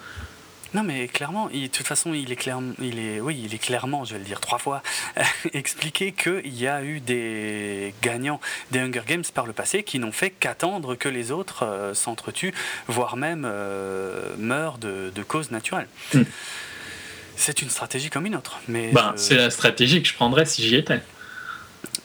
[0.74, 3.60] Non, mais clairement, il- de toute façon, il est clairement, il est, oui, il est
[3.60, 4.82] clairement, je vais le dire trois fois,
[5.54, 8.40] expliqué qu'il y a eu des gagnants
[8.72, 12.54] des Hunger Games par le passé qui n'ont fait qu'attendre que les autres euh, s'entretuent,
[12.88, 15.88] voire même euh, meurent de, de causes naturelles.
[16.14, 16.22] Mm.
[17.36, 20.46] C'est une stratégie comme une autre, mais Ben, je- c'est la stratégie que je prendrais
[20.46, 21.02] si j'y étais.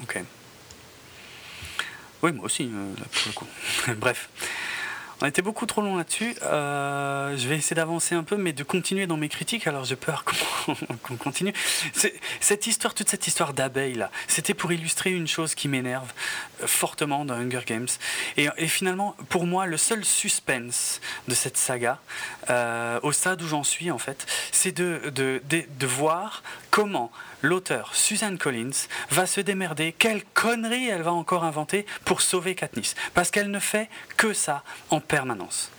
[0.02, 0.22] Ok.
[2.22, 3.46] Oui, moi aussi, euh, là, pour le coup.
[4.00, 4.28] Bref.
[5.20, 6.36] On été beaucoup trop long là-dessus.
[6.42, 9.66] Euh, je vais essayer d'avancer un peu, mais de continuer dans mes critiques.
[9.66, 11.52] Alors j'ai peur qu'on continue.
[12.40, 16.12] Cette histoire, toute cette histoire d'abeilles là, c'était pour illustrer une chose qui m'énerve
[16.66, 17.88] fortement dans Hunger Games.
[18.36, 21.98] Et, finalement, pour moi, le seul suspense de cette saga,
[22.50, 27.10] euh, au stade où j'en suis en fait, c'est de voir comment
[27.42, 32.94] l'auteur Suzanne Collins va se démerder, quelle connerie elle va encore inventer pour sauver Katniss.
[33.14, 35.70] Parce qu'elle ne fait que ça en permanence.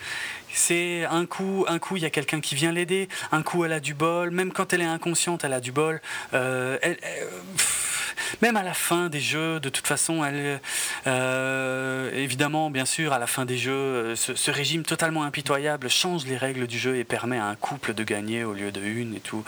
[0.54, 3.08] C'est un coup, un coup, il y a quelqu'un qui vient l'aider.
[3.32, 4.32] Un coup, elle a du bol.
[4.32, 6.02] Même quand elle est inconsciente, elle a du bol.
[6.34, 10.60] Euh, elle- elle- pff, même à la fin des jeux, de toute façon, elle,
[11.08, 15.90] euh, évidemment, bien sûr, à la fin des jeux, euh, ce, ce régime totalement impitoyable
[15.90, 18.82] change les règles du jeu et permet à un couple de gagner au lieu de
[18.82, 19.44] une et tout.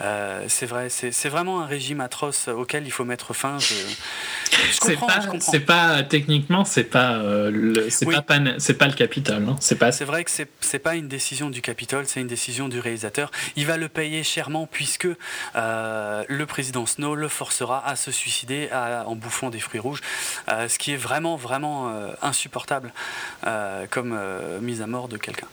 [0.00, 3.58] Euh, c'est vrai, c'est vraiment un régime atroce auquel il faut mettre fin.
[3.60, 5.52] Je, je C'est comprends, pas, je comprends.
[5.52, 7.18] c'est pas techniquement, c'est pas,
[7.50, 8.16] le, c'est Oui.
[8.26, 9.92] pas, le Capitole, non C'est pas.
[9.92, 13.30] C'est vrai que c'est c'est pas une décision du Capitole, c'est une décision du réalisateur.
[13.56, 15.06] Il va le payer chèrement puisque
[15.54, 20.00] euh, le président Snow le forcera à se suicider à- en bouffant des fruits rouges,
[20.48, 22.92] euh, ce qui est vraiment vraiment euh, insupportable
[23.90, 24.18] comme
[24.60, 25.46] mise à mort de quelqu'un.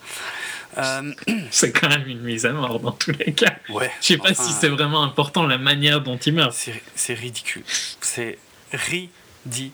[1.51, 3.53] C'est quand même une mise à mort dans tous les cas.
[3.69, 3.91] ouais.
[4.01, 6.53] Je sais pas enfin, si c'est vraiment important la manière dont il meurt.
[6.95, 7.63] C'est ridicule.
[7.99, 8.39] C'est
[8.71, 9.71] ridicule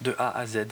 [0.00, 0.66] de A à Z.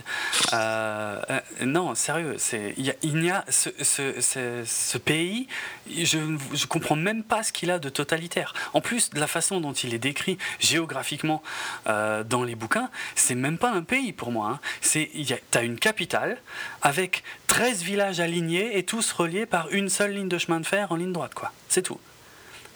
[0.52, 2.36] Euh, euh, non, sérieux,
[2.76, 5.46] il n'y a, ce, pays,
[5.90, 8.54] je ne comprends même pas ce qu'il a de totalitaire.
[8.74, 11.42] En plus, de la façon dont il est décrit géographiquement
[11.86, 14.48] euh, dans les bouquins, c'est même pas un pays pour moi.
[14.54, 14.60] Hein.
[14.80, 16.38] C'est- il y a- T'as une capitale
[16.82, 20.92] avec 13 villages alignés et tous reliés par une seule ligne de chemin de fer
[20.92, 21.32] en ligne droite.
[21.68, 21.98] C'est tout.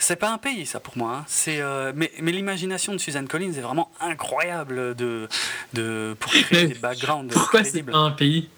[0.02, 1.18] C'est pas un pays, ça, pour moi.
[1.18, 1.24] hein.
[1.28, 5.28] C'est, euh, mais mais l'imagination de Suzanne Collins est vraiment incroyable de,
[5.74, 8.48] de, pour créer Mais des backgrounds Pourquoi c'est pas un pays?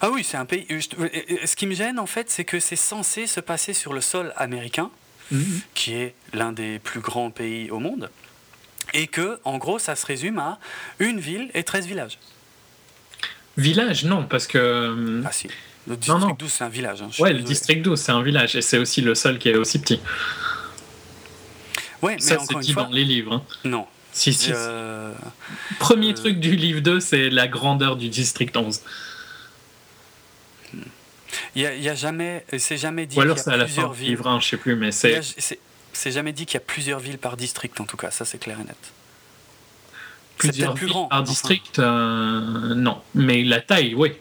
[0.00, 0.66] Ah oui, c'est un pays.
[0.70, 3.92] et- et Ce qui me gêne, en fait, c'est que c'est censé se passer sur
[3.92, 4.90] le sol américain,
[5.30, 5.60] Mhm.
[5.74, 8.10] qui est l'un des plus grands pays au monde,
[8.94, 10.58] et que, en gros, ça se résume à
[11.00, 12.18] une ville et 13 villages.
[13.58, 14.56] Village, non, parce que.
[14.56, 15.48] euh, Ah si.
[15.88, 16.34] Le district non.
[16.38, 17.02] 12, c'est un village.
[17.02, 17.54] hein, Ouais, le désolé.
[17.54, 20.00] district 12, c'est un village, et c'est aussi le seul qui est aussi petit.
[22.02, 23.34] Ouais, mais Ça, c'est dit fois, dans les livres.
[23.34, 23.42] hein.
[23.64, 23.86] non.
[24.12, 24.50] Si, si.
[24.54, 25.12] Euh,
[25.78, 28.80] Premier euh, truc du livre 2, c'est la grandeur du district 11.
[31.54, 33.16] Il y a, jamais, c'est jamais dit.
[33.16, 34.10] Ou alors c'est à la fin villes.
[34.10, 35.20] livre 1, je sais plus, mais c'est.
[35.94, 38.38] C'est jamais dit qu'il y a plusieurs villes par district en tout cas, ça c'est
[38.38, 38.76] clair et net.
[40.38, 44.12] Plusieurs plus grand, par district, euh, non, mais la taille, oui.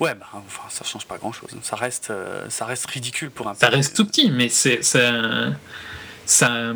[0.00, 1.50] Ouais, bah, enfin, ça change pas grand chose.
[1.62, 3.54] Ça reste, euh, ça reste ridicule pour un.
[3.54, 5.52] Ça reste tout petit, mais c'est ça.
[6.26, 6.74] ça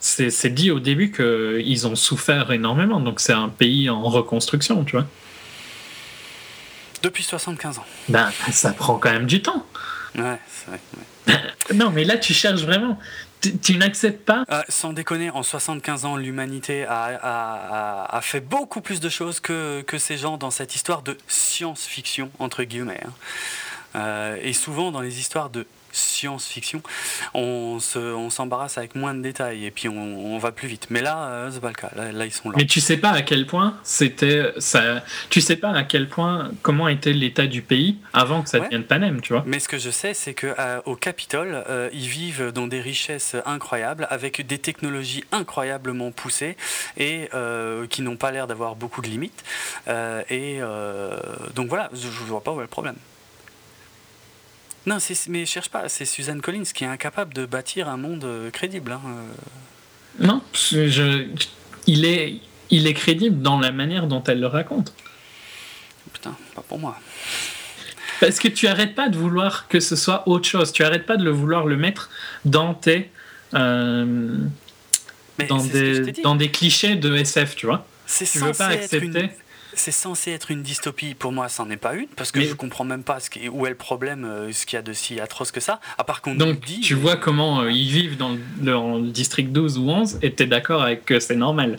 [0.00, 4.92] c'est dit au début qu'ils ont souffert énormément, donc c'est un pays en reconstruction, tu
[4.92, 5.06] vois.
[7.02, 7.84] Depuis 75 ans.
[8.08, 9.66] Ben, ça prend quand même du temps.
[10.16, 10.80] Ouais, c'est vrai.
[11.74, 12.98] non, mais là, tu cherches vraiment.
[13.40, 14.44] Tu, n'acceptes pas?
[14.50, 20.16] Euh, Sans déconner, en 75 ans, l'humanité a, fait beaucoup plus de choses que, ces
[20.16, 23.00] gens dans cette histoire de science-fiction, entre guillemets.
[23.04, 23.12] Hein.
[23.96, 25.66] Euh, et souvent, dans les histoires de
[25.96, 26.82] science-fiction,
[27.34, 30.88] on s'embarrasse on avec moins de détails et puis on, va plus vite.
[30.90, 31.90] Mais là, euh, c'est pas le cas.
[31.96, 32.56] Là, ils sont là.
[32.58, 35.02] Mais tu sais pas à quel point c'était ça.
[35.30, 38.84] Tu sais pas à quel point comment était l'état du pays avant que ça devienne
[38.84, 39.44] Panem, tu vois.
[39.46, 42.80] Mais ce que je sais, c'est que euh, au Capitole, euh, ils vivent dans des
[42.80, 46.56] richesses incroyables, avec des technologies incroyablement poussées
[46.96, 47.28] et
[47.90, 49.44] qui n'ont pas l'air d'avoir beaucoup de limites.
[50.30, 50.60] et
[51.54, 52.96] donc voilà, je, je vois pas où est le problème.
[54.86, 54.98] Non,
[55.28, 58.92] mais cherche pas, c'est Suzanne Collins qui est incapable de bâtir un monde euh, crédible.
[58.92, 60.26] Hein, euh.
[60.26, 61.26] Non, je,
[61.88, 62.36] il, est,
[62.70, 64.94] il est crédible dans la manière dont elle le raconte.
[66.12, 66.96] Putain, pas pour moi.
[68.20, 70.72] Parce que tu arrêtes pas de vouloir que ce soit autre chose.
[70.72, 72.08] Tu arrêtes pas de le vouloir le mettre
[72.44, 73.10] dans tes.
[73.54, 74.38] Euh,
[75.48, 77.86] dans, des, dans des clichés de SF, tu vois.
[78.06, 79.30] Tu veux pas accepter
[79.76, 81.14] c'est censé être une dystopie.
[81.14, 83.48] Pour moi, ça n'en est pas une, parce que je comprends même pas ce qui,
[83.48, 85.80] où est le problème, euh, ce qu'il y a de si atroce que ça.
[85.98, 89.78] À part qu'on Donc, dit, tu vois comment euh, ils vivent dans le, district 12
[89.78, 91.78] ou 11, et tu es d'accord avec que c'est normal.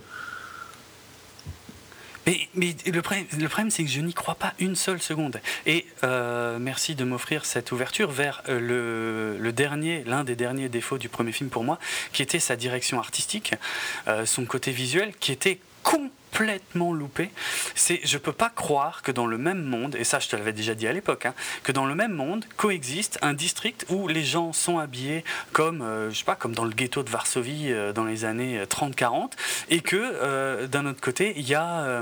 [2.25, 5.39] Mais, mais, le problème, le problème c'est que je n'y crois pas une seule seconde.
[5.65, 10.97] Et euh, merci de m'offrir cette ouverture vers le, le dernier, l'un des derniers défauts
[10.97, 11.79] du premier film pour moi,
[12.11, 13.55] qui était sa direction artistique,
[14.25, 17.29] son côté visuel, qui était con complètement loupé.
[17.75, 20.53] C'est, je peux pas croire que dans le même monde, et ça je te l'avais
[20.53, 21.33] déjà dit à l'époque, hein,
[21.63, 26.11] que dans le même monde coexiste un district où les gens sont habillés comme, euh,
[26.11, 29.27] je sais pas, comme dans le ghetto de Varsovie euh, dans les années 30-40, euh,
[29.69, 32.01] et que d'un autre côté il y a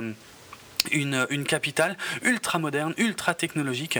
[0.91, 3.99] une, une, capitale ultra moderne, ultra technologique,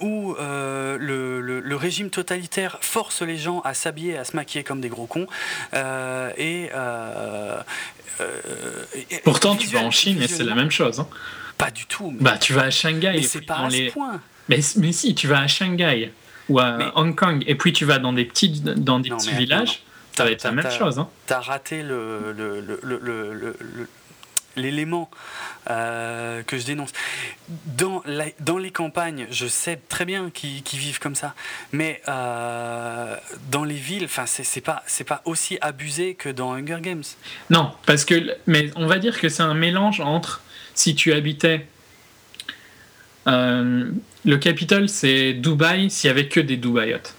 [0.00, 4.88] où le, le, régime totalitaire force les gens à s'habiller, à se maquiller comme des
[4.88, 5.26] gros cons,
[5.72, 6.70] et,
[8.20, 11.00] euh, Pourtant, tu vas en Chine et c'est la même chose.
[11.00, 11.08] Hein.
[11.56, 12.14] Pas du tout.
[12.20, 13.12] Bah, tu vas à Shanghai.
[13.14, 14.20] Mais c'est pas à ce point.
[14.48, 16.12] Mais, mais si, tu vas à Shanghai
[16.48, 19.82] ou à Hong Kong et puis tu vas dans des petits, dans des petits villages,
[20.16, 20.98] ça va être la même chose.
[20.98, 21.08] Hein.
[21.26, 23.88] Tu as raté le, le, le,
[24.58, 25.10] l'élément
[25.70, 26.92] euh, que je dénonce.
[27.76, 28.02] Dans,
[28.40, 31.34] dans les campagnes, je sais très bien qu'ils vivent comme ça,
[31.72, 33.16] mais euh,
[33.50, 37.04] dans les villes, c'est pas pas aussi abusé que dans Hunger Games.
[37.50, 40.42] Non, parce que mais on va dire que c'est un mélange entre
[40.74, 41.66] si tu habitais
[43.26, 43.90] euh,
[44.24, 47.14] le Capitole, c'est Dubaï s'il y avait que des Dubaïotes.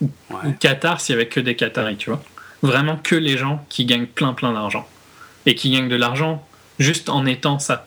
[0.00, 0.10] Ou
[0.58, 2.22] Qatar s'il y avait que des Qataris, tu vois.
[2.62, 4.86] Vraiment que les gens qui gagnent plein plein d'argent
[5.46, 6.46] et qui gagnent de l'argent
[6.78, 7.86] juste en étant ça.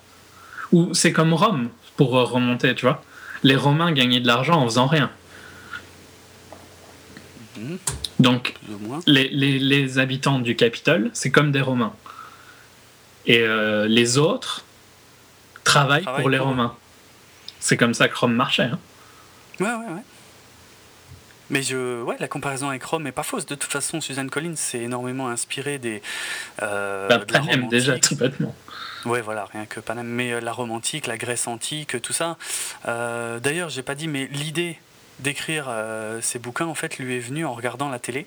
[0.72, 3.04] Ou c'est comme Rome, pour remonter, tu vois.
[3.44, 5.12] Les Romains gagnaient de l'argent en faisant rien.
[7.58, 7.78] Mhm.
[8.20, 8.56] Donc,
[9.08, 11.94] les, les, les, habitants du Capitole, c'est comme des Romains.
[13.26, 14.64] Et euh, les autres
[15.64, 16.76] travaillent pour les Romains.
[17.60, 18.64] C'est comme ça que Rome marchait.
[18.64, 18.80] Hein.
[19.60, 20.02] Ouais, ouais, ouais.
[21.50, 23.46] Mais je, ouais, la comparaison avec Rome n'est pas fausse.
[23.46, 26.02] De toute façon, Suzanne Collins s'est énormément inspirée des.
[26.62, 28.56] Euh, bah, Panem, déjà, tout bêtement.
[29.06, 30.08] Ouais, voilà, rien que Panem.
[30.08, 32.38] Mais euh, la Rome antique, la Grèce antique, tout ça.
[32.88, 34.80] Euh, D'ailleurs, j'ai pas dit, mais l'idée
[35.20, 38.26] d'écrire euh, ces bouquins en fait lui est venue en regardant la télé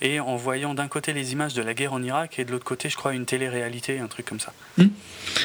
[0.00, 2.64] et en voyant d'un côté les images de la guerre en Irak et de l'autre
[2.64, 4.86] côté je crois une télé-réalité un truc comme ça hmm.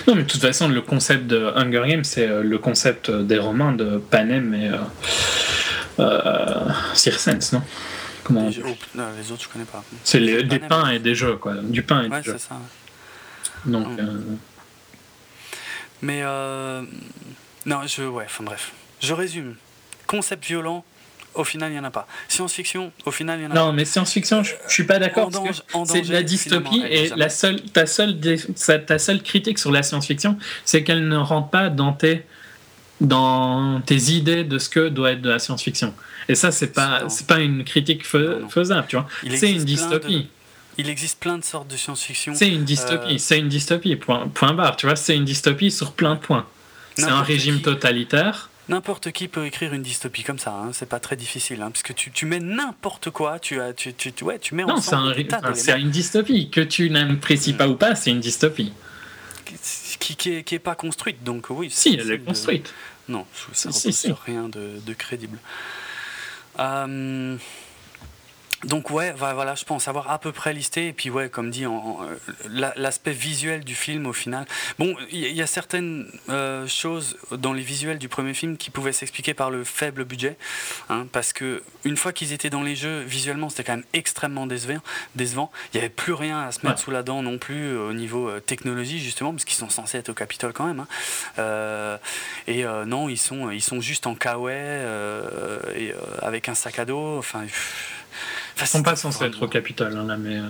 [0.07, 3.73] non mais de toute façon le concept de Hunger Games c'est le concept des Romains
[3.73, 4.71] de Panem et
[5.99, 7.61] euh, Circens, non?
[8.23, 9.83] Comment les, les, autres, je connais pas.
[10.03, 11.55] C'est des pains et des jeux, quoi.
[11.61, 12.37] Du pain et des jeux.
[12.37, 12.59] Ça.
[13.65, 13.87] Donc.
[13.87, 13.99] Mm.
[13.99, 14.19] Euh,
[16.01, 16.81] Mais euh,
[17.65, 19.55] non, je ouais, enfin bref, je résume.
[20.07, 20.83] Concept violent,
[21.33, 22.07] au final, il n'y en a pas.
[22.27, 23.65] Science-fiction, au final, il y en a non, pas.
[23.67, 25.29] Non, mais science-fiction, je, ne suis pas d'accord.
[25.85, 28.19] C'est de la dystopie et la seule, ta, seule,
[28.85, 32.25] ta seule critique sur la science-fiction, c'est qu'elle ne rentre pas dans tes
[33.01, 35.93] dans tes idées de ce que doit être de la science-fiction.
[36.29, 39.07] Et ça, c'est pas, c'est pas une critique faisable, tu vois.
[39.35, 40.29] C'est une dystopie.
[40.77, 42.33] Il existe plein de sortes de science-fiction.
[42.35, 44.97] C'est une dystopie, euh, c'est une dystopie, point, point barre, tu vois.
[44.97, 46.45] C'est une dystopie sur plein de points.
[46.95, 48.49] C'est un régime totalitaire.
[48.67, 50.71] N'importe qui peut écrire une dystopie comme ça, hein.
[50.73, 54.11] c'est pas très difficile, hein, puisque tu, tu mets n'importe quoi, tu, as, tu, tu,
[54.23, 58.21] ouais, tu mets non, c'est une dystopie, que tu n'apprécies pas ou pas, c'est une
[58.21, 58.73] dystopie.
[59.99, 61.69] Qui, qui, est, qui est pas construite, donc oui.
[61.69, 62.73] Si, elle est construite.
[63.07, 65.37] Non, ça ne si, rien de, de crédible.
[66.59, 67.37] Euh...
[68.63, 70.87] Donc ouais, voilà, je pense avoir à peu près listé.
[70.87, 74.45] Et puis ouais, comme dit, euh, l'aspect visuel du film au final.
[74.79, 78.93] Bon, il y, a certaines euh, choses dans les visuels du premier film qui pouvaient
[78.93, 80.37] s'expliquer par le faible budget,
[80.89, 84.47] hein, parce que une fois qu'ils étaient dans les jeux, visuellement, c'était quand même extrêmement
[84.47, 84.81] décevant.
[85.15, 85.51] décevant.
[85.73, 87.93] Il n'y avait plus rien à se mettre sous la dent non plus euh, au
[87.93, 90.85] niveau technologie justement, parce qu'ils sont censés être au Capitole quand même.
[91.37, 91.99] Hein.
[92.47, 94.55] et non, ils sont, ils sont juste en kawaii
[95.75, 97.17] et avec un sac à dos.
[97.17, 97.45] Enfin.
[98.61, 100.37] Ils sont pas censés être au Capitole, hein, là, mais.
[100.37, 100.43] Euh,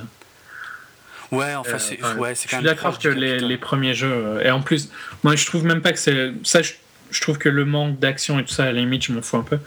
[1.32, 2.36] ouais, enfin, c'est euh, ouais, quand même.
[2.36, 4.12] Je suis d'accord que les, les, premiers jeux.
[4.12, 4.90] Euh, et en plus,
[5.24, 6.34] moi, je trouve même pas que c'est.
[6.44, 9.22] Ça, je, trouve que le manque d'action et tout ça, à la limite, je m'en
[9.22, 9.60] fous un peu.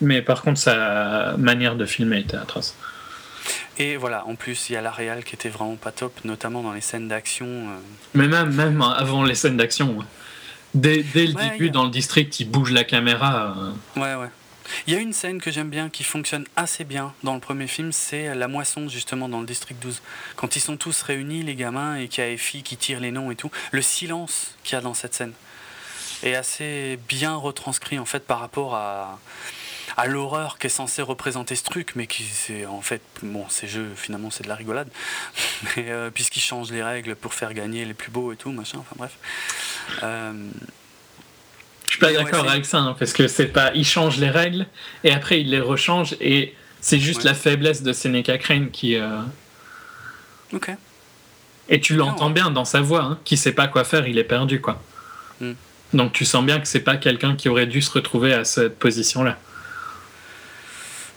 [0.00, 2.74] Mais par contre, sa manière de filmer était atroce.
[3.78, 6.62] Et voilà, en plus, il y a la réal qui était vraiment pas top, notamment
[6.62, 7.66] dans les scènes d'action.
[8.14, 9.98] Mais même, même avant les scènes d'action.
[10.74, 13.54] Dès, dès, le début, dans le district, il bouge la caméra.
[13.96, 14.28] Ouais, ouais.
[14.86, 17.66] Il y a une scène que j'aime bien qui fonctionne assez bien dans le premier
[17.66, 20.02] film, c'est la moisson justement dans le district 12.
[20.36, 23.10] Quand ils sont tous réunis, les gamins, et qu'il y a Effie qui tire les
[23.10, 25.32] noms et tout, le silence qu'il y a dans cette scène
[26.22, 29.18] est assez bien retranscrit en fait par rapport à,
[29.96, 33.92] à l'horreur qu'est censé représenter ce truc, mais qui c'est en fait, bon, ces jeux
[33.96, 34.88] finalement c'est de la rigolade,
[35.78, 38.96] euh, puisqu'ils changent les règles pour faire gagner les plus beaux et tout, machin, enfin
[38.96, 39.16] bref.
[40.02, 40.32] Euh,
[41.86, 43.70] je suis pas d'accord avec ça, hein, parce que c'est pas.
[43.74, 44.66] Il change les règles
[45.04, 48.96] et après il les rechange et c'est juste la faiblesse de Seneca Crane qui.
[48.96, 49.20] Euh,
[50.52, 50.70] ok.
[51.68, 54.24] Et tu l'entends bien dans sa voix, hein, qui sait pas quoi faire, il est
[54.24, 54.82] perdu quoi.
[55.40, 55.52] Hmm.
[55.92, 58.78] Donc tu sens bien que c'est pas quelqu'un qui aurait dû se retrouver à cette
[58.78, 59.38] position-là.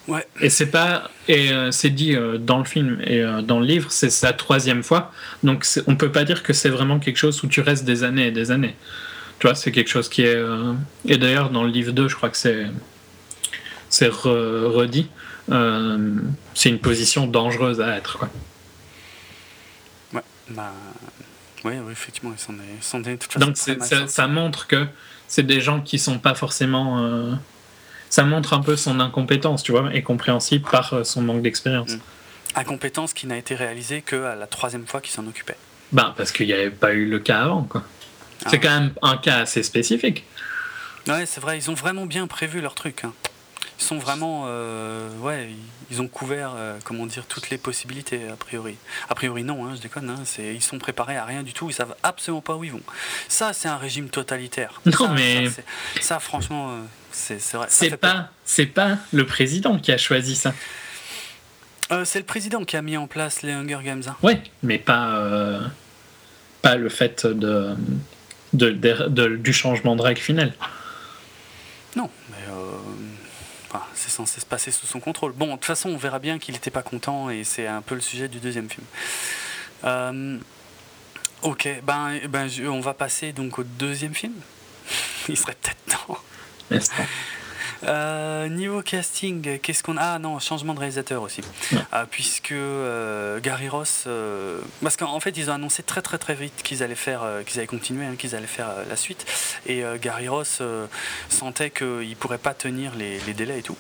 [0.07, 0.25] Ouais.
[0.41, 3.91] Et c'est pas et euh, c'est dit euh, dans le film et dans le livre,
[3.91, 5.11] c'est sa troisième fois.
[5.43, 8.27] Donc on peut pas dire que c'est vraiment quelque chose où tu restes des années
[8.27, 8.75] et des années.
[9.39, 10.35] Tu vois, c'est quelque chose qui est.
[10.35, 10.73] Euh,
[11.05, 12.67] et d'ailleurs, dans le livre 2, je crois que c'est.
[13.89, 15.09] C'est redit.
[15.49, 16.15] Euh,
[16.53, 18.29] c'est une position dangereuse à être, quoi.
[20.13, 20.73] Ouais, bah.
[21.65, 22.39] Oui, effectivement, ils
[22.81, 24.85] sont des, Donc ça, ça, montre que
[25.27, 26.99] c'est des gens qui sont pas forcément.
[26.99, 27.33] Euh,
[28.09, 31.91] ça montre un peu son incompétence, tu vois, et compréhensible par son manque d'expérience.
[31.91, 31.99] Mm.
[32.55, 35.57] Incompétence qui n'a été réalisée que à la troisième fois qu'il s'en occupait.
[35.91, 37.83] Ben, parce qu'il n'y avait pas eu le cas avant, quoi.
[38.47, 40.25] C'est quand même un cas assez spécifique.
[41.07, 43.03] Ouais, c'est vrai, ils ont vraiment bien prévu leur truc.
[43.03, 43.13] Hein.
[43.79, 44.43] Ils sont vraiment.
[44.47, 45.49] Euh, ouais,
[45.89, 48.75] ils ont couvert, euh, comment dire, toutes les possibilités, a priori.
[49.09, 50.09] A priori, non, hein, je déconne.
[50.09, 52.81] Hein, ils sont préparés à rien du tout, ils savent absolument pas où ils vont.
[53.29, 54.81] Ça, c'est un régime totalitaire.
[54.85, 55.47] Non, mais.
[56.01, 57.67] Ça, franchement, euh, c'est vrai.
[57.69, 60.53] C'est pas, c'est pas le président qui a choisi ça.
[62.03, 64.03] c'est le président qui a mis en place les Hunger Games.
[64.07, 64.15] Hein.
[64.21, 65.61] Oui, mais pas,
[66.61, 67.75] pas le fait de
[68.53, 70.53] de, du changement de règle final.
[71.95, 75.33] Non, mais euh, c'est censé se passer sous son contrôle.
[75.33, 77.95] Bon, de toute façon, on verra bien qu'il n'était pas content et c'est un peu
[77.95, 78.85] le sujet du deuxième film.
[79.85, 80.37] Euh,
[81.41, 84.33] ok, ben, ben on va passer donc au deuxième film.
[85.29, 86.17] Il serait peut-être temps.
[87.85, 90.15] Euh, niveau casting, qu'est-ce qu'on a?
[90.15, 91.41] Ah non, changement de réalisateur aussi.
[91.93, 94.07] Euh, puisque euh, Gary Ross.
[94.81, 97.67] parce qu'en fait, ils ont annoncé très très très vite qu'ils allaient faire, qu'ils allaient
[97.67, 99.25] continuer, hein, qu'ils allaient faire la suite.
[99.65, 100.61] Et Gary Ross
[101.29, 103.77] sentait qu'il ne pourrait pas tenir les, délais et tout.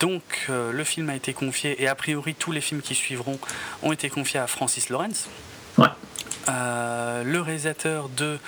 [0.00, 3.38] donc le film a été confié, et a priori tous les films qui suivront
[3.82, 5.28] ont été confiés à Francis Lawrence.
[5.78, 5.88] Ouais.
[6.48, 8.38] le réalisateur de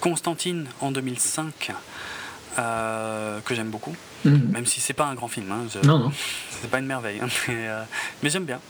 [0.00, 1.72] Constantine en 2005
[2.58, 3.94] euh, que j'aime beaucoup,
[4.24, 4.50] mhm.
[4.52, 5.50] même si c'est pas un grand film.
[5.52, 6.12] Hein, non, non.
[6.60, 7.82] C'est pas une merveille, hein, euh,
[8.22, 8.60] mais, j'aime bien.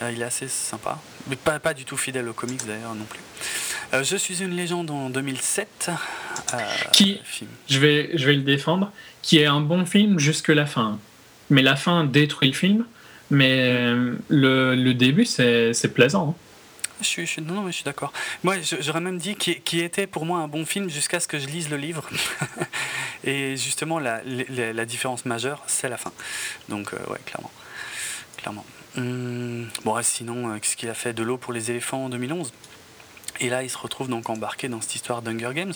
[0.00, 0.98] Euh, il est assez sympa,
[1.28, 3.20] mais pas, pas du tout fidèle aux comics d'ailleurs non plus.
[4.02, 5.90] je suis une légende en 2007.
[6.92, 7.20] qui,
[7.68, 8.90] je vais, je vais le défendre,
[9.20, 10.98] qui est un bon film jusque la fin.
[11.50, 12.86] Mais la fin détruit le film,
[13.30, 13.92] mais
[14.28, 16.36] le, le début c'est plaisant.
[16.38, 16.51] Hein.
[17.02, 18.12] Je suis, non, non, mais je suis d'accord.
[18.42, 21.46] Moi, j'aurais même dit qu'il était pour moi un bon film jusqu'à ce que je
[21.46, 22.08] lise le livre.
[23.24, 26.12] Et justement, la, la, différence majeure, c'est la fin.
[26.68, 27.50] Donc, euh, ouais, clairement.
[28.36, 28.64] clairement.
[28.96, 32.52] Hum, bon, sinon, euh, qu'est-ce qu'il a fait De l'eau pour les éléphants en 2011
[33.40, 35.72] et là, il se retrouve donc embarqué dans cette histoire d'Hunger Games.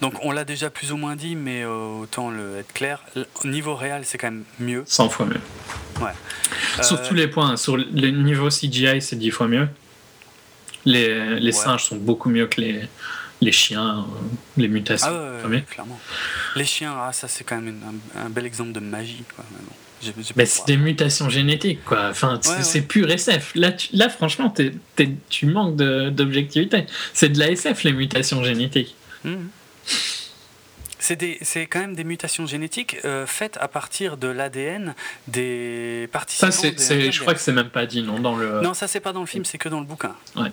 [0.00, 3.02] Donc, on l'a déjà plus ou moins dit, mais euh, autant le être clair.
[3.44, 4.82] Niveau réel, c'est quand même mieux.
[4.86, 5.40] 100 fois mieux.
[6.00, 6.12] Ouais.
[6.82, 7.56] Sur tous les points.
[7.56, 9.68] Sur le niveau CGI, c'est 10 fois mieux.
[10.84, 12.88] Les, les singes sont beaucoup mieux que les,
[13.40, 14.06] les chiens,
[14.56, 15.08] les mutations.
[15.10, 15.98] Ah ouais, clairement.
[16.56, 17.80] Les chiens, ah, ça c'est quand même
[18.16, 19.24] un, bel exemple de magie.
[19.34, 19.44] Quoi.
[20.36, 22.08] Mais c'est des mutations génétiques, quoi.
[22.10, 23.52] Enfin, c'est pur SF.
[23.54, 24.52] Là, là franchement,
[25.30, 26.86] tu manques d'objectivité.
[27.12, 28.94] C'est de la SF, les mutations génétiques.
[29.24, 29.36] Mmh.
[30.98, 34.94] C'est quand même des mutations génétiques euh, faites à partir de l'ADN
[35.28, 36.50] des participants.
[36.50, 38.62] Ça, je crois que c'est même pas dit, non, dans le.
[38.62, 40.16] Non, ça c'est pas dans le film, c'est que dans le bouquin.
[40.34, 40.50] Ouais.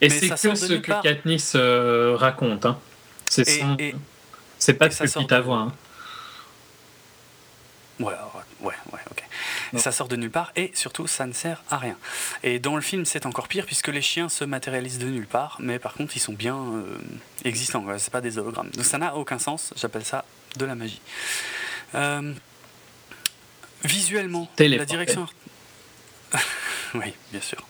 [0.00, 2.66] Et c'est que ce que Katniss euh, raconte.
[2.66, 2.78] Hein.
[3.26, 3.44] C'est
[4.58, 5.58] C'est pas ce que ta voix.
[5.58, 5.72] Hein.
[8.00, 8.14] Ouais,
[8.60, 9.24] ouais, ouais, ok.
[9.76, 11.96] Ça sort de nulle part et surtout ça ne sert à rien.
[12.42, 15.56] Et dans le film c'est encore pire puisque les chiens se matérialisent de nulle part,
[15.58, 16.96] mais par contre ils sont bien euh,
[17.44, 18.70] existants, c'est pas des hologrammes.
[18.70, 20.24] Donc ça n'a aucun sens, j'appelle ça
[20.56, 21.00] de la magie.
[21.94, 22.32] Euh,
[23.84, 25.26] visuellement, la direction...
[26.94, 27.66] oui, bien sûr.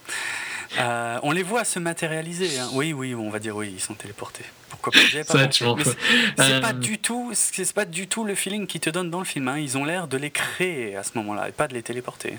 [0.78, 2.58] Euh, on les voit se matérialiser.
[2.58, 2.68] Hein.
[2.72, 4.44] Oui, oui, on va dire oui, ils sont téléportés.
[4.68, 8.80] Pourquoi pas, pas C'est pas euh, du tout, c'est pas du tout le feeling qu'ils
[8.80, 9.48] te donnent dans le film.
[9.48, 9.58] Hein.
[9.58, 12.38] Ils ont l'air de les créer à ce moment-là et pas de les téléporter.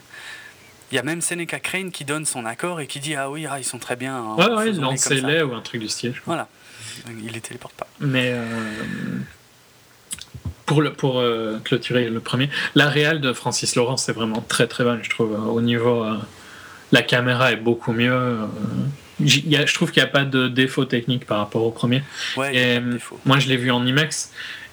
[0.91, 3.45] Il y a même Seneca Crane qui donne son accord et qui dit ah oui,
[3.49, 4.15] ah, ils sont très bien.
[4.15, 6.14] Hein, ouais, ouais, lancez-les ou un truc du style.
[6.26, 6.47] Voilà,
[7.07, 7.88] il les téléporte pas.
[7.99, 8.45] Mais euh,
[10.65, 11.23] pour, le, pour
[11.64, 15.31] clôturer le premier, la réal de Francis Laurent, c'est vraiment très très bonne, je trouve,
[15.31, 16.06] au niveau
[16.91, 18.11] la caméra est beaucoup mieux.
[18.14, 18.45] Euh,
[19.20, 22.03] je trouve qu'il n'y a pas de défaut technique par rapport au premier.
[22.36, 24.32] moi, je l'ai vu en IMAX.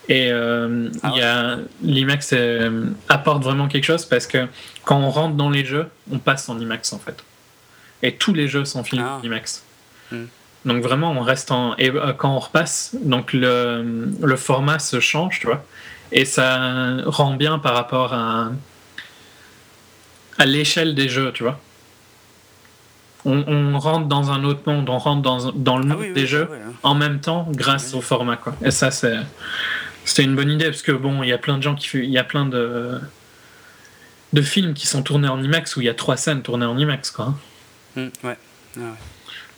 [0.08, 4.46] Et euh, ah l'IMAX euh, apporte vraiment quelque chose parce que
[4.84, 7.24] quand on rentre dans les jeux, on passe en IMAX en fait.
[8.04, 9.20] Et tous les jeux sont filmés en ah.
[9.24, 9.64] IMAX.
[10.12, 10.26] Hmm.
[10.64, 11.74] Donc vraiment, on reste en.
[11.76, 15.64] Et quand on repasse, donc le, le format se change, tu vois.
[16.12, 18.52] Et ça rend bien par rapport à,
[20.38, 21.58] à l'échelle des jeux, tu vois
[23.26, 26.48] on, rentre dans un autre monde, on rentre dans, dans le ah monde des jeux
[26.52, 26.72] hein.
[26.82, 28.36] en même temps grâce au format.
[28.36, 28.54] Quoi.
[28.64, 29.18] Et ça, c'est,
[30.04, 31.98] c'était une bonne idée parce que bon, il y a plein de gens qui.
[31.98, 33.00] Il y a plein de,
[34.32, 36.78] de films qui sont tournés en IMAX où il y a trois scènes tournées en
[36.78, 37.10] IMAX.
[37.10, 37.34] Quoi.
[37.96, 38.36] Mmh, ouais.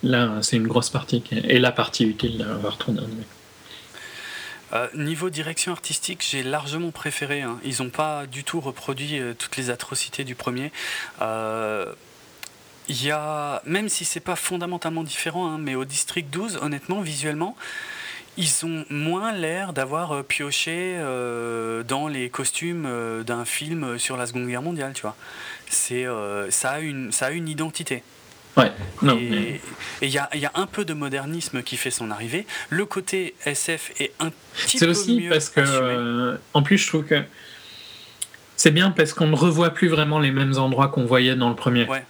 [0.03, 3.27] Là, c'est une grosse partie et la partie utile d'avoir tourné en IMAX.
[4.71, 7.41] Euh, niveau direction artistique, j'ai largement préféré.
[7.41, 7.59] Hein.
[7.63, 10.71] Ils n'ont pas du tout reproduit euh, toutes les atrocités du premier.
[11.21, 11.91] Euh,
[12.89, 17.01] il y a, même si c'est pas fondamentalement différent, hein, mais au district 12, honnêtement,
[17.01, 17.55] visuellement,
[18.37, 24.17] ils ont moins l'air d'avoir euh, pioché euh, dans les costumes euh, d'un film sur
[24.17, 25.15] la Seconde Guerre mondiale, tu vois.
[25.69, 26.07] C'est,
[26.49, 28.01] ça, a une, ça a une identité.
[28.57, 28.71] Ouais,
[29.03, 29.61] non, et
[30.01, 32.47] il y, a, y, a, un peu de modernisme qui fait son arrivée.
[32.69, 34.93] Le côté SF est un petit peu mieux.
[34.93, 37.21] C'est aussi parce que, en plus, je trouve que
[38.57, 41.55] c'est bien parce qu'on ne revoit plus vraiment les mêmes endroits qu'on voyait dans le
[41.55, 41.85] premier.
[41.85, 42.03] Ouais.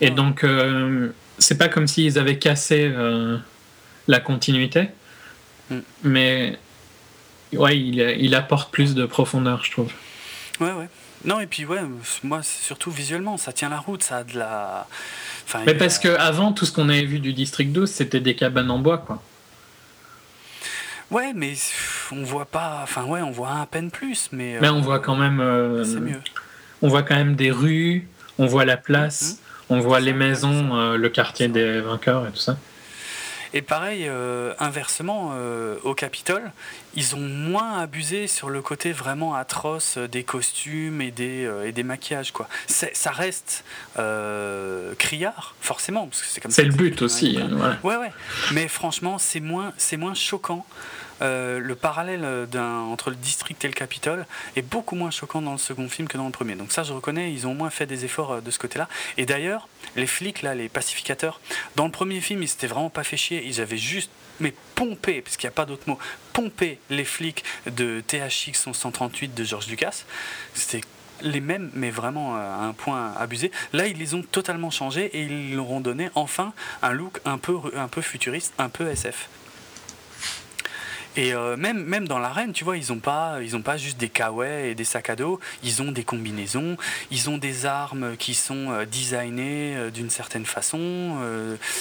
[0.00, 3.38] Et donc, euh, c'est pas comme s'ils avaient cassé euh,
[4.08, 4.88] la continuité,
[5.70, 5.78] mm.
[6.04, 6.58] mais
[7.52, 9.90] ouais, il, il, apporte plus de profondeur, je trouve.
[10.60, 10.88] Ouais, ouais.
[11.24, 11.80] Non, et puis, ouais,
[12.22, 14.86] moi, surtout visuellement, ça tient la route, ça a de la.
[15.44, 18.36] Enfin, mais parce que qu'avant, tout ce qu'on avait vu du District 12, c'était des
[18.36, 19.22] cabanes en bois, quoi.
[21.10, 21.54] Ouais, mais
[22.12, 22.80] on voit pas.
[22.82, 24.58] Enfin, ouais, on voit à peine plus, mais.
[24.60, 25.40] Mais on voit quand même.
[25.40, 26.20] Euh, c'est mieux.
[26.82, 28.08] On voit quand même des rues,
[28.38, 29.22] on voit la place.
[29.22, 29.45] Mm-hmm.
[29.68, 32.56] On voit les maisons, euh, le quartier des vainqueurs et tout ça.
[33.52, 36.52] Et pareil, euh, inversement, euh, au Capitole,
[36.94, 41.82] ils ont moins abusé sur le côté vraiment atroce des costumes et des, et des
[41.82, 42.32] maquillages.
[42.32, 42.48] Quoi.
[42.66, 43.64] Ça reste
[44.98, 46.08] criard, forcément.
[46.12, 47.38] C'est le but aussi.
[47.82, 47.96] Ouais.
[47.96, 48.12] ouais,
[48.52, 50.66] Mais franchement, c'est moins, moins choquant
[51.22, 52.24] euh, le parallèle
[52.56, 56.16] entre le district et le Capitole est beaucoup moins choquant dans le second film que
[56.16, 56.54] dans le premier.
[56.54, 58.88] Donc ça, je reconnais, ils ont au moins fait des efforts euh, de ce côté-là.
[59.16, 61.40] Et d'ailleurs, les flics, là, les pacificateurs,
[61.74, 63.44] dans le premier film, ils s'étaient vraiment pas fait chier.
[63.46, 64.10] Ils avaient juste,
[64.40, 65.98] mais pompé, parce qu'il n'y a pas d'autre mot,
[66.32, 70.04] pompé les flics de THX 138 de George Lucas.
[70.54, 70.82] C'était
[71.22, 73.50] les mêmes, mais vraiment euh, à un point abusé.
[73.72, 76.52] Là, ils les ont totalement changés et ils leur ont donné enfin
[76.82, 79.28] un look un peu, un peu futuriste, un peu SF.
[81.16, 83.98] Et euh, même, même dans l'arène, tu vois, ils n'ont pas, ils ont pas juste
[83.98, 86.76] des kawaii et des sacs à dos, ils ont des combinaisons,
[87.10, 91.16] ils ont des armes qui sont euh, designées euh, d'une certaine façon.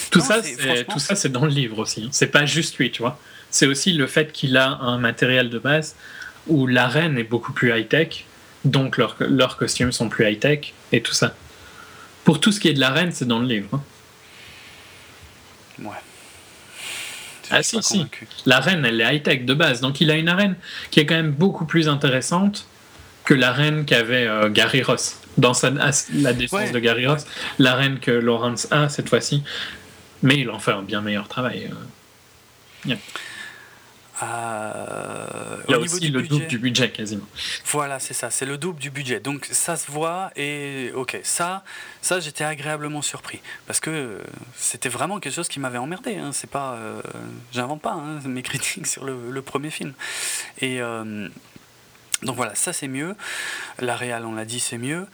[0.09, 0.41] tout, ça,
[0.87, 2.05] tout ça, c'est dans le livre aussi.
[2.05, 2.09] Hein.
[2.11, 3.19] C'est pas juste lui, tu vois.
[3.51, 5.95] C'est aussi le fait qu'il a un matériel de base
[6.47, 8.25] où l'arène est beaucoup plus high-tech,
[8.63, 11.35] donc leurs leurs costumes sont plus high-tech et tout ça.
[12.23, 13.69] Pour tout ce qui est de l'arène, c'est dans le livre.
[13.73, 13.81] Hein.
[15.83, 16.14] Ouais.
[17.51, 18.05] Ah si, si.
[18.45, 19.81] L'arène, elle est high-tech de base.
[19.81, 20.55] Donc il a une arène
[20.91, 22.67] qui est quand même beaucoup plus intéressante
[23.23, 25.19] que l'arène qu'avait euh, Gary Ross.
[25.37, 25.71] Dans sa,
[26.13, 27.25] la défense de Gary Ross,
[27.59, 29.43] l'arène que Lawrence a cette fois-ci.
[30.23, 31.69] Mais il en fait un bien meilleur travail.
[32.89, 32.95] Euh.
[34.23, 37.25] Euh, a au niveau aussi du le budget- double du budget quasiment.
[37.65, 39.19] Voilà, c'est ça, c'est le double du budget.
[39.19, 41.63] Donc ça se voit et ok, ça,
[42.01, 44.19] ça j'étais agréablement surpris parce que euh,
[44.55, 46.15] c'était vraiment quelque chose qui m'avait emmerdé.
[46.15, 46.31] Hein.
[46.33, 47.01] C'est pas, euh,
[47.51, 49.93] j'invente pas hein, mes critiques sur le, le premier film.
[50.61, 51.27] Et euh,
[52.23, 53.15] donc voilà, ça c'est mieux.
[53.79, 55.05] La réal, on l'a dit, c'est mieux.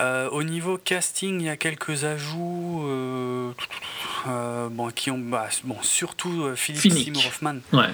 [0.00, 2.82] Euh, au niveau casting, il y a quelques ajouts.
[2.86, 3.50] euh,
[4.28, 7.04] euh, bon, qui ont, bah, bon, surtout Philippe Finnick.
[7.04, 7.56] Seymour Hoffman.
[7.72, 7.88] Ouais.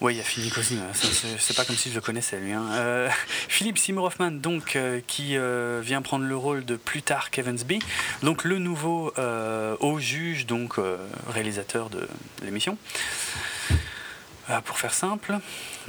[0.00, 2.50] Oui, il y a Philippe aussi, ça, c'est pas comme si je le connaissais lui.
[2.52, 2.64] hein.
[2.72, 3.08] Euh,
[3.48, 7.78] Philippe Seymour Hoffman, donc, euh, qui euh, vient prendre le rôle de Plutarch Evansby,
[8.24, 9.12] donc le nouveau
[9.80, 10.74] haut juge, donc
[11.28, 12.08] réalisateur de
[12.42, 12.76] l'émission.
[14.52, 15.34] Euh, pour faire simple,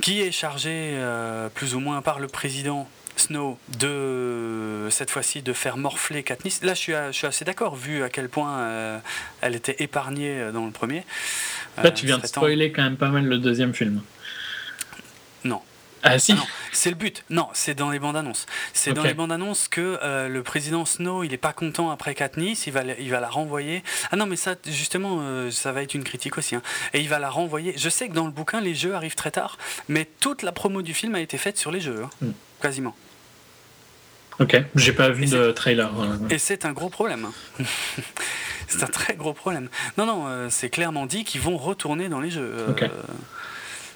[0.01, 5.53] qui est chargé euh, plus ou moins par le président Snow de cette fois-ci de
[5.53, 6.63] faire morfler Katniss?
[6.63, 8.97] Là, je suis, à- je suis assez d'accord vu à quel point euh,
[9.41, 11.03] elle était épargnée euh, dans le premier.
[11.77, 14.01] Là, Euh, tu viens de temps- spoiler quand même pas mal le deuxième film.
[16.05, 17.23] Ah si Ah non, c'est le but.
[17.29, 18.45] Non, c'est dans les bandes annonces.
[18.73, 22.13] C'est dans les bandes annonces que euh, le président Snow, il est pas content après
[22.13, 23.83] Katniss, il va, la- il va la renvoyer.
[24.11, 26.55] Ah non, mais ça, justement, euh, ça va être une critique aussi.
[26.55, 26.61] hein.
[26.93, 27.73] Et il va la renvoyer.
[27.77, 29.57] Je sais que dans le bouquin, les jeux arrivent très tard,
[29.87, 32.31] mais toute la promo du film a été faite sur les jeux, hein, Hmm.
[32.61, 32.95] quasiment.
[34.39, 35.89] Ok, j'ai pas vu de trailer.
[36.01, 36.17] euh.
[36.29, 37.25] Et c'est un gros problème.
[37.59, 37.63] hein.
[38.67, 39.69] c'est un très gros problème.
[39.97, 42.65] Non, non, euh, c'est clairement dit qu'ils vont retourner dans les jeux.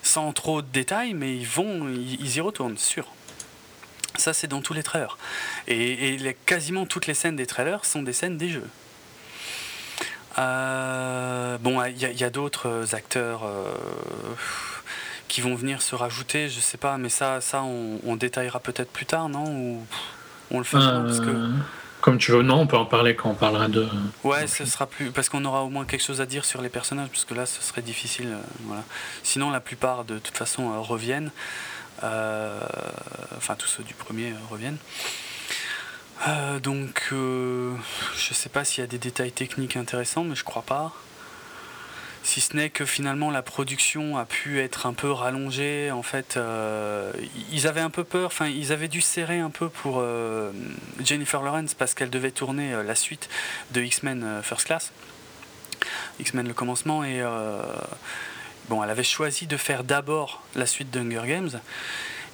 [0.07, 3.07] Sans trop de détails, mais ils vont, ils, y retournent, sûr.
[4.15, 5.17] Ça, c'est dans tous les trailers.
[5.67, 8.69] Et, quasiment toutes les scènes des trailers sont des scènes des jeux.
[10.39, 13.73] Euh, bon, il y a, d'autres acteurs euh,
[15.27, 19.05] qui vont venir se rajouter, je sais pas, mais ça, ça on, détaillera peut-être plus
[19.05, 19.83] tard, non?
[20.51, 21.51] On le maintenant, parce que...
[22.01, 23.87] Comme tu veux, non, on peut en parler quand on parlera de.
[24.23, 26.69] Ouais, ce sera plus parce qu'on aura au moins quelque chose à dire sur les
[26.69, 28.27] personnages, parce que là, ce serait difficile.
[28.27, 28.83] euh, voilà.
[29.23, 31.31] Sinon, la plupart, de toute façon, euh, reviennent.
[32.03, 32.59] Euh,
[33.35, 34.77] enfin, tous ceux du premier reviennent.
[36.61, 40.93] Donc, je sais pas s'il y a des détails techniques intéressants, mais je crois pas.
[42.27, 46.35] Si ce n'est que finalement la production a pu être un peu rallongée, en fait,
[46.35, 47.13] euh,
[47.53, 50.51] ils avaient un peu peur, enfin ils avaient dû serrer un peu pour euh,
[51.01, 53.29] Jennifer Lawrence parce qu'elle devait tourner euh, la suite
[53.71, 54.91] de X-Men First Class,
[56.19, 57.23] X-Men le commencement, et
[58.67, 61.61] bon, elle avait choisi de faire d'abord la suite d'Hunger Games.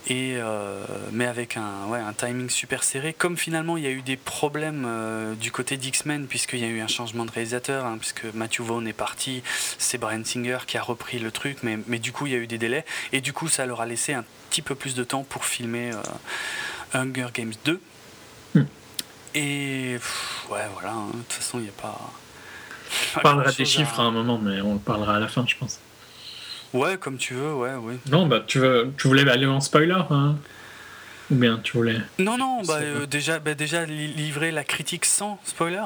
[0.07, 3.91] Et euh, mais avec un, ouais, un timing super serré, comme finalement il y a
[3.91, 7.85] eu des problèmes euh, du côté d'X-Men, puisqu'il y a eu un changement de réalisateur,
[7.85, 9.43] hein, puisque Matthew Vaughn est parti,
[9.77, 12.39] c'est Brian Singer qui a repris le truc, mais, mais du coup il y a
[12.39, 15.05] eu des délais, et du coup ça leur a laissé un petit peu plus de
[15.05, 17.81] temps pour filmer euh, Hunger Games 2.
[18.55, 18.63] Hmm.
[19.35, 21.97] Et pff, ouais, voilà, hein, de toute façon il n'y a pas.
[23.15, 25.55] On parlera des chiffres à un moment, mais on le parlera à la fin, je
[25.55, 25.79] pense.
[26.73, 27.95] Ouais, comme tu veux, ouais, oui.
[28.09, 30.35] Non, bah tu, veux, tu voulais aller en spoiler hein?
[31.31, 31.97] Ou bien tu voulais.
[32.19, 35.81] Non, non, bah, euh, déjà, bah, déjà li- livrer la critique sans spoiler.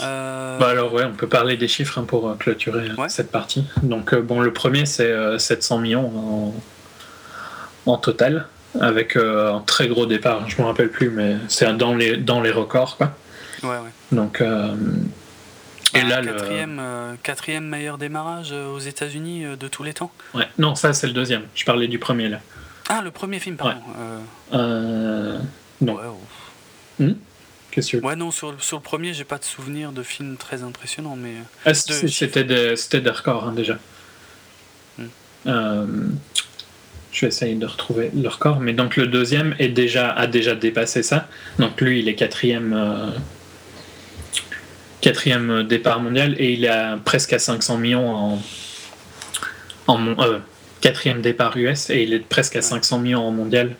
[0.00, 3.08] Euh, Bah alors ouais, on peut parler des chiffres hein, pour euh, clôturer euh, Ouais.
[3.08, 3.64] cette partie.
[3.82, 6.06] Donc bon, le premier c'est euh, 700 millions
[7.86, 8.46] en, en total,
[8.80, 10.48] avec un très gros départ.
[10.48, 13.12] Je me rappelle plus, mais c'est dans les dans les records quoi.
[13.64, 13.90] ouais, ouais.
[14.12, 14.42] Donc
[15.98, 19.94] et là le quatrième, euh, quatrième meilleur démarrage euh, aux États-Unis euh, de tous les
[19.94, 20.10] temps.
[20.34, 21.42] ouais, non ça c'est le deuxième.
[21.54, 22.40] Je parlais du premier là.
[22.90, 23.80] Ah, le premier film, pardon.
[24.54, 25.38] Euh,
[25.82, 25.94] non.
[25.96, 27.04] ouais, oh.
[27.70, 28.04] Qu'est-ce que tu veux?
[28.04, 31.14] Ouais, non, sur, le- sur le premier, j'ai pas de souvenir de film très impressionnant,
[31.14, 31.34] mais.
[31.66, 33.78] Ah, de c'était des, des records hein, déjà.
[34.96, 35.04] Hmm.
[35.48, 35.86] Euh,
[37.12, 40.54] je vais essayer de retrouver le record, mais donc le deuxième est déjà, a déjà
[40.54, 41.28] dépassé ça.
[41.58, 42.72] Donc lui, il est quatrième,
[45.00, 48.42] quatrième départ mondial et il est à presque à 500 millions en,
[49.86, 50.38] en mon- euh,
[50.80, 53.76] quatrième départ US et il est presque à 500 millions en mondial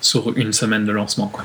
[0.00, 1.28] sur une semaine de lancement.
[1.28, 1.44] Quoi.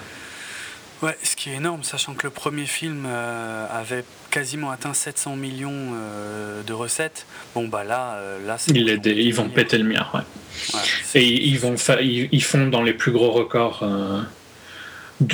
[1.02, 5.36] Ouais, ce qui est énorme, sachant que le premier film euh, avait quasiment atteint 700
[5.36, 7.26] millions euh, de recettes.
[7.56, 8.72] Bon, bah là, euh, là c'est.
[8.72, 10.06] Ils, vont péter le mien.
[10.14, 10.22] Ouais.
[11.16, 13.84] Et ils, vont ils, ils font dans les plus gros records.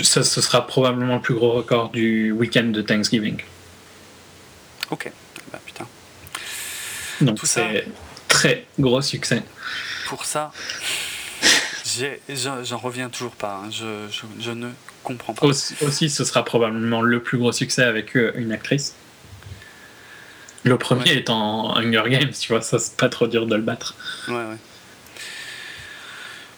[0.03, 3.41] ça, ce sera probablement le plus gros record du week-end de Thanksgiving.
[4.91, 5.11] Ok,
[5.51, 5.85] bah putain.
[7.21, 7.85] Donc c'est
[8.27, 9.43] très gros succès.
[10.07, 10.51] Pour ça,
[12.63, 13.61] j'en reviens toujours pas.
[13.65, 13.69] hein.
[13.71, 14.69] Je, je, je ne
[15.03, 15.45] comprends pas.
[15.45, 18.95] Aussi, aussi, ce sera probablement le plus gros succès avec euh, une actrice.
[20.63, 21.17] Le premier Ouais.
[21.17, 23.95] étant Hunger Games, tu vois, ça c'est pas trop dur de le battre.
[24.27, 24.57] Ouais, ouais.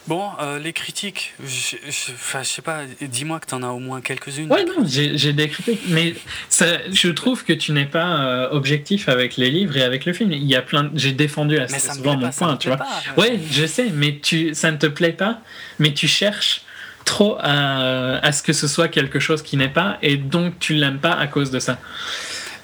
[0.09, 4.01] Bon, euh, les critiques, je, je, sais pas, dis-moi que tu en as au moins
[4.01, 4.51] quelques-unes.
[4.51, 6.15] Ouais, non, j'ai des critiques, mais
[6.49, 10.13] ça, je trouve que tu n'es pas euh, objectif avec les livres et avec le
[10.13, 10.31] film.
[10.31, 12.77] Il y a plein, j'ai défendu assez souvent mon pas, point, tu vois.
[12.77, 12.87] pas.
[13.17, 15.41] Ouais, je sais, mais tu, ça ne te plaît pas,
[15.77, 16.61] mais tu cherches
[17.05, 20.73] trop à, à ce que ce soit quelque chose qui n'est pas, et donc tu
[20.73, 21.77] l'aimes pas à cause de ça.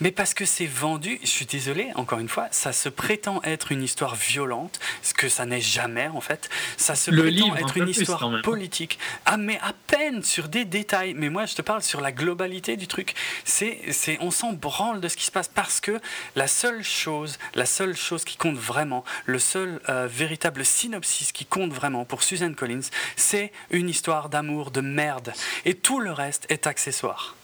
[0.02, 3.72] Mais parce que c'est vendu, je suis désolé, encore une fois, ça se prétend être
[3.72, 6.50] une histoire violente, ce que ça n'est jamais en fait.
[6.78, 9.00] Ça se Le prétend livre, être une plus, histoire politique.
[9.26, 11.14] Ah, mais à peine sur des détails.
[11.14, 13.16] Mais moi, je te parle sur la globalité du truc.
[13.44, 16.00] C'est, c'est, on s'en branle de ce qui se passe parce que
[16.36, 21.46] la seule chose, la seule chose qui compte vraiment, le seul euh, véritable synopsis qui
[21.46, 25.34] compte vraiment pour Suzanne Collins, c'est une histoire d'amour de merde.
[25.66, 27.36] Et tout le reste est accessoire.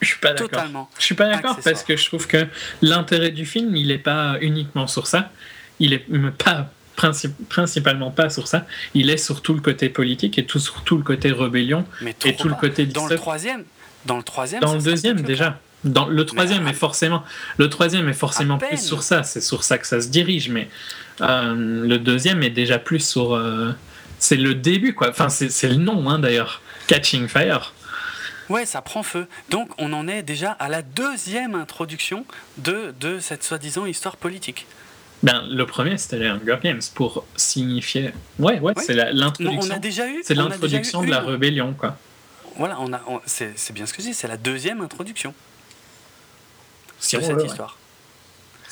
[0.00, 0.48] Je suis pas d'accord.
[0.98, 2.46] Je suis pas d'accord parce que je trouve que
[2.82, 5.30] l'intérêt du film, il est pas uniquement sur ça.
[5.80, 6.04] Il est
[6.38, 8.66] pas princi- principalement pas sur ça.
[8.94, 12.14] Il est sur tout le côté politique et tout sur tout le côté rébellion Mais
[12.24, 13.64] et tout le côté Dans le troisième,
[14.06, 15.58] dans le troisième, Dans le deuxième déjà.
[15.84, 17.22] Dans le troisième est forcément
[17.58, 19.22] le troisième est forcément plus sur ça.
[19.22, 20.68] C'est sur ça que ça se dirige, mais
[21.20, 21.54] euh,
[21.86, 23.34] le deuxième est déjà plus sur.
[23.34, 23.72] euh,
[24.18, 25.10] c'est le début quoi.
[25.10, 26.62] Enfin c'est c'est le nom hein, d'ailleurs.
[26.86, 27.74] Catching Fire.
[28.50, 29.26] Ouais, ça prend feu.
[29.50, 32.24] Donc on en est déjà à la deuxième introduction
[32.58, 34.66] de, de cette soi-disant histoire politique.
[35.22, 38.12] Ben le premier c'était les Hunger Games pour signifier.
[38.38, 38.82] Ouais ouais Oui.
[38.86, 39.60] c'est l'introduction.
[39.72, 40.20] on a déjà eu.
[40.24, 41.96] C'est l'introduction de la une- rébellion, quoi.
[42.56, 47.44] Voilà, on a, c'est, bien ce que je dis, c'est la deuxième introduction de cette
[47.44, 47.76] histoire.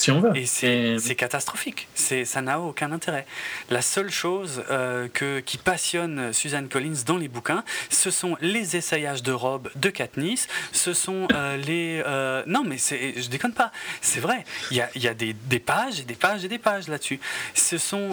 [0.02, 0.36] Si on veut.
[0.36, 1.86] Et c'est, catastrophique.
[1.94, 3.24] C'est, ça n'a aucun intérêt.
[3.70, 8.74] La seule chose euh, que, qui passionne Suzanne Collins dans les bouquins, ce sont les
[8.76, 10.48] essayages de robes de Katniss.
[10.72, 12.02] Ce sont euh, les.
[12.04, 13.70] euh, non, mais je déconne pas.
[14.00, 14.42] C'est vrai.
[14.72, 16.88] Il y a, il y a des, des pages et des pages et des pages
[16.88, 17.20] là-dessus.
[17.54, 18.10] Ce sont.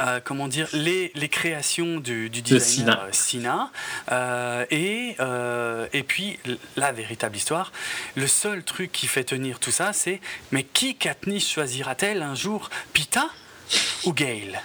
[0.00, 3.70] Euh, comment dire, les, les créations du, du designer Sina.
[4.10, 6.38] euh, euh, et, euh, et puis
[6.76, 7.72] la véritable histoire.
[8.16, 10.20] Le seul truc qui fait tenir tout ça, c'est
[10.52, 13.28] mais qui Katniss choisira-t-elle un jour Pita
[14.04, 14.60] ou Gale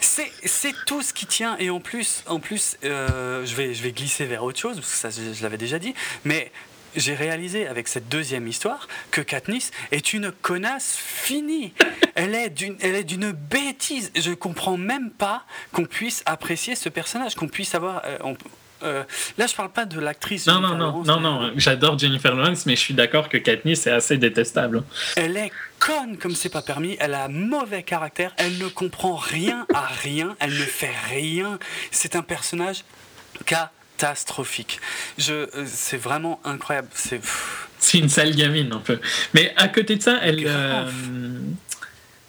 [0.00, 3.92] c'est, c'est tout ce qui tient et en plus, en plus je, vais, je vais
[3.92, 5.94] glisser vers autre chose, parce que ça je, je l'avais déjà dit,
[6.24, 6.52] mais
[6.96, 11.72] j'ai réalisé avec cette deuxième histoire que Katniss est une connasse finie.
[12.14, 14.12] Elle est d'une, elle est d'une bêtise.
[14.16, 18.02] Je comprends même pas qu'on puisse apprécier ce personnage, qu'on puisse avoir.
[18.04, 18.36] euh, on-
[18.82, 19.02] euh,
[19.38, 20.46] là, je parle pas de l'actrice.
[20.46, 23.38] Non, non, Jennifer non, Lawrence, non, non, j'adore Jennifer Lawrence, mais je suis d'accord que
[23.38, 24.82] Katniss est assez détestable.
[25.16, 26.96] Elle est conne comme c'est pas permis.
[27.00, 28.32] Elle a un mauvais caractère.
[28.36, 30.36] Elle ne comprend rien à rien.
[30.38, 31.58] Elle ne fait rien.
[31.92, 32.84] C'est un personnage
[33.96, 34.80] catastrophique.
[35.18, 36.88] Je, euh, c'est vraiment incroyable.
[36.94, 37.20] C'est.
[37.98, 38.98] une sale gamine, un peu.
[39.34, 40.84] Mais à côté de ça, elle, euh,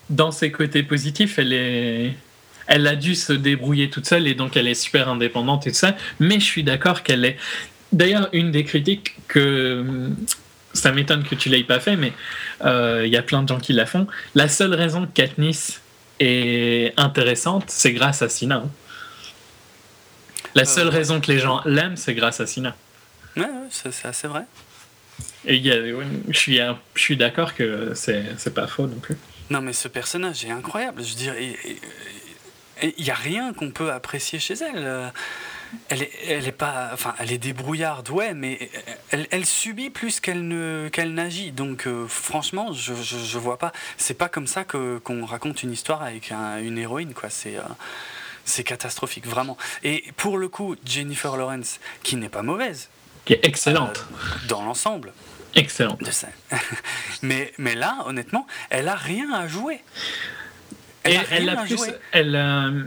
[0.09, 2.13] dans ses côtés positifs, elle est.
[2.67, 5.77] Elle a dû se débrouiller toute seule et donc elle est super indépendante et tout
[5.77, 5.95] ça.
[6.19, 7.37] Mais je suis d'accord qu'elle est.
[7.91, 10.09] D'ailleurs, une des critiques que.
[10.73, 12.11] Ça m'étonne que tu l'aies pas fait, mais
[12.65, 14.07] euh, il y a plein de gens qui la font.
[14.33, 15.79] La seule raison que Katniss
[16.19, 18.57] est intéressante, c'est grâce à Sina.
[18.57, 18.69] hein.
[20.55, 20.91] La seule Euh.
[20.91, 22.75] raison que les gens l'aiment, c'est grâce à Sina.
[23.35, 24.43] Ouais, ouais, c'est, assez vrai.
[25.45, 26.59] Et il y a- ouais, je suis,
[26.95, 29.17] je suis d'accord que c'est pas faux non plus.
[29.49, 31.03] Non, mais ce personnage est incroyable.
[31.03, 31.35] Je veux dire,
[32.81, 34.77] il n'y a rien qu'on peut apprécier chez elle.
[34.77, 35.09] Euh,
[35.89, 38.69] Elle est, elle est pas, enfin, elle est débrouillarde, ouais, mais
[39.09, 41.51] elle, elle subit plus qu'elle ne, qu'elle n'agit.
[41.51, 43.73] Donc, euh, franchement, je, je, je vois pas.
[43.97, 47.29] C'est pas comme ça que qu'on raconte une histoire avec un- une héroïne, quoi.
[47.29, 47.61] C'est, euh,
[48.45, 49.57] c'est catastrophique, vraiment.
[49.83, 52.89] Et pour le coup, Jennifer Lawrence, qui n'est pas mauvaise
[53.25, 54.05] Qui est excellente.
[54.11, 55.13] euh, dans l'ensemble
[55.55, 56.01] Excellente.
[56.03, 56.27] de ça,
[57.21, 59.79] mais, mais là, honnêtement, elle a rien à jouer.
[61.05, 61.77] Et a elle rien a à plus.
[61.77, 61.91] jouer.
[62.11, 62.83] Elle, euh,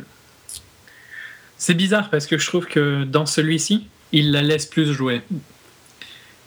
[1.56, 5.22] C'est bizarre parce que je trouve que dans celui-ci, il la laisse plus jouer.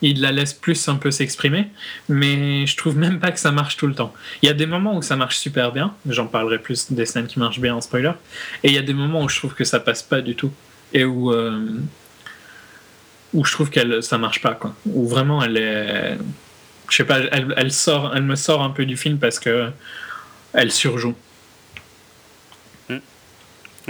[0.01, 1.67] Il la laisse plus un peu s'exprimer,
[2.09, 4.13] mais je trouve même pas que ça marche tout le temps.
[4.41, 7.27] Il y a des moments où ça marche super bien, j'en parlerai plus des scènes
[7.27, 8.13] qui marchent bien en spoiler,
[8.63, 10.51] et il y a des moments où je trouve que ça passe pas du tout,
[10.93, 11.79] et où, euh,
[13.33, 14.75] je trouve qu'elle ça marche pas, quoi.
[14.85, 16.17] Où vraiment elle est.
[16.89, 19.69] Je sais pas, elle, elle, sort, elle me sort un peu du film parce que
[20.53, 21.15] elle surjoue.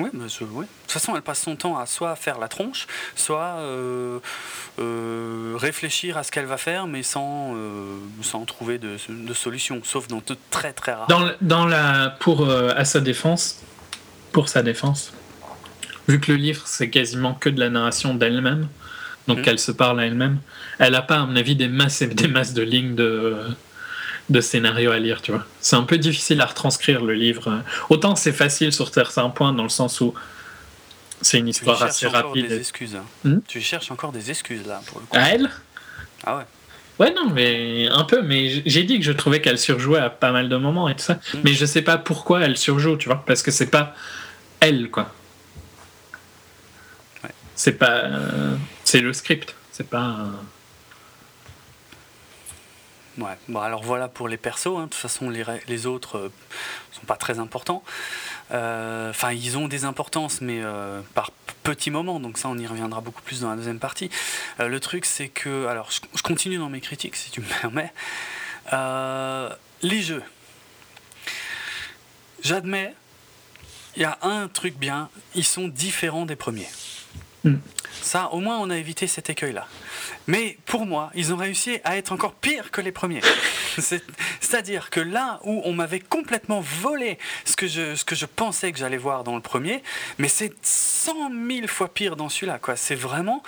[0.02, 0.66] Oui, mais je- oui.
[0.66, 4.20] De toute façon, elle passe son temps à soit faire la tronche, soit euh,
[4.80, 9.82] euh, réfléchir à ce qu'elle va faire, mais sans, euh, sans trouver de, de solution,
[9.84, 11.08] sauf dans de très très rares.
[11.08, 13.62] Dans, dans la, pour, à sa défense,
[14.32, 15.14] pour sa défense,
[16.08, 18.68] vu que le livre c'est quasiment que de la narration d'elle-même,
[19.28, 19.44] donc Mhm.
[19.48, 20.40] elle se parle à elle-même,
[20.80, 23.38] elle a pas, à mon avis, des masses et des masses de lignes de,
[24.30, 25.46] de scénario à lire, tu vois.
[25.60, 27.64] C'est un peu difficile à retranscrire le livre.
[27.90, 30.14] Autant c'est facile sur certains points, dans le sens où
[31.22, 32.48] c'est une histoire assez rapide.
[32.48, 32.96] Des excuses.
[32.96, 33.06] Hein.
[33.24, 35.18] Hmm tu cherches encore des excuses là pour le coup.
[35.18, 35.50] À elle?
[36.24, 36.44] Ah ouais.
[37.00, 38.22] Ouais, non, mais un peu.
[38.22, 41.02] Mais j'ai dit que je trouvais qu'elle surjouait à pas mal de moments et tout
[41.02, 41.16] ça.
[41.34, 41.40] Hmm.
[41.44, 43.24] Mais je sais pas pourquoi elle surjoue, tu vois.
[43.26, 43.96] Parce que c'est pas
[44.60, 45.12] elle, quoi.
[47.24, 47.32] Ouais.
[47.56, 48.04] C'est pas.
[48.04, 49.56] Euh, c'est le script.
[49.72, 50.28] C'est pas.
[53.18, 54.84] Ouais, bon alors voilà pour les persos, hein.
[54.84, 56.32] de toute façon les, autres euh,
[56.94, 57.84] sont pas très importants.
[58.52, 61.32] Euh, enfin, ils ont des importances, mais euh, par
[61.64, 64.10] petits moments, donc ça on y reviendra beaucoup plus dans la deuxième partie.
[64.60, 67.92] le truc c'est que, alors je, continue dans mes critiques si tu me permets.
[69.82, 70.24] les jeux,
[72.42, 72.96] j'admets,
[73.98, 76.70] il y a un truc bien, ils sont différents des premiers.
[77.44, 77.56] Hmm.
[78.02, 79.68] Ça, au moins, on a évité cet écueil-là.
[80.28, 83.22] Mais pour moi, ils ont réussi à être encore pire que les premiers.
[83.78, 88.72] C'est-à-dire que là où on m'avait complètement volé ce que je, ce que je pensais
[88.72, 89.82] que j'allais voir dans le premier,
[90.20, 92.60] mais c'est cent mille fois pire dans celui-là.
[92.60, 92.76] Quoi.
[92.76, 93.42] C'est vraiment,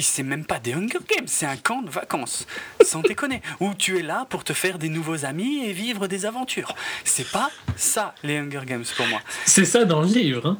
[0.00, 2.46] c'est même pas des Hunger Games, c'est un camp de vacances,
[2.82, 6.24] sans déconner, où tu es là pour te faire des nouveaux amis et vivre des
[6.24, 6.74] aventures.
[7.04, 9.20] C'est pas ça les Hunger Games pour moi.
[9.44, 10.46] C'est ça dans le livre.
[10.46, 10.58] Hein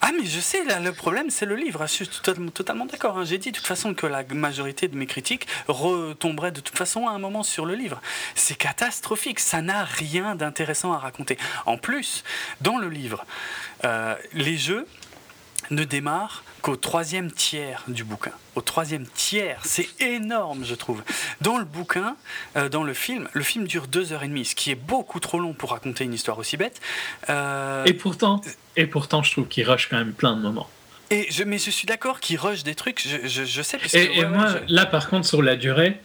[0.00, 3.18] ah mais je sais, le problème c'est le livre, je suis totalement, d'accord.
[3.18, 3.24] Hein.
[3.24, 7.08] J'ai dit de toute façon que la majorité de mes critiques retomberaient de toute façon
[7.08, 8.00] à un moment sur le livre.
[8.34, 11.36] C'est catastrophique, ça n'a rien d'intéressant à raconter.
[11.66, 12.24] En plus,
[12.60, 13.24] dans le livre,
[13.84, 14.86] euh, les jeux
[15.70, 18.32] ne démarrent qu'au troisième tiers du bouquin.
[18.54, 21.02] Au troisième tiers, c'est énorme, je trouve.
[21.40, 22.16] Dans le bouquin,
[22.56, 25.20] euh, dans le film, le film dure deux heures et demie, ce qui est beaucoup
[25.20, 26.80] trop long pour raconter une histoire aussi bête.
[27.28, 28.40] Euh, et pourtant,
[28.76, 30.68] et pourtant, je trouve qu'il rush quand même plein de moments.
[31.10, 33.78] Et je, mais je suis d'accord qu'il rush des trucs, je, je, sais.
[33.94, 35.98] et, moi, là, par contre, sur la durée,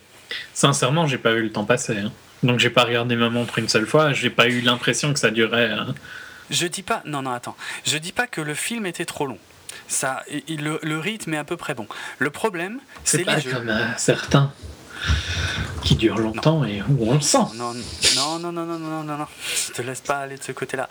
[0.53, 1.97] sincèrement, j'ai pas vu le temps passer.
[1.97, 2.11] Hein.
[2.43, 4.13] Donc, j'ai pas regardé ma montre une seule fois.
[4.13, 5.71] J'ai pas eu l'impression que ça durait.
[5.71, 5.95] Hein.
[6.49, 7.55] Je dis pas, non, non, attends.
[7.85, 9.39] Je dis pas que le film était trop long
[9.87, 11.87] ça, le, rythme est à peu près bon.
[12.19, 13.51] Le problème, c'est les jeux.
[13.51, 14.51] comme euh, certains
[15.83, 17.37] qui durent longtemps et où on le sent.
[17.55, 19.27] Non, non, non, non, non, non, non, non,
[19.67, 20.89] Je te laisse pas aller de ce côté-là.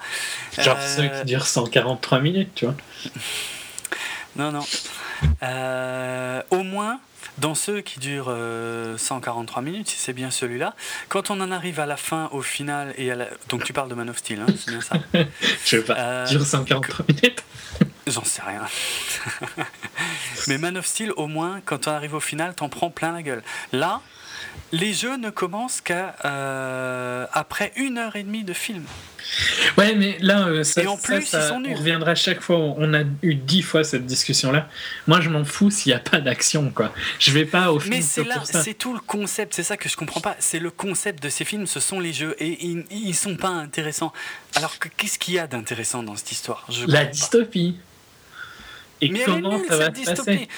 [0.58, 2.74] Genre euh, ceux qui durent 143 minutes, tu vois.
[4.36, 4.64] non, non.
[5.42, 7.00] Euh, au moins,
[7.38, 8.36] dans ceux qui durent
[8.98, 10.74] 143 minutes, si c'est bien celui-là,
[11.08, 13.26] quand on en arrive à la fin, au final, et à la...
[13.48, 14.96] donc tu parles de Man of Steel, hein, c'est bien ça
[15.64, 17.42] Je sais pas, dure 143 minutes
[18.06, 18.62] J'en sais rien.
[20.48, 23.22] Mais Man of Steel, au moins, quand on arrive au final, t'en prends plein la
[23.22, 23.42] gueule.
[23.72, 24.00] Là,
[24.72, 27.26] les jeux ne commencent qu'après euh,
[27.76, 28.84] une heure et demie de film.
[29.78, 31.72] Ouais, mais là, euh, ça, et en plus, ils sont nuls.
[31.74, 32.56] On reviendra chaque fois.
[32.56, 34.68] On a eu dix fois cette discussion-là.
[35.06, 36.92] Moi, je m'en fous s'il n'y a pas d'action, quoi.
[37.18, 37.94] Je vais pas au film.
[37.94, 39.54] Mais c'est là, c'est tout le concept.
[39.54, 40.36] C'est ça que je comprends pas.
[40.38, 41.66] C'est le concept de ces films.
[41.66, 44.12] Ce sont les jeux et ils, ils sont pas intéressants.
[44.56, 46.66] Alors qu'est-ce qu'il y a d'intéressant dans cette histoire?
[46.88, 47.76] La dystopie.
[49.02, 50.48] Et Mais comment ça va dystopie.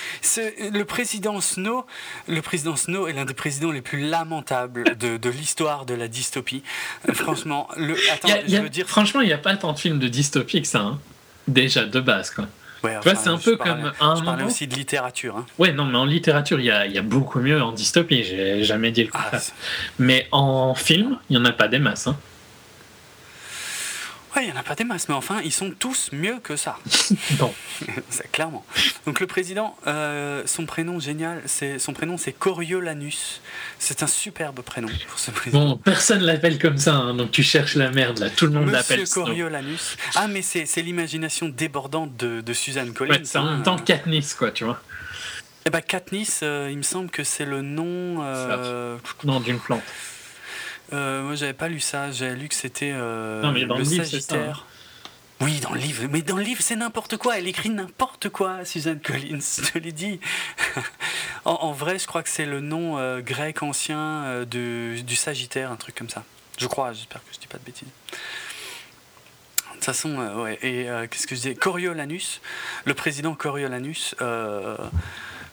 [0.72, 1.86] le président Snow,
[2.28, 6.08] le président Snow est l'un des présidents les plus lamentables de, de l'histoire de la
[6.08, 6.62] dystopie.
[7.14, 8.86] Franchement, le, attends, je veux dire.
[8.86, 10.80] Franchement, il n'y a pas tant de films de dystopie que ça.
[10.80, 11.00] Hein.
[11.48, 12.46] Déjà de base, quoi.
[12.82, 14.16] Ouais, enfin, c'est un peu comme un.
[14.16, 15.38] Je parlais aussi de littérature.
[15.38, 15.46] Hein.
[15.58, 18.24] Ouais, non, mais en littérature, il y a, y a, beaucoup mieux en dystopie.
[18.24, 19.40] J'ai jamais dit le ah, contraire.
[19.98, 22.08] mais en film, il y en a pas des masses.
[22.08, 22.16] Hein.
[24.34, 26.56] Ouais, il n'y en a pas des masses, mais enfin, ils sont tous mieux que
[26.56, 26.78] ça.
[27.32, 27.54] bon.
[28.10, 28.64] c'est clairement.
[29.06, 33.40] Donc le président, euh, son prénom génial, c'est son prénom c'est Coriolanus.
[33.78, 35.64] C'est un superbe prénom pour ce président.
[35.64, 38.30] Bon, personne l'appelle comme ça, hein, donc tu cherches la merde là.
[38.30, 39.00] Tout le monde l'appelle.
[39.00, 39.96] Monsieur Coriolanus.
[40.16, 43.20] Ah, mais c'est l'imagination débordante de, de Suzanne Collins.
[43.24, 44.80] c'est en même temps Katniss, quoi, tu vois.
[45.66, 48.22] Eh ben Katniss, euh, il me semble que c'est le nom.
[48.22, 48.98] Euh...
[49.24, 49.82] Non, d'une plante.
[50.92, 52.10] Euh, moi, j'avais pas lu ça.
[52.10, 54.66] J'avais lu que c'était euh, le, Sagittaire.
[55.40, 56.04] Oui, dans le livre.
[56.10, 57.38] Mais dans le livre, c'est n'importe quoi.
[57.38, 59.40] Elle écrit n'importe quoi, Suzanne Collins.
[59.40, 60.20] Je te l'ai dit.
[61.44, 65.76] en, vrai, je crois que c'est le nom euh, grec ancien de, du Sagittaire, un
[65.76, 66.24] truc comme ça.
[66.58, 66.92] Je crois.
[66.92, 67.88] J'espère que je dis pas de bêtises.
[67.88, 70.58] De toute façon, ouais.
[70.62, 71.54] Et qu'est-ce que je disais?
[71.54, 72.40] Coriolanus,
[72.84, 74.14] le président Coriolanus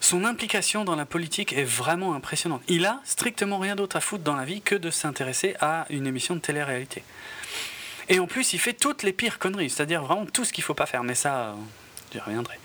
[0.01, 2.61] son implication dans la politique est vraiment impressionnante.
[2.67, 6.07] Il a strictement rien d'autre à foutre dans la vie que de s'intéresser à une
[6.07, 7.03] émission de télé-réalité.
[8.09, 10.65] Et en plus, il fait toutes les pires conneries, c'est-à-dire vraiment tout ce qu'il ne
[10.65, 11.03] faut pas faire.
[11.03, 11.55] Mais ça,
[12.11, 12.59] j'y reviendrai.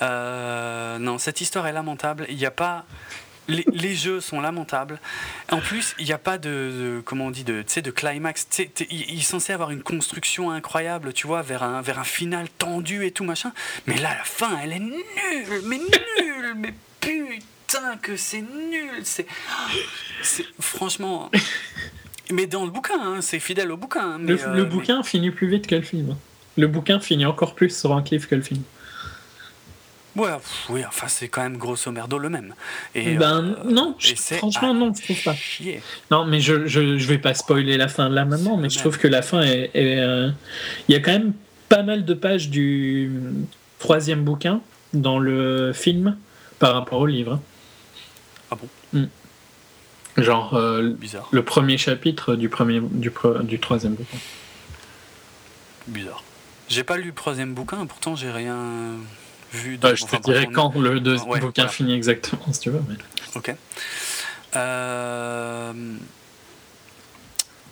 [0.00, 2.26] Euh, non, cette histoire est lamentable.
[2.30, 2.84] Il n'y a pas.
[3.48, 5.00] Les, jeux sont lamentables.
[5.50, 8.46] En plus, il n'y a pas de, comment on dit de, de climax.
[8.90, 13.04] il, est censé avoir une construction incroyable, tu vois, vers un, vers un final tendu
[13.04, 13.52] et tout machin.
[13.86, 19.02] Mais là, la fin, elle est nulle, mais nulle, mais putain que c'est nul.
[19.02, 19.26] C'est,
[20.60, 21.30] franchement.
[22.30, 24.18] Mais dans le bouquin, hein, c'est fidèle au bouquin.
[24.18, 26.16] mais, euh, le mais- bouquin finit plus vite que le film.
[26.56, 28.62] Le bouquin finit encore plus sur un cliff que le film.
[30.14, 32.54] Ouais, pff, oui, enfin, c'est quand même grosso merdo le même.
[32.94, 35.34] Et, ben euh, non, et je- c'est franchement non, je trouve pas.
[35.34, 35.80] chier.
[36.10, 38.82] Non, mais je, je, je vais pas spoiler la fin là maintenant, mais je même.
[38.82, 39.70] trouve que la fin est.
[39.74, 40.30] euh,
[40.88, 41.32] Il y a quand même
[41.70, 43.10] pas mal de pages du
[43.78, 44.60] troisième bouquin
[44.92, 46.16] dans le film
[46.58, 47.40] par rapport au livre.
[48.50, 48.56] Ah
[48.92, 49.08] bon?
[50.18, 51.26] Genre euh, Bizarre.
[51.30, 53.10] le premier chapitre du, premier, du,
[53.44, 54.18] du troisième bouquin.
[55.86, 56.22] Bizarre.
[56.68, 58.56] J'ai pas lu le troisième bouquin, pourtant j'ai rien
[59.52, 59.78] vu.
[59.78, 61.72] de- Ouais, je enfin, te dirai quand le deuxième Ouais, bouquin voilà.
[61.72, 62.82] finit exactement, si tu veux.
[62.88, 62.96] mais-
[63.34, 63.54] Ok.
[64.56, 65.72] Euh,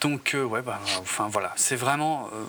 [0.01, 2.43] Donc, euh, ouais, bah, enfin voilà, c'est vraiment euh,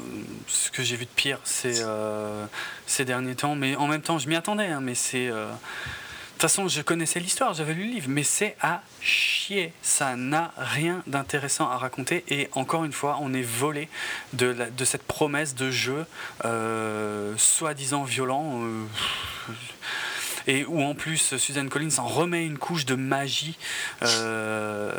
[0.48, 2.46] ce que j'ai vu de pire euh,
[2.88, 3.56] ces derniers temps.
[3.56, 5.30] Mais en même temps, je m'y attendais, hein, mais c'est.
[6.42, 9.74] De toute façon, je connaissais l'histoire, j'avais lu le livre, mais c'est à chier.
[9.84, 12.24] Ça n'a rien d'intéressant à raconter.
[12.30, 13.90] Et encore une fois, on est volé
[14.34, 16.04] de, la- de cette promesse de jeu
[16.46, 18.64] euh, soi-disant violent.
[18.64, 19.52] euh,
[20.48, 23.56] et où en plus Suzanne Collins en remet une couche de magie.
[24.02, 24.92] Euh,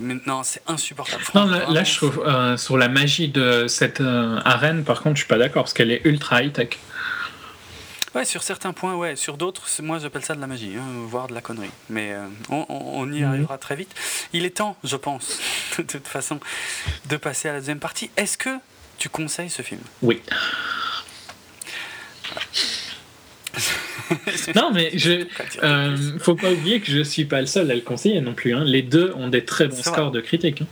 [0.00, 1.24] maintenant, c'est insupportable.
[1.34, 5.22] Non, là, je trouve, euh, sur la magie de cette euh, arène, par contre, je
[5.22, 6.78] suis pas d'accord, parce qu'elle est ultra high-tech.
[8.14, 9.16] Ouais, sur certains points, ouais.
[9.16, 11.70] Sur d'autres, moi j'appelle ça de la magie, hein, voire de la connerie.
[11.90, 13.92] Mais euh, on, y arrivera très vite.
[14.32, 15.40] Il est temps, je pense,
[15.78, 16.38] de toute façon,
[17.06, 18.10] de passer à la deuxième partie.
[18.16, 18.50] Est-ce que
[18.98, 19.80] tu conseilles ce film?
[20.02, 20.22] Oui.
[24.54, 25.26] Non, mais je,
[25.62, 28.54] euh, faut pas oublier que je suis pas le seul à le conseiller non plus.
[28.54, 28.62] hein.
[28.64, 29.82] Les deux ont des très bons vrai.
[29.82, 30.62] scores de critique.
[30.62, 30.66] hein.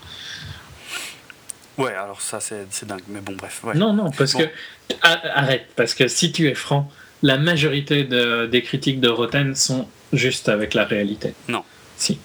[1.79, 3.01] Ouais, alors ça c'est dingue.
[3.09, 3.61] Mais bon, bref.
[3.65, 3.75] Ouais.
[3.75, 4.41] Non, non, parce Bon.
[4.41, 4.95] que.
[5.03, 6.91] Arrête, parce que si tu es franc,
[7.23, 11.35] la majorité de- des critiques de Rotten sont juste avec la réalité.
[11.49, 11.65] Non.
[11.97, 12.19] Si.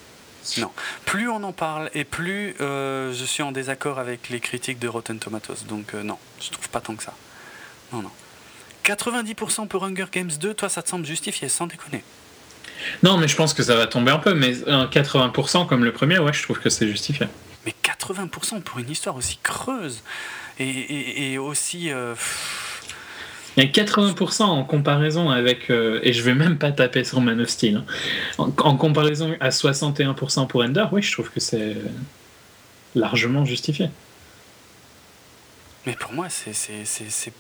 [1.06, 4.88] Plus on en parle et plus euh, je suis en désaccord avec les critiques de
[4.88, 5.66] Rotten Tomatoes.
[5.68, 7.14] Donc euh, non, je trouve pas tant que ça.
[7.92, 8.12] Non, non.
[8.86, 12.02] 90% pour Hunger Games 2, toi ça te semble justifié, sans déconner.
[13.04, 15.92] Non, mais je pense que ça va tomber un peu, mais un 80% comme le
[15.92, 17.28] premier, ouais, je trouve que c'est justifié.
[17.66, 20.02] Mais 80% pour une histoire aussi creuse
[20.60, 21.92] et, et- et aussi.
[21.92, 22.64] euh, pff,
[23.58, 27.20] Il y a 80% en comparaison avec, euh, et je vais même pas taper sur
[27.22, 27.86] Man of Steel, hein.
[28.38, 31.76] en, en comparaison à 61% pour Ender, oui, je trouve que c'est
[32.96, 33.90] largement justifié.
[35.88, 36.54] mais pour moi, c'est-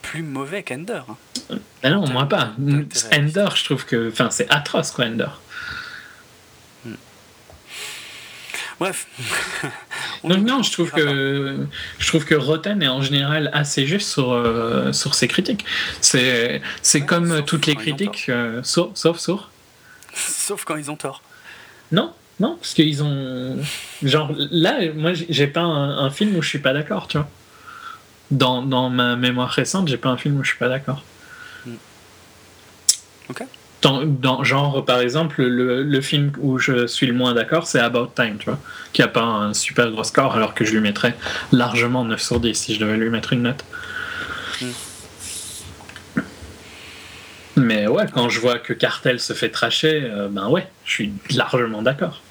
[0.01, 1.01] plus mauvais qu'Ender.
[1.07, 1.57] hein.
[1.83, 2.53] Ah non, moi pas.
[3.13, 5.27] Ender, je trouve que, enfin, c'est atroce quoi, Ender.
[8.79, 9.07] Bref.
[10.23, 11.57] On- Donc non, je trouve que
[11.99, 15.65] je trouve que Rotten est en général assez juste sur euh, sur ses critiques.
[16.01, 19.49] C'est c'est Ouais, comme sauf toutes les critiques, euh, sauf sauf pas.
[20.15, 21.21] Sauf quand ils ont tort.
[21.91, 23.57] Non, non, parce qu'ils ont.
[24.03, 27.17] Genre, là, moi, j'ai- j'ai pas un, un film où je suis pas d'accord, tu
[27.17, 27.29] vois.
[28.29, 31.01] Dans, dans ma mémoire récente, j'ai pas un film où je suis pas d'accord.
[31.65, 31.75] Hmm.
[33.29, 33.43] Ok.
[33.87, 37.79] Dans, dans- genre, par exemple, le, le film où je suis le moins d'accord, c'est
[37.79, 38.59] About Time, tu vois.
[38.91, 41.15] Qui a pas un super gros score, alors que je lui mettrais
[41.53, 43.63] largement 9 sur 10 si je devais lui mettre une note.
[44.61, 44.71] Hmm.
[47.55, 51.13] Mais ouais, quand je vois que Cartel se fait tracher, euh, ben ouais, je suis
[51.33, 52.21] largement d'accord.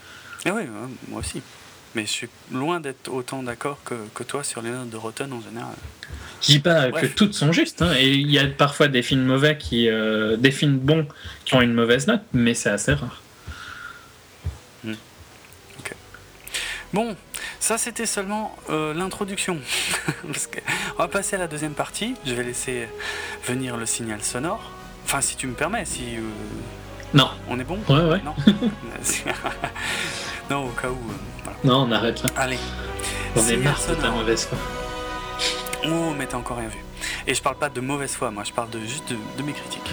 [0.45, 0.63] Ah oui,
[1.09, 1.41] moi aussi.
[1.97, 5.33] Mais je suis loin d'être autant d'accord que, que toi sur les notes de Rotten
[5.33, 5.75] en général.
[6.43, 7.03] Je dis pas Bref.
[7.03, 10.37] que toutes sont justes, hein, et il y a parfois des films mauvais qui, euh,
[10.37, 11.07] des films bons
[11.47, 13.23] qui ont une mauvaise note, mais c'est assez rare.
[16.93, 17.17] Bon,
[17.61, 19.59] ça c'était seulement euh, l'introduction.
[20.99, 22.15] On va passer à la deuxième partie.
[22.25, 22.89] Je vais laisser
[23.45, 24.71] venir le signal sonore.
[25.05, 26.21] Enfin, si tu me permets, si euh,
[27.13, 27.79] Non, on est bon?
[27.89, 28.21] ouais, ouais.
[28.25, 28.35] Non.
[30.51, 30.93] non, au cas où.
[30.93, 31.15] euh,
[31.45, 31.59] voilà.
[31.65, 32.31] Non, on arrête là.
[32.37, 32.59] Allez.
[33.37, 34.59] On est marre de ta mauvaise foi.
[35.87, 36.79] Oh, mais t'as encore rien vu.
[37.27, 39.53] Et je parle pas de mauvaise foi, moi, je parle de, juste de, de mes
[39.53, 39.91] critiques.